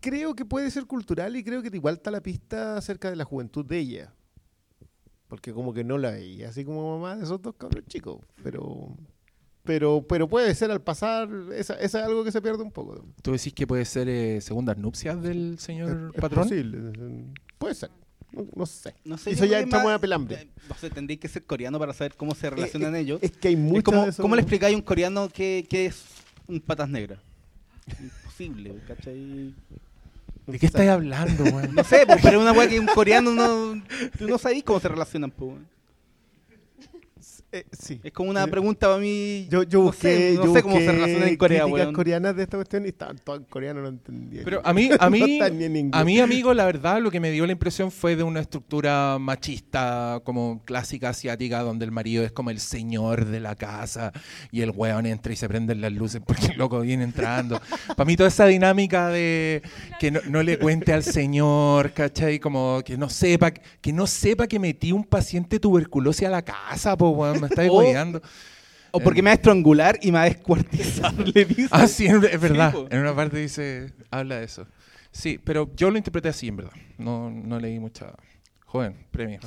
[0.00, 3.24] creo que puede ser cultural y creo que igual está la pista acerca de la
[3.24, 4.12] juventud de ella.
[5.28, 8.18] Porque como que no la veía, así como mamá de esos dos cabros chicos.
[8.42, 8.94] Pero,
[9.64, 13.02] pero, pero puede ser al pasar, esa, esa es algo que se pierde un poco.
[13.22, 16.44] ¿Tú decís que puede ser eh, segundas nupcias del señor Es patrón?
[16.48, 16.92] posible,
[17.58, 17.90] puede ser.
[18.32, 18.94] No, no sé.
[19.04, 20.36] No eso ya creo que entramos más- a pelambre.
[20.42, 23.18] eh, No sé, tendréis que ser coreano para saber cómo se relacionan es- ellos.
[23.22, 26.02] es que hay de esos- ¿Cómo le explicáis a un coreano que, que es
[26.48, 27.18] un patas negras?
[28.00, 29.54] Imposible, ¿cachai?
[30.46, 31.74] ¿De qué estáis hablando, weón?
[31.74, 33.82] No sé, pues, pero es una weá que un coreano no.
[34.18, 35.56] Tú no sabéis cómo se relacionan, pues.
[37.54, 38.00] Eh, sí.
[38.02, 39.46] Es como una pregunta para mí.
[39.50, 41.92] Yo, yo no busqué, sé, no yo sé cómo se relacionan en Corea, weón.
[41.92, 44.40] coreanas de esta cuestión y estaban todas en coreano, no entendía.
[44.42, 45.90] Pero a mí, a No mí, inglés.
[45.92, 49.18] a mí, amigo, la verdad, lo que me dio la impresión fue de una estructura
[49.20, 54.12] machista, como clásica asiática, donde el marido es como el señor de la casa
[54.50, 57.60] y el weón entra y se prenden las luces porque el loco viene entrando.
[57.88, 59.60] Para mí toda esa dinámica de
[60.00, 62.38] que no, no le cuente al señor, ¿cachai?
[62.38, 66.96] Como que no sepa, que no sepa que metí un paciente tuberculosis a la casa,
[66.96, 68.22] po, weón, me estáis O- hueveando.
[68.94, 71.68] O porque me va a estrangular y me va a descuartizar, le dice.
[71.70, 72.72] Ah, sí, es verdad.
[72.74, 74.66] Sí, en una parte dice, habla de eso.
[75.10, 76.72] Sí, pero yo lo interpreté así, en verdad.
[76.98, 78.12] No, no leí mucha.
[78.66, 79.40] Joven, premio.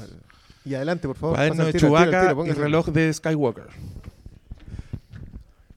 [0.63, 1.35] Y adelante, por favor.
[1.35, 3.67] Cuaderno de Chewbacca y reloj de Skywalker.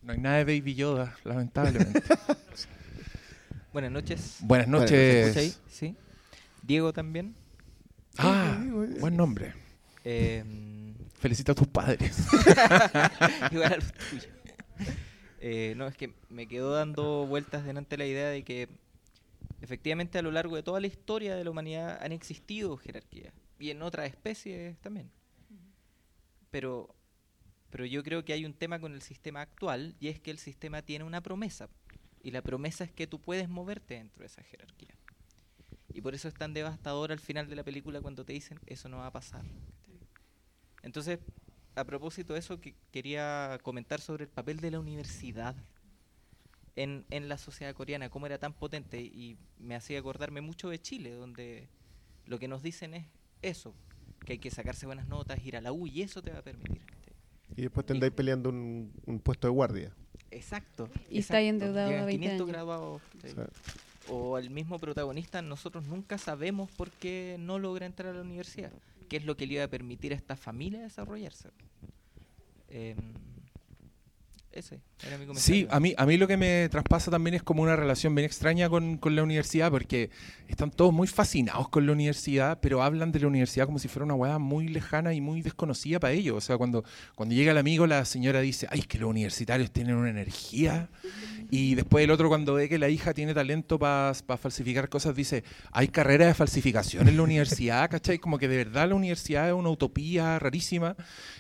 [0.02, 2.02] No hay nada de Baby Yoda, lamentablemente.
[3.72, 4.36] Buenas noches.
[4.40, 5.36] Buenas ¿Se noches.
[5.36, 5.54] ahí?
[5.70, 5.94] Sí.
[6.62, 7.34] Diego también.
[8.16, 8.58] Ah,
[8.98, 9.52] buen nombre.
[10.04, 10.42] Eh,
[11.18, 12.26] Felicita a tus padres.
[13.52, 13.92] Igual a los.
[15.40, 18.68] Eh, no, es que me quedó dando vueltas delante la idea de que
[19.60, 23.70] efectivamente a lo largo de toda la historia de la humanidad han existido jerarquías y
[23.70, 25.10] en otras especies también.
[26.50, 26.94] Pero,
[27.70, 30.38] pero yo creo que hay un tema con el sistema actual y es que el
[30.38, 31.68] sistema tiene una promesa
[32.22, 34.94] y la promesa es que tú puedes moverte dentro de esa jerarquía.
[35.92, 38.88] Y por eso es tan devastador al final de la película cuando te dicen eso
[38.88, 39.44] no va a pasar.
[40.82, 41.18] Entonces,
[41.74, 45.56] a propósito de eso, que quería comentar sobre el papel de la universidad
[46.76, 50.80] en, en la sociedad coreana, cómo era tan potente y me hacía acordarme mucho de
[50.80, 51.68] Chile, donde
[52.26, 53.06] lo que nos dicen es
[53.42, 53.74] eso,
[54.24, 56.42] que hay que sacarse buenas notas, ir a la U y eso te va a
[56.42, 56.82] permitir.
[57.56, 59.92] Y después te andáis peleando un, un puesto de guardia.
[60.30, 60.88] Exacto.
[61.10, 61.66] Y está ahí exacto.
[61.66, 62.48] endeudado a 20 500 años.
[62.48, 63.02] graduados.
[63.22, 63.28] sí.
[63.30, 63.34] Sí.
[64.10, 68.72] O el mismo protagonista, nosotros nunca sabemos por qué no logra entrar a la universidad.
[69.08, 71.50] ¿Qué es lo que le iba a permitir a esta familia desarrollarse?
[72.68, 73.14] Em,
[74.52, 75.40] ese era mi comentario.
[75.40, 78.26] Sí, a mí, a mí lo que me traspasa también es como una relación bien
[78.26, 80.10] extraña con, con la universidad, porque
[80.48, 84.04] están todos muy fascinados con la universidad, pero hablan de la universidad como si fuera
[84.04, 86.36] una hueá muy lejana y muy desconocida para ellos.
[86.36, 86.84] O sea, cuando,
[87.14, 90.88] cuando llega el amigo, la señora dice, ay, es que los universitarios tienen una energía.
[91.50, 95.44] Y después el otro, cuando ve que la hija tiene talento para falsificar cosas, dice,
[95.72, 98.18] hay carrera de falsificación en la universidad, ¿cachai?
[98.18, 100.96] Como que de verdad la universidad es una utopía rarísima,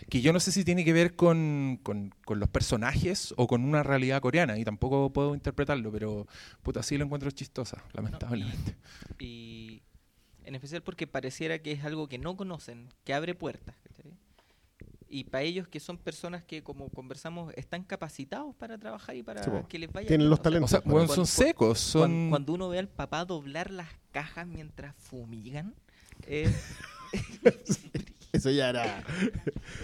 [0.08, 3.64] que yo no sé si tiene que ver con, con- con los personajes o con
[3.64, 6.28] una realidad coreana, y tampoco puedo interpretarlo, pero
[6.62, 8.76] puta, sí lo encuentro chistosa, lamentablemente.
[9.18, 9.82] Y
[10.44, 13.74] en especial porque pareciera que es algo que no conocen, que abre puertas.
[15.10, 19.42] Y para ellos que son personas que, como conversamos, están capacitados para trabajar y para
[19.42, 20.30] Sí, que les vaya Tienen bien.
[20.30, 20.68] los talentos.
[20.68, 22.02] O sea, Cuando- bueno, cuando- son secos, son...
[22.02, 25.74] Cuando, cuando uno ve al papá doblar las cajas mientras fumigan,
[26.26, 26.52] eh,
[28.32, 29.04] Eso ya era.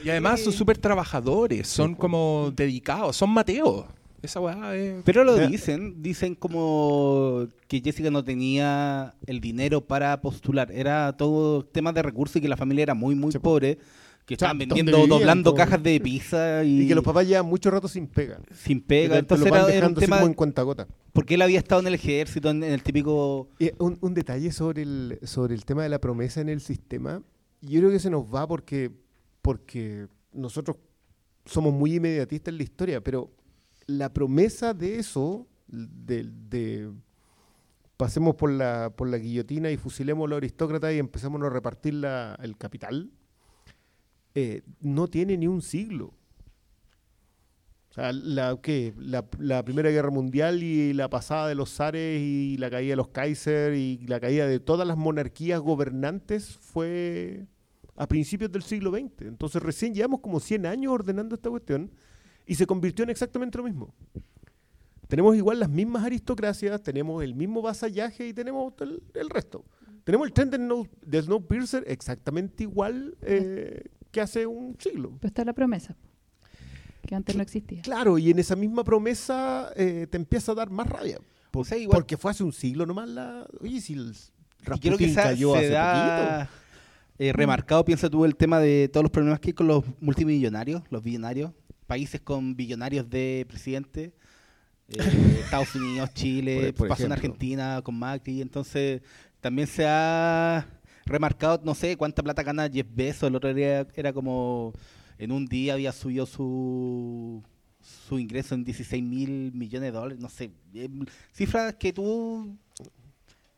[0.05, 3.87] Y además son súper trabajadores, son como dedicados, son Mateo.
[4.23, 5.03] Esa weá es...
[5.05, 11.65] Pero lo dicen, dicen como que Jessica no tenía el dinero para postular, era todo
[11.65, 13.79] tema de recursos y que la familia era muy, muy pobre,
[14.25, 15.57] que estaban ¿dónde vendiendo, vivían, doblando po?
[15.59, 18.41] cajas de pizza y, Y que los papás llevan mucho rato sin pega.
[18.55, 19.19] sin pega.
[19.19, 20.89] Entonces lo van era, era un tema, como en cuentagota.
[21.13, 23.51] porque él había estado en el ejército, en, en el típico...
[23.59, 27.21] Y un, un detalle sobre el, sobre el tema de la promesa en el sistema.
[27.65, 28.91] Yo creo que se nos va porque,
[29.41, 30.77] porque nosotros
[31.47, 33.31] somos muy inmediatistas en la historia, pero
[33.87, 36.93] la promesa de eso, de, de
[37.97, 41.95] pasemos por la, por la guillotina y fusilemos a los aristócratas y empecemos a repartir
[42.43, 43.11] el capital,
[44.35, 46.13] eh, no tiene ni un siglo.
[47.91, 48.93] O sea, la, ¿qué?
[48.99, 52.97] La, la Primera Guerra Mundial y la pasada de los zares y la caída de
[52.97, 57.47] los Kaiser y la caída de todas las monarquías gobernantes fue
[57.97, 59.23] a principios del siglo XX.
[59.23, 61.91] Entonces recién llevamos como 100 años ordenando esta cuestión
[62.47, 63.95] y se convirtió en exactamente lo mismo.
[65.09, 69.65] Tenemos igual las mismas aristocracias, tenemos el mismo vasallaje y tenemos el, el resto.
[70.03, 75.17] Tenemos el tren de, no, de Snowpiercer exactamente igual eh, que hace un siglo.
[75.21, 75.97] Pero está la promesa,
[77.07, 77.83] que antes no existía.
[77.83, 81.19] Claro, y en esa misma promesa eh, te empieza a dar más rabia.
[81.51, 83.47] Por- Porque fue hace un siglo nomás la...
[83.61, 84.33] Oye, si el se,
[85.15, 86.51] cayó hace da
[87.19, 90.83] eh, remarcado, piensa tú, el tema de todos los problemas que hay con los multimillonarios,
[90.91, 91.53] los billonarios,
[91.87, 94.13] países con billonarios de presidente,
[94.89, 94.97] eh,
[95.45, 97.13] Estados Unidos, Chile, Por- por pasó en.
[97.13, 99.03] Argentina con Macri, entonces
[99.41, 100.67] también se ha
[101.07, 104.73] remarcado, no sé cuánta plata gana Jeff Bezos, el otro día era como
[105.19, 107.43] en un día había subido su
[108.09, 110.89] su ingreso en 16 mil millones de dólares, no sé, eh,
[111.35, 112.57] cifras que tú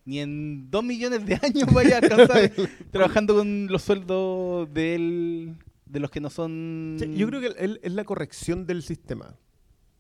[0.06, 2.50] ni en dos millones de años vaya a alcanzar
[2.90, 6.96] trabajando con los sueldos de él, de los que no son...
[6.98, 9.34] Sí, yo creo que es la corrección del sistema.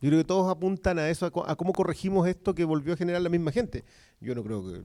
[0.00, 3.20] Yo creo que todos apuntan a eso, a, cómo corregimos esto que volvió a generar
[3.20, 3.84] la misma gente.
[4.20, 4.82] Yo no creo que,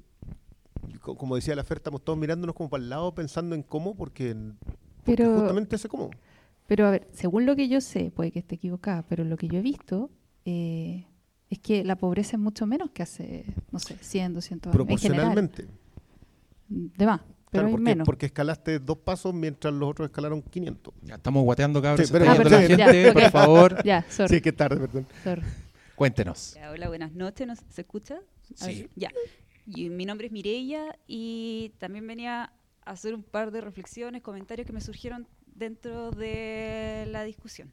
[1.00, 3.96] co- como decía la Fer, estamos todos mirándonos como para el lado pensando en cómo,
[3.96, 6.10] porque, porque Pero- justamente ese cómo.
[6.68, 9.48] Pero a ver, según lo que yo sé, puede que esté equivocada, pero lo que
[9.50, 10.10] yo he visto
[10.46, 11.06] eh,
[11.52, 14.90] es que la pobreza es mucho menos que hace, no sé, 100, 200 años.
[14.90, 15.34] En general.
[15.34, 15.68] Proporcionalmente.
[16.70, 18.06] De más, pero Claro, porque, menos.
[18.06, 20.94] porque escalaste dos pasos mientras los otros escalaron 500.
[21.04, 22.08] Ya estamos guateando, cabros.
[22.08, 23.84] Sí, pero- Ah, la perdón, ya, gente, por favor.
[23.84, 24.36] Ya, sorry.
[24.36, 25.06] Sí, que tarde, perdón.
[25.24, 25.42] Sorry.
[25.96, 26.54] Cuéntenos.
[26.56, 27.46] Ya, hola, buenas noches.
[27.46, 28.16] ¿nos- ¿Se escucha?
[28.62, 28.82] A Sí.
[28.84, 29.12] ver, ya.
[29.68, 32.54] Y mi nombre es Mireia y también venía
[32.86, 37.72] a hacer un par de reflexiones, comentarios que me surgieron dentro de la discusión.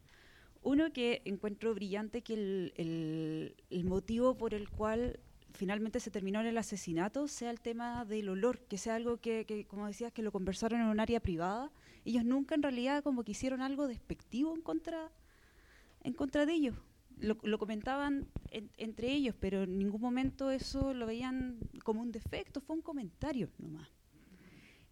[0.62, 5.20] Uno que encuentro brillante que el, motivo por el cual
[5.52, 9.44] finalmente se terminó en el asesinato sea el tema del olor, que sea algo que,
[9.46, 11.70] que, como decías, que lo conversaron en un área privada.
[12.04, 15.10] Ellos nunca en realidad como que hicieron algo despectivo en contra,
[16.02, 16.76] en contra de ellos.
[17.20, 22.12] Lo, lo comentaban en- entre ellos, pero en ningún momento eso lo veían como un
[22.12, 23.88] defecto, fue un comentario nomás.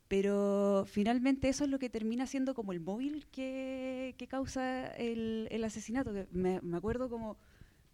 [0.08, 5.48] Pero finalmente eso es lo que termina siendo como el móvil que, que causa el,
[5.50, 6.12] el asesinato.
[6.30, 7.36] Me, me acuerdo como,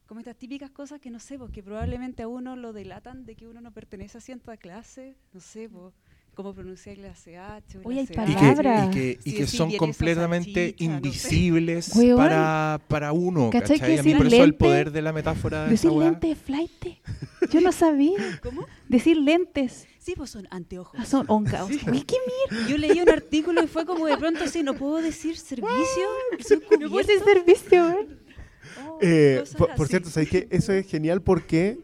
[0.07, 3.35] como estas típicas cosas que no sé, pues que probablemente a uno lo delatan de
[3.35, 5.95] que uno no pertenece a cierta clase, no sé, pues,
[6.35, 7.79] cómo pronunciar clase H.
[7.79, 8.89] o Oye, hay clase Y que, Palabras.
[8.89, 11.09] y que, y que decir son completamente salchicha, no sé.
[11.09, 13.95] invisibles para, para uno, ¿Cachai ¿cachai?
[13.95, 16.11] que A mí decir por eso el poder de la metáfora de Decir esa weá.
[16.11, 16.71] lente de flight.
[17.51, 18.19] Yo no sabía.
[18.43, 18.67] ¿Cómo?
[18.89, 19.87] Decir lentes.
[19.99, 20.99] Sí, pues son anteojos.
[21.01, 21.65] Ah, son onca.
[21.65, 22.17] Uy, qué
[22.51, 22.67] mierda.
[22.69, 25.73] Yo leí un artículo y fue como de pronto así, no puedo decir servicio,
[26.81, 28.19] No puedo decir servicio, weón.
[29.01, 30.49] Eh, por, por cierto, ¿sabes qué?
[30.51, 31.79] Eso es genial porque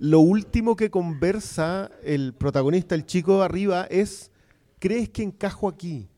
[0.00, 4.30] lo último que conversa el protagonista, el chico arriba, es
[4.78, 6.08] ¿crees que encajo aquí?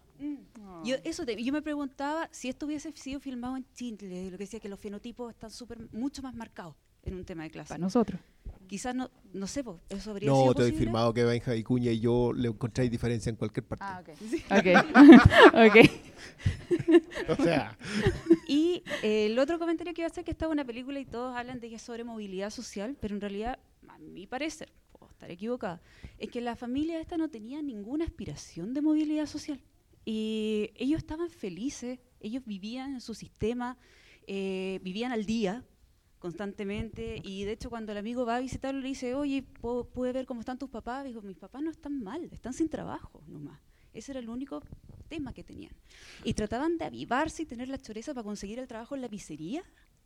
[0.85, 4.45] Yo, eso te- yo me preguntaba si esto hubiese sido filmado en Chile, lo que
[4.45, 7.69] decía que los fenotipos están súper mucho más marcados en un tema de clase.
[7.69, 8.21] Para nosotros.
[8.69, 11.63] Quizás no, no sé, po, eso habría No, sido te he firmado que Benja y
[11.63, 13.85] Cuña y yo le encontráis diferencia en cualquier parte.
[13.87, 14.09] Ah, ok.
[15.69, 15.77] Ok.
[17.29, 17.39] ok.
[17.39, 17.77] O sea,
[18.49, 21.37] Y eh, el otro comentario que iba a hacer que estaba una película y todos
[21.37, 25.31] hablan de que es sobre movilidad social, pero en realidad, a mi parecer, puedo estar
[25.31, 25.81] equivocada,
[26.19, 29.61] es que la familia esta no tenía ninguna aspiración de movilidad social.
[30.05, 33.79] Y ellos estaban felices, ellos vivían en su sistema,
[34.27, 35.65] eh, vivían al día
[36.19, 40.13] constantemente y de hecho cuando el amigo va a visitarlo le dice, oye, ¿puedo- ¿puede
[40.13, 41.05] ver cómo están tus papás?
[41.05, 43.61] Dijo, mis papás no están mal, están sin trabajo nomás.
[43.93, 44.63] Ese era el único
[45.09, 45.73] tema que tenían.
[46.25, 49.63] Y trataban de avivarse y tener la choreza para conseguir el trabajo en la pizzería.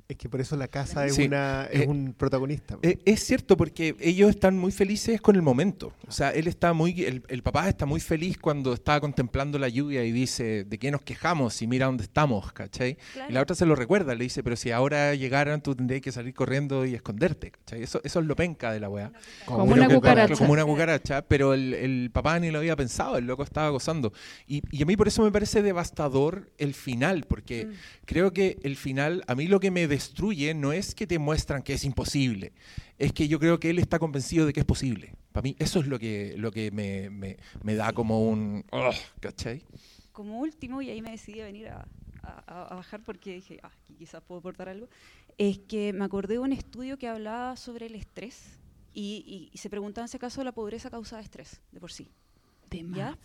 [0.09, 1.25] Es que por eso la casa es, Sí.
[1.25, 2.79] una, es Eh, un protagonista.
[2.83, 5.93] Eh, es cierto, porque ellos están muy felices con el momento.
[6.07, 9.69] O sea, él está muy, el, el papá está muy feliz cuando está contemplando la
[9.69, 11.61] lluvia y dice, ¿de qué nos quejamos?
[11.63, 12.97] Y mira dónde estamos, ¿cachai?
[13.15, 13.31] Claro.
[13.31, 16.13] Y la otra se lo recuerda, le dice, pero si ahora llegaran, tú tendrías que
[16.13, 17.83] salir corriendo y esconderte, ¿cachai?
[17.83, 19.13] Eso, eso es lo penca de la weá.
[19.45, 20.37] Como una cucaracha.
[20.37, 24.13] Como una cucaracha, pero el, el papá ni lo había pensado, el loco estaba gozando.
[24.47, 27.69] Y, y a mí por eso me parece devastador el final, porque
[28.05, 31.63] creo que el final, a mí lo que me destruye no es que te muestran
[31.63, 32.53] que es imposible,
[32.99, 35.13] es que yo creo que él está convencido de que es posible.
[35.33, 38.65] Para mí eso es lo que, lo que me, me- me da como un...
[38.73, 39.63] ugh, ¿Cachai?
[40.13, 41.87] Como último, y ahí me decidí a venir a,
[42.23, 44.89] a- a bajar porque dije, ah, aquí quizás puedo aportar algo,
[45.39, 48.59] es que me acordé de un estudio que hablaba sobre el estrés
[48.95, 52.09] y, y- y se preguntaba en ese caso la pobreza causada estrés de por sí.
[52.71, 53.17] De ¿ya?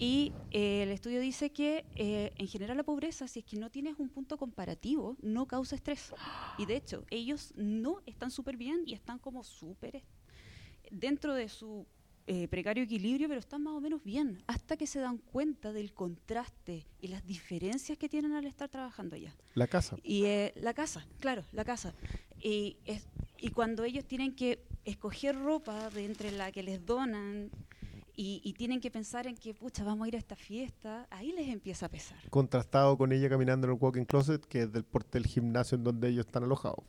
[0.00, 3.68] Y eh, el estudio dice que eh, en general la pobreza, si es que no
[3.68, 6.12] tienes un punto comparativo, no causa estrés.
[6.56, 10.04] Y de hecho, ellos no están súper bien y están como súper
[10.90, 11.86] dentro de su
[12.28, 15.92] eh, precario equilibrio, pero están más o menos bien, hasta que se dan cuenta del
[15.94, 19.34] contraste y las diferencias que tienen al estar trabajando allá.
[19.54, 19.96] La casa.
[20.04, 21.94] Y eh, la casa, claro, la casa.
[22.40, 23.08] Y, es-
[23.40, 27.50] y cuando ellos tienen que escoger ropa de entre la que les donan
[28.20, 31.30] y, y tienen que pensar en que, pucha, vamos a ir a esta fiesta, ahí
[31.32, 32.18] les empieza a pesar.
[32.30, 35.84] Contrastado con ella caminando en el walking closet, que es del porte del gimnasio en
[35.84, 36.84] donde ellos están alojados.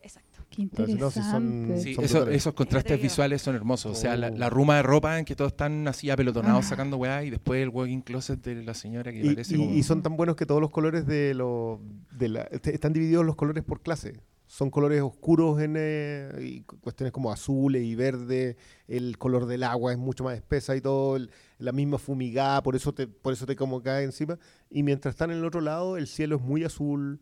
[0.00, 0.40] Exacto.
[0.50, 2.36] Qué Entonces, no, si son- Sí, son eso- brutales.
[2.36, 3.92] esos contrastes visuales son hermosos.
[3.96, 4.36] O sea, la, Oh.
[4.36, 6.68] la ruma de ropa en que todos están así apelotonados Ah.
[6.68, 9.70] sacando weá y después el walking closet de la señora que Y, parece y- como...
[9.74, 11.78] y son tan buenos que todos los colores de los
[12.10, 14.20] de la, están divididos los colores por clase.
[14.54, 18.58] Son colores oscuros en eh, y cuestiones como azules y verde.
[18.86, 21.16] El color del agua es mucho más espesa y todo.
[21.16, 24.38] el- la misma fumigada, por eso te por eso te como cae encima.
[24.68, 27.20] Y mientras están en el otro lado, el cielo es muy azul.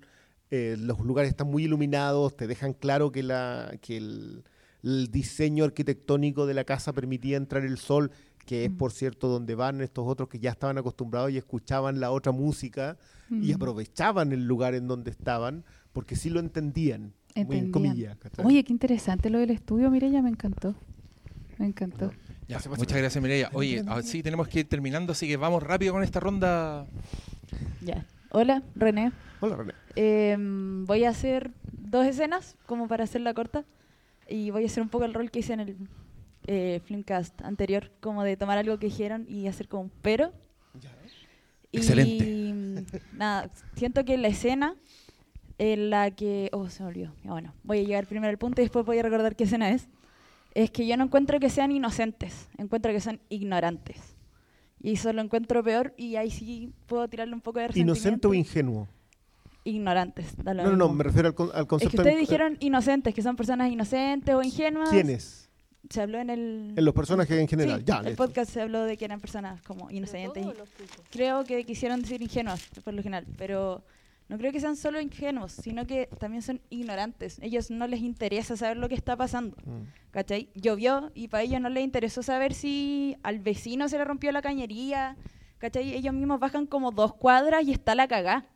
[0.51, 2.37] eh, los lugares están muy iluminados.
[2.37, 4.43] Te dejan claro que la que el,
[4.83, 8.11] el diseño arquitectónico de la casa permitía entrar el sol
[8.45, 12.11] que es por cierto donde van estos otros que ya estaban acostumbrados y escuchaban la
[12.11, 12.99] otra música
[13.31, 17.71] y aprovechaban el lugar en donde estaban porque sí lo entendían, Entendían.
[17.71, 18.17] comillas.
[18.45, 20.75] Oye, qué interesante lo del estudio, Mireya, me encantó.
[21.59, 22.13] Me encantó.
[22.49, 23.51] Ya, muchas gracias, Mireia.
[23.53, 26.87] Oye, ah, sí, tenemos que ir terminando, así que vamos rápido con esta ronda.
[27.81, 28.05] Ya.
[28.31, 29.13] Hola, René.
[29.41, 29.75] Hola, René.
[29.95, 33.65] Eh, voy a hacer dos escenas, como para hacerla corta.
[34.29, 35.77] Y voy a hacer un poco el rol que hice en el
[36.47, 40.33] eh, Filmcast anterior, como de tomar algo que dijeron y hacer como un pero.
[41.73, 43.01] Y, Excelente.
[43.13, 44.75] Nada, siento que la escena
[45.63, 46.49] en la que...
[46.53, 47.13] Oh, se me olvidó.
[47.23, 49.89] Bueno, voy a llegar primero al punto y después voy a recordar qué escena es.
[50.55, 54.17] Es que yo no encuentro que sean inocentes, encuentro que son ignorantes.
[54.83, 58.31] Y eso lo encuentro peor y ahí sí puedo tirarle un poco de ¿Inocente o
[58.31, 58.35] resentimiento.
[58.35, 58.89] ingenuo?
[59.65, 60.35] Ignorantes.
[60.43, 61.91] da lo No, no, no, me refiero al, con- al Es concepto...
[61.91, 64.89] que ustedes en- dijeron inocentes, que son personas inocentes o ingenuas.
[64.89, 65.49] ¿Quiénes?
[65.91, 66.73] Se habló en el...
[66.77, 68.25] En los personajes en general, Sí, ya, el listo.
[68.25, 70.47] podcast se habló de que eran personas como inocentes.
[71.11, 73.83] creo que quisieron decir ingenuas, por lo general, pero
[74.31, 77.41] no creo que sean solo ingenuos, sino que también son ignorantes.
[77.43, 79.57] Ellos no les interesa saber lo que está pasando.
[79.65, 80.13] Mm.
[80.13, 80.51] ¿Cachai?
[80.55, 84.41] Llovió y para ellos no les interesó saber si al vecino se le rompió la
[84.41, 85.17] cañería.
[85.59, 85.95] ¿Cachai?
[85.95, 88.47] Ellos mismos bajan como dos cuadras y está la cagá.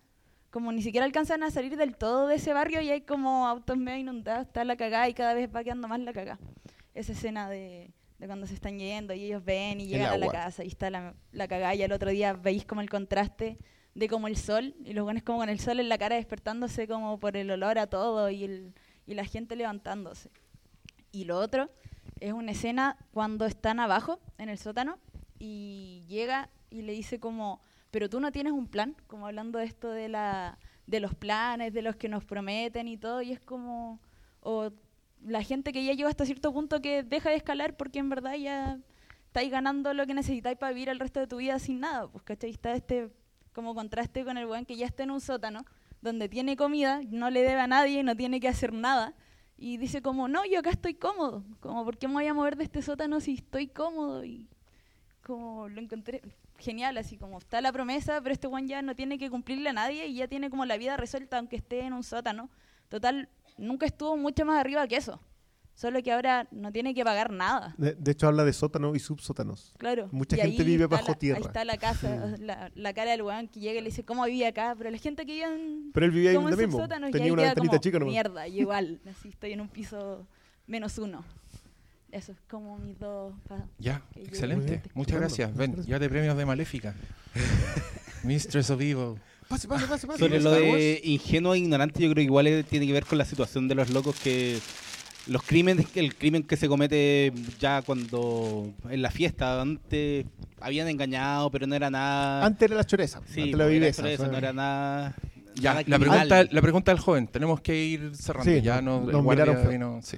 [0.50, 3.76] Como ni siquiera alcanzan a salir del todo de ese barrio y hay como autos
[3.76, 6.38] medio inundados, está la cagá y cada vez va quedando más la cagá.
[6.94, 7.90] Esa escena de,
[8.20, 10.88] de cuando se están yendo y ellos ven y llegan a la casa y está
[10.88, 13.58] la, la cagá y al otro día veis como el contraste
[13.94, 16.88] de como el sol y los buenos como con el sol en la cara despertándose
[16.88, 18.74] como por el olor a todo y, el,
[19.06, 20.30] y la gente levantándose.
[21.12, 21.70] Y lo otro
[22.20, 24.98] es una escena cuando están abajo en el sótano
[25.38, 27.60] y llega y le dice como,
[27.90, 31.72] pero tú no tienes un plan, como hablando de esto de la de los planes,
[31.72, 34.00] de los que nos prometen y todo, y es como,
[34.40, 34.70] o
[35.24, 38.34] la gente que ya llegó hasta cierto punto que deja de escalar porque en verdad
[38.34, 38.78] ya
[39.26, 42.22] estáis ganando lo que necesitáis para vivir el resto de tu vida sin nada, pues
[42.24, 42.50] ¿cachai?
[42.50, 43.10] Está este
[43.54, 45.64] como contraste con el buen que ya está en un sótano,
[46.02, 49.14] donde tiene comida, no le debe a nadie, no tiene que hacer nada,
[49.56, 52.56] y dice como, no, yo acá estoy cómodo, como, ¿por qué me voy a mover
[52.56, 54.24] de este sótano si estoy cómodo?
[54.24, 54.48] Y
[55.22, 56.20] como lo encontré
[56.58, 59.72] genial, así como está la promesa, pero este Juan ya no tiene que cumplirle a
[59.72, 62.50] nadie y ya tiene como la vida resuelta aunque esté en un sótano.
[62.88, 65.20] Total, nunca estuvo mucho más arriba que eso.
[65.74, 67.74] Solo que ahora no tiene que pagar nada.
[67.78, 69.74] De, de hecho, habla de sótano y subsótanos.
[69.76, 70.08] Claro.
[70.12, 71.38] Mucha y gente ahí vive bajo la- tierra.
[71.38, 74.24] Ahí está la casa, la, la cara del weón que llega y le dice, ¿cómo
[74.24, 74.74] vive acá?
[74.78, 75.90] Pero la gente que vive en.
[75.92, 76.72] Pero él vivía ahí donde mismo.
[76.72, 78.12] subsótanos, y Tenía ahí una ventanita chica nomás.
[78.12, 79.00] Mierda, y igual.
[79.10, 80.26] Así estoy en un piso
[80.68, 81.24] menos uno.
[82.12, 83.34] Eso es como mis dos.
[83.80, 84.80] Ya, excelente.
[84.94, 85.56] Muchas gracias.
[85.56, 86.94] Ven, llévate premios de Maléfica.
[88.22, 89.18] Mistress of Evil.
[89.48, 90.18] Pase, pase, pase, pase.
[90.20, 93.24] Sobre lo de ingenuo e ignorante, yo creo que igual tiene que ver con la
[93.24, 94.58] situación de los locos que
[95.26, 100.26] los crímenes, el crimen que se comete ya cuando en la fiesta, antes
[100.60, 102.44] habían engañado, pero no era nada.
[102.44, 104.32] Antes era la choreza, Sí, antes la era viveza, choreza, sea.
[104.32, 105.14] no era nada.
[105.56, 107.26] Ya, nada la pregunta, la pregunta del joven.
[107.28, 108.50] Tenemos que ir cerrando.
[108.50, 110.16] Sí, ya no, nos miraron vino- sí.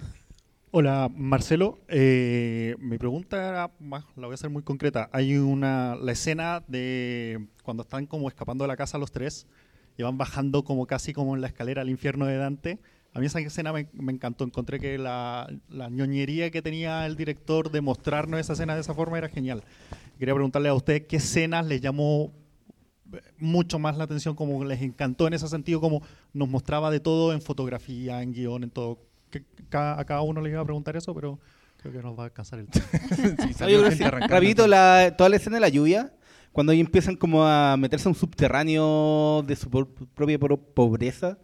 [0.70, 1.78] Hola, Marcelo.
[1.89, 5.09] Eh, mi pregunta era más, la voy a hacer muy concreta.
[5.12, 9.47] Hay una la escena de cuando están como escapando de la casa los tres
[9.97, 12.78] y van bajando como casi como en la escalera al infierno de Dante.
[13.16, 14.44] A mí esa escena me, me encantó.
[14.44, 18.94] Encontré que la, la ñoñería que tenía el director de mostrarnos esa escena de esa
[18.94, 19.62] forma era genial.
[20.18, 22.32] Quería preguntarle a usted qué escenas les llamó
[23.38, 26.02] mucho más la atención, como les encantó en ese sentido, como
[26.32, 28.98] nos mostraba de todo en fotografía, en guion, en todo.
[29.30, 31.38] Que a cada uno le iba a preguntar eso, pero
[31.78, 32.90] creo que nos va a alcanzar el tiempo.
[33.48, 33.55] Sí.
[34.66, 36.12] La, toda la escena de la lluvia,
[36.52, 41.38] cuando ellos empiezan como a meterse a un subterráneo de su por- propia po- pobreza,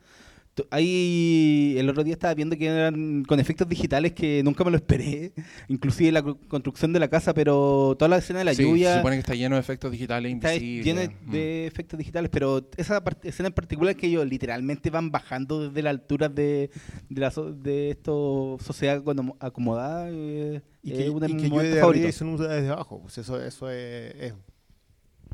[0.71, 4.77] Ahí el otro día estaba viendo que eran con efectos digitales que nunca me lo
[4.77, 5.33] esperé,
[5.69, 8.97] inclusive la construcción de la casa, pero toda la escena de la Sí, lluvia Se
[8.99, 10.85] supone que está lleno de efectos digitales está invisibles.
[10.85, 11.31] llena de, Mm.
[11.31, 15.83] de efectos digitales, pero esa part- escena en particular que ellos literalmente van bajando desde
[15.83, 16.71] la altura de,
[17.09, 20.09] de, la so- de esto sociedad acomo- acomodada.
[20.11, 22.21] eh, Y es que, uno de y mis que llueve de favoritos.
[22.21, 23.01] arriba y nuda desde abajo.
[23.01, 24.35] Pues eso, eso es, es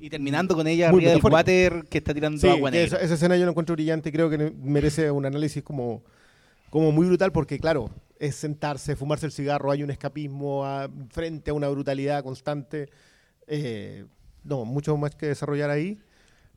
[0.01, 2.87] Y terminando con ella arriba del water que está tirando Sí, agua negra.
[2.87, 6.03] esa, esa escena yo la encuentro brillante y creo que merece un análisis como,
[6.71, 11.51] como muy brutal porque, claro, es sentarse, fumarse el cigarro, hay un escapismo a- frente
[11.51, 12.89] a una brutalidad constante.
[13.47, 14.05] Eh,
[14.45, 15.99] no, mucho más que desarrollar ahí,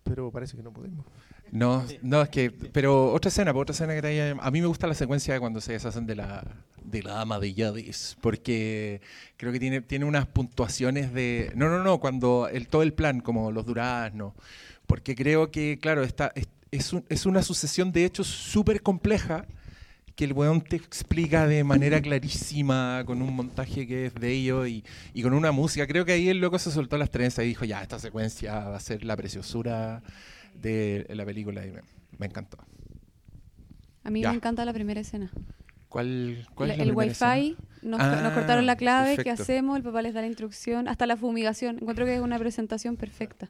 [0.03, 1.05] pero parece que no podemos.
[1.51, 4.61] No, no, es que, pero otra escena, pues, otra escena que te haya- A mí
[4.61, 6.43] me gusta la secuencia de cuando se deshacen de la,
[6.83, 9.01] de la ama de Yadis, porque
[9.35, 11.51] creo que tiene, tiene unas puntuaciones de...
[11.55, 14.33] No, no, no, cuando el, todo el plan, como los duraznos,
[14.87, 19.45] porque creo que, claro, está, es, es, un- es una sucesión de hechos súper compleja
[20.15, 24.67] que el weón te explica de manera clarísima, con un montaje que es de ellos
[24.69, 25.85] y, y con una música.
[25.87, 28.77] Creo que ahí el loco se soltó las trenzas y dijo, ya, esta secuencia va
[28.77, 30.01] a ser la preciosura
[30.53, 31.81] de la película y me,
[32.17, 32.57] me encantó.
[34.03, 34.29] A mí Ya.
[34.29, 35.31] me encanta la primera escena.
[35.89, 37.57] ¿Cuál, cuál La- es la el primera wifi, escena?
[37.81, 39.75] nos, Ah, nos cortaron la clave, ¿qué hacemos?
[39.77, 41.77] El papá les da la instrucción, hasta la fumigación.
[41.81, 43.49] Encuentro que es una presentación perfecta.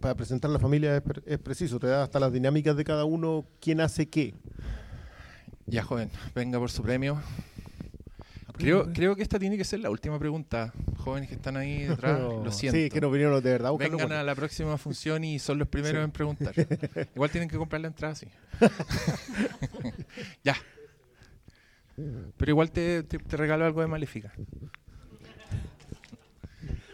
[0.00, 3.44] Para presentar la familia es, es preciso, te da hasta las dinámicas de cada uno,
[3.60, 4.34] quién hace qué.
[5.66, 7.20] Ya, joven, venga por su premio.
[8.62, 10.72] Creo, creo que esta tiene que ser la última pregunta.
[10.98, 12.78] Jóvenes que están ahí detrás, No, lo siento.
[12.78, 14.14] sí, que no vinieron de verdad Vengan bueno.
[14.16, 16.04] a la próxima función y son los primeros Sí.
[16.04, 16.54] en preguntar.
[17.14, 18.26] Igual tienen que comprar la entrada, sí.
[20.44, 20.56] ya.
[22.36, 24.32] Pero igual te, te, te regalo algo de Maléfica.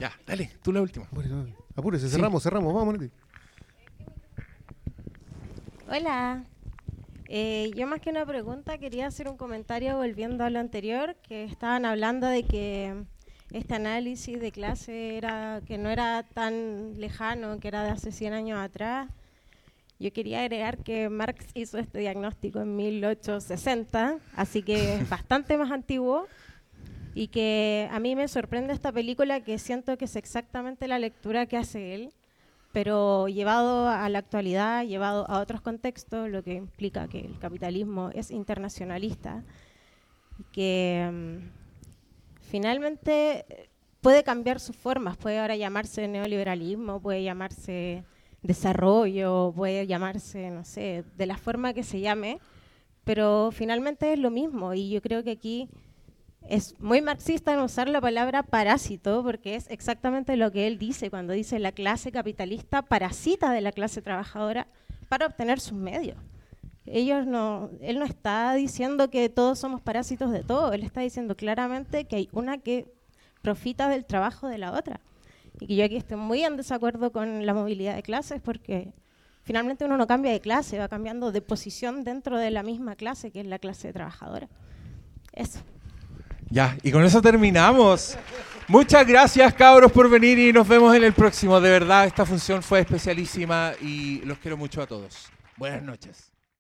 [0.01, 1.07] Ya, dale, tú la última.
[1.77, 2.17] Apúrese, Sí.
[2.17, 2.97] cerramos, cerramos, vamos.
[5.89, 6.45] Hola.
[7.31, 11.45] Eh, yo más que una pregunta quería hacer un comentario volviendo a lo anterior, que
[11.45, 13.05] estaban hablando de que
[13.53, 18.33] este análisis de clase era que no era tan lejano, que era de hace 100
[18.33, 19.09] años atrás.
[19.99, 25.71] Yo quería agregar que Marx hizo este diagnóstico en 1860, así que es bastante más
[25.71, 26.27] antiguo
[27.15, 31.45] y que a mí me sorprende esta película que siento que es exactamente la lectura
[31.47, 32.13] que hace él,
[32.79, 38.11] pero llevado a la actualidad, llevado a otros contextos, lo que implica que el capitalismo
[38.15, 39.43] es internacionalista
[40.53, 41.39] que mm,
[42.41, 43.69] finalmente eh,
[44.01, 48.05] puede cambiar sus formas, puede ahora llamarse neoliberalismo, puede llamarse
[48.43, 52.39] desarrollo, puede llamarse, no sé, de la forma que se llame,
[53.03, 54.73] pero finalmente es lo mismo.
[54.73, 55.69] Y yo creo que aquí
[56.47, 61.11] es muy marxista en usar la palabra parásito porque es exactamente lo que él dice
[61.11, 64.67] cuando dice la clase capitalista parasita de la clase trabajadora
[65.09, 66.17] para obtener sus medios.
[66.87, 67.71] Él no
[68.07, 72.59] está diciendo que todos somos parásitos de todo, él está diciendo claramente que hay una
[72.59, 72.87] que
[73.43, 75.01] profita del trabajo de la otra.
[75.61, 78.95] Y que yo aquí estoy muy en desacuerdo con la movilidad de clases porque
[79.43, 83.31] finalmente uno no cambia de clase, va cambiando de posición dentro de la misma clase
[83.31, 84.49] que es la clase trabajadora.
[85.33, 85.61] Eso.
[86.51, 88.17] Ya, y con eso terminamos.
[88.69, 91.61] Muchas gracias, cabros, por venir y nos vemos en el próximo.
[91.61, 95.31] De verdad, esta función fue especialísima y los quiero mucho a todos.
[95.57, 96.31] Buenas noches.